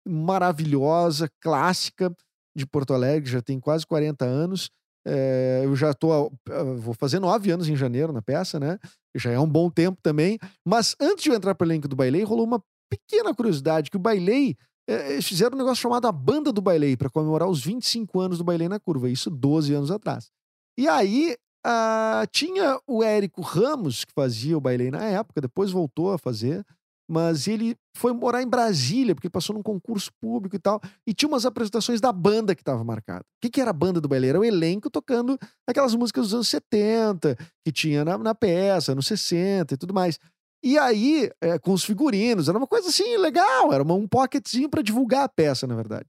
maravilhosa, 0.05 1.29
clássica, 1.39 2.13
de 2.55 2.65
Porto 2.65 2.93
Alegre, 2.93 3.29
já 3.29 3.41
tem 3.41 3.59
quase 3.59 3.85
40 3.87 4.25
anos. 4.25 4.69
É, 5.05 5.61
eu 5.63 5.75
já 5.75 5.93
tô. 5.93 6.31
Vou 6.77 6.93
fazer 6.93 7.19
nove 7.19 7.51
anos 7.51 7.67
em 7.67 7.75
janeiro 7.75 8.11
na 8.11 8.21
peça, 8.21 8.59
né? 8.59 8.77
Já 9.15 9.31
é 9.31 9.39
um 9.39 9.47
bom 9.47 9.69
tempo 9.69 9.99
também. 10.01 10.37
Mas 10.65 10.95
antes 10.99 11.23
de 11.23 11.29
eu 11.29 11.35
entrar 11.35 11.55
para 11.55 11.65
o 11.65 11.67
elenco 11.67 11.87
do 11.87 11.95
Bailei, 11.95 12.23
rolou 12.23 12.45
uma 12.45 12.63
pequena 12.89 13.33
curiosidade: 13.33 13.89
que 13.89 13.97
o 13.97 13.99
Bailei. 13.99 14.55
É, 14.89 15.13
eles 15.13 15.27
fizeram 15.27 15.55
um 15.55 15.59
negócio 15.59 15.83
chamado 15.83 16.07
a 16.07 16.11
Banda 16.11 16.51
do 16.51 16.61
Bailei 16.61 16.97
para 16.97 17.11
comemorar 17.11 17.47
os 17.47 17.63
25 17.63 18.19
anos 18.19 18.39
do 18.39 18.43
Bailei 18.43 18.67
na 18.67 18.79
Curva, 18.79 19.07
isso 19.07 19.29
12 19.29 19.71
anos 19.71 19.91
atrás. 19.91 20.31
E 20.75 20.87
aí 20.87 21.35
uh, 21.65 22.25
tinha 22.31 22.79
o 22.87 23.03
Érico 23.03 23.41
Ramos, 23.41 24.03
que 24.03 24.11
fazia 24.11 24.57
o 24.57 24.61
Bailei 24.61 24.89
na 24.89 25.03
época, 25.03 25.41
depois 25.41 25.69
voltou 25.69 26.11
a 26.11 26.17
fazer 26.17 26.65
mas 27.09 27.47
ele 27.47 27.75
foi 27.97 28.13
morar 28.13 28.43
em 28.43 28.47
Brasília, 28.47 29.15
porque 29.15 29.29
passou 29.29 29.55
num 29.55 29.63
concurso 29.63 30.11
público 30.21 30.55
e 30.55 30.59
tal, 30.59 30.79
e 31.07 31.13
tinha 31.13 31.27
umas 31.27 31.45
apresentações 31.45 31.99
da 31.99 32.11
banda 32.11 32.53
que 32.53 32.61
estava 32.61 32.83
marcada. 32.83 33.21
O 33.21 33.41
que, 33.41 33.49
que 33.49 33.59
era 33.59 33.71
a 33.71 33.73
banda 33.73 33.99
do 33.99 34.07
baile? 34.07 34.27
Era 34.27 34.39
o 34.39 34.45
elenco 34.45 34.89
tocando 34.89 35.37
aquelas 35.67 35.95
músicas 35.95 36.25
dos 36.25 36.33
anos 36.35 36.49
70, 36.49 37.35
que 37.65 37.71
tinha 37.71 38.05
na, 38.05 38.17
na 38.17 38.35
peça, 38.35 38.93
nos 38.93 39.07
60 39.07 39.73
e 39.73 39.77
tudo 39.77 39.93
mais. 39.93 40.19
E 40.63 40.77
aí, 40.77 41.31
é, 41.41 41.57
com 41.57 41.71
os 41.71 41.83
figurinos, 41.83 42.47
era 42.47 42.57
uma 42.57 42.67
coisa 42.67 42.89
assim 42.89 43.17
legal, 43.17 43.73
era 43.73 43.81
uma, 43.81 43.95
um 43.95 44.07
pocketzinho 44.07 44.69
para 44.69 44.83
divulgar 44.83 45.23
a 45.23 45.29
peça, 45.29 45.65
na 45.65 45.75
verdade. 45.75 46.05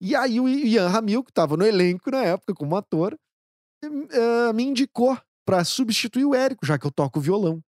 E 0.00 0.14
aí 0.16 0.40
o 0.40 0.48
Ian 0.48 0.88
Ramil, 0.88 1.22
que 1.22 1.30
estava 1.30 1.56
no 1.56 1.64
elenco 1.64 2.10
na 2.10 2.22
época 2.22 2.52
como 2.52 2.76
ator, 2.76 3.16
uh, 3.84 4.52
me 4.54 4.64
indicou 4.64 5.16
para 5.46 5.64
substituir 5.64 6.24
o 6.24 6.34
Érico, 6.34 6.66
já 6.66 6.78
que 6.78 6.86
eu 6.86 6.90
toco 6.90 7.20
violão. 7.20 7.62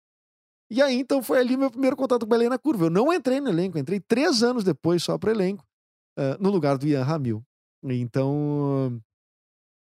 E 0.70 0.82
aí, 0.82 0.96
então, 0.96 1.22
foi 1.22 1.40
ali 1.40 1.56
meu 1.56 1.70
primeiro 1.70 1.96
contato 1.96 2.26
com 2.26 2.34
a 2.34 2.38
Helena 2.38 2.58
Curva. 2.58 2.86
Eu 2.86 2.90
não 2.90 3.14
entrei 3.14 3.40
no 3.40 3.50
elenco, 3.50 3.78
entrei 3.78 4.00
três 4.00 4.42
anos 4.42 4.64
depois 4.64 5.04
só 5.04 5.18
para 5.18 5.32
elenco, 5.32 5.64
uh, 6.18 6.42
no 6.42 6.50
lugar 6.50 6.78
do 6.78 6.88
Ian 6.88 7.04
Ramil. 7.04 7.44
Então, 7.84 9.00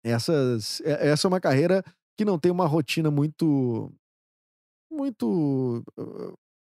essas, 0.03 0.81
é, 0.81 1.09
essa 1.09 1.27
é 1.27 1.29
uma 1.29 1.39
carreira 1.39 1.83
que 2.17 2.25
não 2.25 2.37
tem 2.37 2.51
uma 2.51 2.67
rotina 2.67 3.09
muito. 3.09 3.91
muito. 4.91 5.83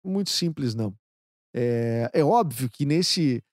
muito 0.05 0.29
simples, 0.29 0.75
não. 0.75 0.93
É, 1.53 2.09
é 2.13 2.23
óbvio 2.23 2.69
que 2.69 2.85
nesse. 2.85 3.43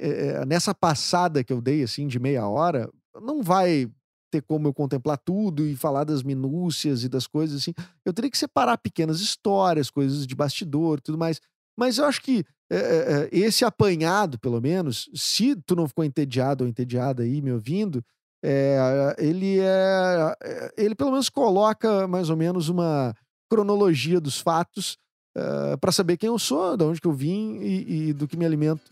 É, 0.00 0.44
nessa 0.44 0.74
passada 0.74 1.44
que 1.44 1.52
eu 1.52 1.62
dei, 1.62 1.84
assim, 1.84 2.08
de 2.08 2.18
meia 2.18 2.48
hora, 2.48 2.90
não 3.22 3.40
vai 3.40 3.88
ter 4.30 4.42
como 4.42 4.68
eu 4.68 4.74
contemplar 4.74 5.18
tudo 5.18 5.66
e 5.66 5.76
falar 5.76 6.04
das 6.04 6.22
minúcias 6.22 7.04
e 7.04 7.08
das 7.08 7.26
coisas 7.26 7.60
assim. 7.60 7.74
Eu 8.04 8.12
teria 8.12 8.30
que 8.30 8.38
separar 8.38 8.78
pequenas 8.78 9.20
histórias, 9.20 9.90
coisas 9.90 10.26
de 10.26 10.34
bastidor 10.34 11.00
tudo 11.00 11.18
mais. 11.18 11.40
Mas 11.76 11.98
eu 11.98 12.04
acho 12.04 12.20
que 12.22 12.44
é, 12.70 13.28
esse 13.32 13.64
apanhado, 13.64 14.38
pelo 14.38 14.60
menos, 14.60 15.08
se 15.14 15.56
tu 15.56 15.74
não 15.74 15.88
ficou 15.88 16.04
entediado 16.04 16.64
ou 16.64 16.68
entediada 16.68 17.22
aí 17.22 17.40
me 17.40 17.52
ouvindo, 17.52 18.04
é, 18.42 19.16
ele 19.18 19.58
é. 19.60 20.72
Ele 20.76 20.94
pelo 20.94 21.10
menos 21.10 21.28
coloca 21.28 22.06
mais 22.06 22.30
ou 22.30 22.36
menos 22.36 22.68
uma 22.68 23.14
cronologia 23.50 24.20
dos 24.20 24.38
fatos 24.38 24.96
uh, 25.36 25.78
para 25.78 25.90
saber 25.90 26.16
quem 26.16 26.28
eu 26.28 26.38
sou, 26.38 26.76
de 26.76 26.84
onde 26.84 27.00
que 27.00 27.06
eu 27.06 27.12
vim 27.12 27.58
e, 27.60 28.08
e 28.08 28.12
do 28.12 28.28
que 28.28 28.36
me 28.36 28.44
alimento, 28.44 28.82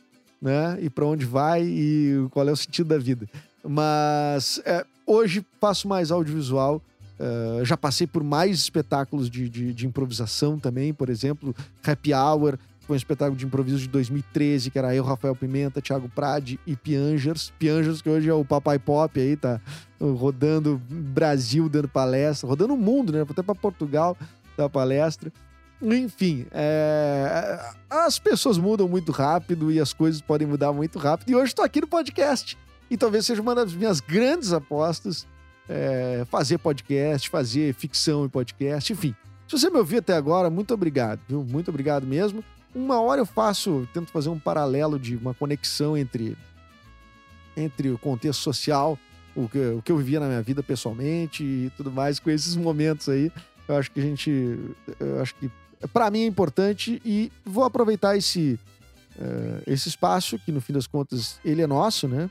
né? 0.40 0.78
E 0.80 0.90
para 0.90 1.06
onde 1.06 1.24
vai 1.24 1.62
e 1.62 2.26
qual 2.30 2.48
é 2.48 2.52
o 2.52 2.56
sentido 2.56 2.88
da 2.88 2.98
vida. 2.98 3.28
Mas 3.62 4.60
é, 4.64 4.84
hoje 5.06 5.44
faço 5.60 5.88
mais 5.88 6.10
audiovisual. 6.10 6.82
Uh, 7.18 7.64
já 7.64 7.76
passei 7.78 8.06
por 8.06 8.22
mais 8.22 8.58
espetáculos 8.58 9.30
de, 9.30 9.48
de, 9.48 9.72
de, 9.72 9.86
improvisação 9.86 10.58
também, 10.58 10.92
por 10.92 11.08
exemplo, 11.08 11.56
Happy 11.82 12.12
Hour, 12.12 12.58
foi 12.86 12.94
um 12.94 12.96
espetáculo 12.96 13.36
de 13.36 13.44
improviso 13.44 13.78
de 13.78 13.88
2013, 13.88 14.70
que 14.70 14.78
era 14.78 14.94
eu, 14.94 15.02
Rafael 15.02 15.34
Pimenta, 15.34 15.82
Thiago 15.82 16.08
Prade 16.08 16.60
e 16.64 16.76
Piangers. 16.76 17.52
Piangers, 17.58 18.00
que 18.00 18.08
hoje 18.08 18.28
é 18.28 18.32
o 18.32 18.44
Papai 18.44 18.78
Pop 18.78 19.18
aí, 19.18 19.36
tá 19.36 19.60
rodando 20.00 20.80
Brasil, 20.88 21.68
dando 21.68 21.88
palestra, 21.88 22.48
rodando 22.48 22.74
o 22.74 22.76
mundo, 22.76 23.12
né? 23.12 23.22
Até 23.28 23.42
para 23.42 23.56
Portugal 23.56 24.16
dar 24.56 24.68
palestra. 24.68 25.32
Enfim, 25.82 26.46
é, 26.52 27.60
as 27.90 28.20
pessoas 28.20 28.56
mudam 28.56 28.88
muito 28.88 29.10
rápido 29.10 29.72
e 29.72 29.80
as 29.80 29.92
coisas 29.92 30.20
podem 30.20 30.46
mudar 30.46 30.72
muito 30.72 30.96
rápido. 30.98 31.28
E 31.28 31.34
hoje 31.34 31.48
estou 31.48 31.64
aqui 31.64 31.80
no 31.80 31.88
podcast. 31.88 32.56
E 32.90 32.96
talvez 32.96 33.26
seja 33.26 33.42
uma 33.42 33.54
das 33.54 33.72
minhas 33.74 34.00
grandes 34.00 34.52
apostas 34.52 35.26
é, 35.68 36.24
fazer 36.30 36.58
podcast, 36.58 37.28
fazer 37.28 37.74
ficção 37.74 38.24
em 38.24 38.28
podcast, 38.28 38.92
enfim. 38.92 39.14
Se 39.48 39.58
você 39.58 39.70
me 39.70 39.78
ouviu 39.78 39.98
até 39.98 40.14
agora, 40.14 40.50
muito 40.50 40.74
obrigado, 40.74 41.20
viu? 41.28 41.44
Muito 41.44 41.68
obrigado 41.68 42.06
mesmo. 42.06 42.44
Uma 42.74 43.00
hora 43.00 43.20
eu 43.20 43.26
faço, 43.26 43.88
tento 43.92 44.10
fazer 44.10 44.28
um 44.28 44.38
paralelo 44.38 44.98
de 44.98 45.16
uma 45.16 45.32
conexão 45.32 45.96
entre, 45.96 46.36
entre 47.56 47.90
o 47.90 47.98
contexto 47.98 48.40
social, 48.40 48.98
o 49.34 49.48
que, 49.48 49.58
o 49.58 49.82
que 49.82 49.92
eu 49.92 49.96
vivia 49.96 50.20
na 50.20 50.26
minha 50.26 50.42
vida 50.42 50.62
pessoalmente 50.62 51.44
e 51.44 51.70
tudo 51.76 51.90
mais, 51.90 52.18
com 52.18 52.30
esses 52.30 52.56
momentos 52.56 53.08
aí. 53.08 53.30
Eu 53.68 53.76
acho 53.76 53.90
que 53.90 54.00
a 54.00 54.02
gente. 54.02 54.30
Eu 55.00 55.20
acho 55.20 55.34
que 55.36 55.50
para 55.92 56.10
mim 56.10 56.22
é 56.22 56.26
importante 56.26 57.00
e 57.04 57.30
vou 57.44 57.64
aproveitar 57.64 58.16
esse, 58.16 58.58
uh, 59.18 59.62
esse 59.66 59.88
espaço, 59.88 60.38
que 60.38 60.52
no 60.52 60.60
fim 60.60 60.72
das 60.72 60.86
contas 60.86 61.38
ele 61.44 61.62
é 61.62 61.66
nosso, 61.66 62.08
né? 62.08 62.30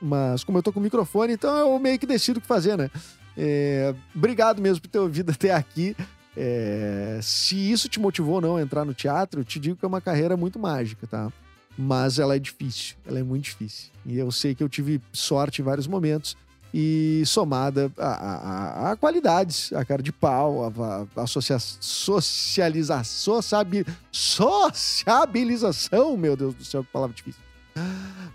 Mas 0.00 0.44
como 0.44 0.58
eu 0.58 0.62
tô 0.62 0.72
com 0.72 0.80
o 0.80 0.82
microfone, 0.82 1.32
então 1.32 1.56
eu 1.56 1.78
meio 1.78 1.98
que 1.98 2.06
decido 2.06 2.38
o 2.38 2.42
que 2.42 2.46
fazer, 2.46 2.76
né? 2.76 2.90
É, 3.36 3.94
obrigado 4.14 4.62
mesmo 4.62 4.80
por 4.80 4.88
ter 4.88 4.98
ouvido 4.98 5.30
até 5.30 5.52
aqui. 5.52 5.96
É, 6.36 7.18
se 7.22 7.70
isso 7.70 7.88
te 7.88 7.98
motivou 7.98 8.36
ou 8.36 8.40
não 8.40 8.56
a 8.56 8.62
entrar 8.62 8.84
no 8.84 8.92
teatro, 8.92 9.40
eu 9.40 9.44
te 9.44 9.58
digo 9.58 9.76
que 9.76 9.84
é 9.84 9.88
uma 9.88 10.00
carreira 10.00 10.36
muito 10.36 10.58
mágica, 10.58 11.06
tá? 11.06 11.32
Mas 11.78 12.18
ela 12.18 12.36
é 12.36 12.38
difícil, 12.38 12.96
ela 13.06 13.18
é 13.18 13.22
muito 13.22 13.44
difícil. 13.44 13.90
E 14.04 14.18
eu 14.18 14.30
sei 14.30 14.54
que 14.54 14.62
eu 14.62 14.68
tive 14.68 15.00
sorte 15.12 15.60
em 15.60 15.64
vários 15.64 15.86
momentos 15.86 16.36
e 16.72 17.22
somada 17.24 17.90
a, 17.96 18.08
a, 18.08 18.92
a 18.92 18.96
qualidades, 18.96 19.72
a 19.72 19.84
cara 19.84 20.02
de 20.02 20.12
pau, 20.12 20.64
a, 20.64 21.06
a 21.16 21.22
associa, 21.22 21.58
socialização, 21.58 23.40
sabe, 23.40 23.86
sociabilização, 24.10 26.16
meu 26.16 26.36
Deus 26.36 26.54
do 26.54 26.64
céu, 26.64 26.84
que 26.84 26.90
palavra 26.90 27.14
difícil. 27.14 27.45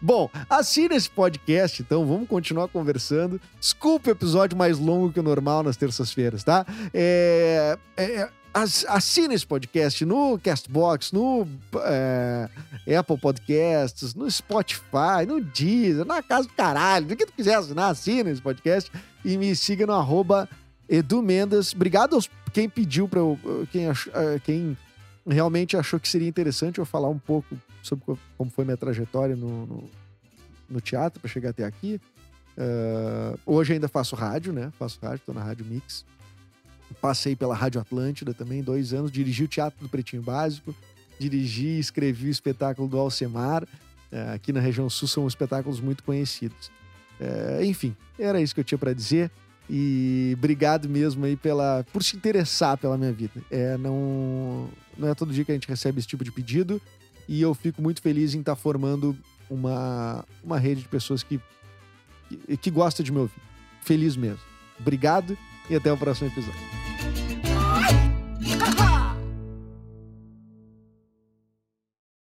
Bom, 0.02 0.30
assina 0.50 0.96
esse 0.96 1.10
podcast, 1.10 1.82
então 1.82 2.06
vamos 2.08 2.28
continuar 2.28 2.68
conversando. 2.68 3.40
Desculpa 3.60 4.10
o 4.10 4.12
episódio 4.12 4.58
mais 4.58 4.80
longo 4.80 5.14
que 5.14 5.20
o 5.20 5.24
normal 5.24 5.62
nas 5.62 5.78
terças-feiras, 5.78 6.44
tá? 6.44 6.66
É, 6.92 7.78
é, 7.96 8.30
assina 8.54 9.34
esse 9.34 9.46
podcast 9.46 10.04
no 10.04 10.40
Castbox, 10.40 11.12
no 11.12 11.48
é, 11.84 12.50
Apple 12.98 13.18
Podcasts, 13.20 14.16
no 14.16 14.30
Spotify, 14.30 15.26
no 15.28 15.40
Deezer, 15.40 16.04
na 16.04 16.24
casa 16.24 16.48
do 16.48 16.54
caralho, 16.56 17.06
do 17.06 17.16
que 17.16 17.26
tu 17.26 17.34
quiser 17.34 17.56
assinar, 17.56 17.92
assina 17.92 18.32
esse 18.32 18.42
podcast 18.42 18.92
e 19.24 19.38
me 19.38 19.56
siga 19.56 19.86
no 19.86 19.94
arroba 19.94 20.50
Edu 20.90 21.22
Mendes. 21.22 21.74
Obrigado 21.74 22.16
aos 22.16 22.28
quem 22.52 22.68
pediu 22.68 23.08
para 23.08 23.20
eu. 23.20 23.40
Quem, 23.72 23.88
ach, 23.88 24.08
quem 24.44 24.76
realmente 25.28 25.78
achou 25.78 26.00
que 26.00 26.10
seria 26.10 26.28
interessante 26.28 26.80
eu 26.80 26.86
falar 26.86 27.10
um 27.10 27.20
pouco 27.20 27.56
sobre 27.82 28.18
como 28.38 28.50
foi 28.52 28.66
minha 28.66 28.78
trajetória 28.78 29.36
no, 29.36 29.66
no, 29.66 29.90
no 30.70 30.82
teatro 30.82 31.20
para 31.20 31.30
chegar 31.30 31.50
até 31.50 31.64
aqui. 31.64 32.00
Uh, 32.58 33.40
hoje 33.46 33.74
ainda 33.74 33.88
faço 33.88 34.16
rádio, 34.16 34.54
né? 34.54 34.72
Faço 34.78 35.00
rádio, 35.02 35.24
tô 35.26 35.34
na 35.34 35.44
Rádio 35.44 35.66
Mix. 35.66 36.06
Passei 37.00 37.36
pela 37.36 37.56
Rádio 37.56 37.80
Atlântida 37.80 38.34
também, 38.34 38.62
dois 38.62 38.94
anos. 38.94 39.12
Dirigi 39.12 39.44
o 39.44 39.48
Teatro 39.48 39.80
do 39.82 39.90
Pretinho 39.90 40.22
Básico. 40.22 40.76
Dirigi 41.18 41.68
e 41.68 41.80
escrevi 41.80 42.28
o 42.28 42.32
espetáculo 42.32 42.88
do 42.88 42.98
Alcemar. 42.98 43.64
Uh, 43.64 44.34
aqui 44.36 44.52
na 44.52 44.60
região 44.60 44.90
sul 44.90 45.08
são 45.08 45.28
espetáculos 45.28 45.80
muito 45.80 46.04
conhecidos. 46.04 46.68
Uh, 47.20 47.64
enfim, 47.64 47.96
era 48.20 48.42
isso 48.42 48.54
que 48.54 48.60
eu 48.60 48.66
tinha 48.66 48.78
para 48.78 48.94
dizer. 48.94 49.32
E 49.70 50.34
obrigado 50.38 50.90
mesmo 50.90 51.24
aí 51.24 51.38
pela, 51.38 51.86
por 51.94 52.04
se 52.04 52.18
interessar 52.18 52.78
pela 52.78 52.98
minha 52.98 53.14
vida. 53.14 53.42
É, 53.50 53.78
não, 53.78 54.68
não 54.98 55.08
é 55.08 55.16
todo 55.16 55.32
dia 55.32 55.46
que 55.46 55.52
a 55.52 55.54
gente 55.54 55.68
recebe 55.68 55.98
esse 55.98 56.08
tipo 56.08 56.26
de 56.26 56.32
pedido. 56.32 56.82
E 57.32 57.42
eu 57.42 57.54
fico 57.54 57.82
muito 57.82 58.02
feliz 58.02 58.36
em 58.36 58.42
estar 58.42 58.58
tá 58.58 58.62
formando 58.62 59.16
uma, 59.50 60.26
uma 60.44 60.60
rede 60.60 60.82
de 60.82 60.90
pessoas 60.90 61.24
que, 61.24 61.40
que, 62.28 62.58
que 62.58 62.70
gosta 62.70 63.02
de 63.02 63.10
me 63.10 63.20
ouvir. 63.20 63.42
Feliz 63.84 64.18
mesmo. 64.18 64.42
Obrigado 64.78 65.38
e 65.70 65.76
até 65.78 65.90
o 65.94 65.98
próximo 65.98 66.28
episódio. 66.28 66.60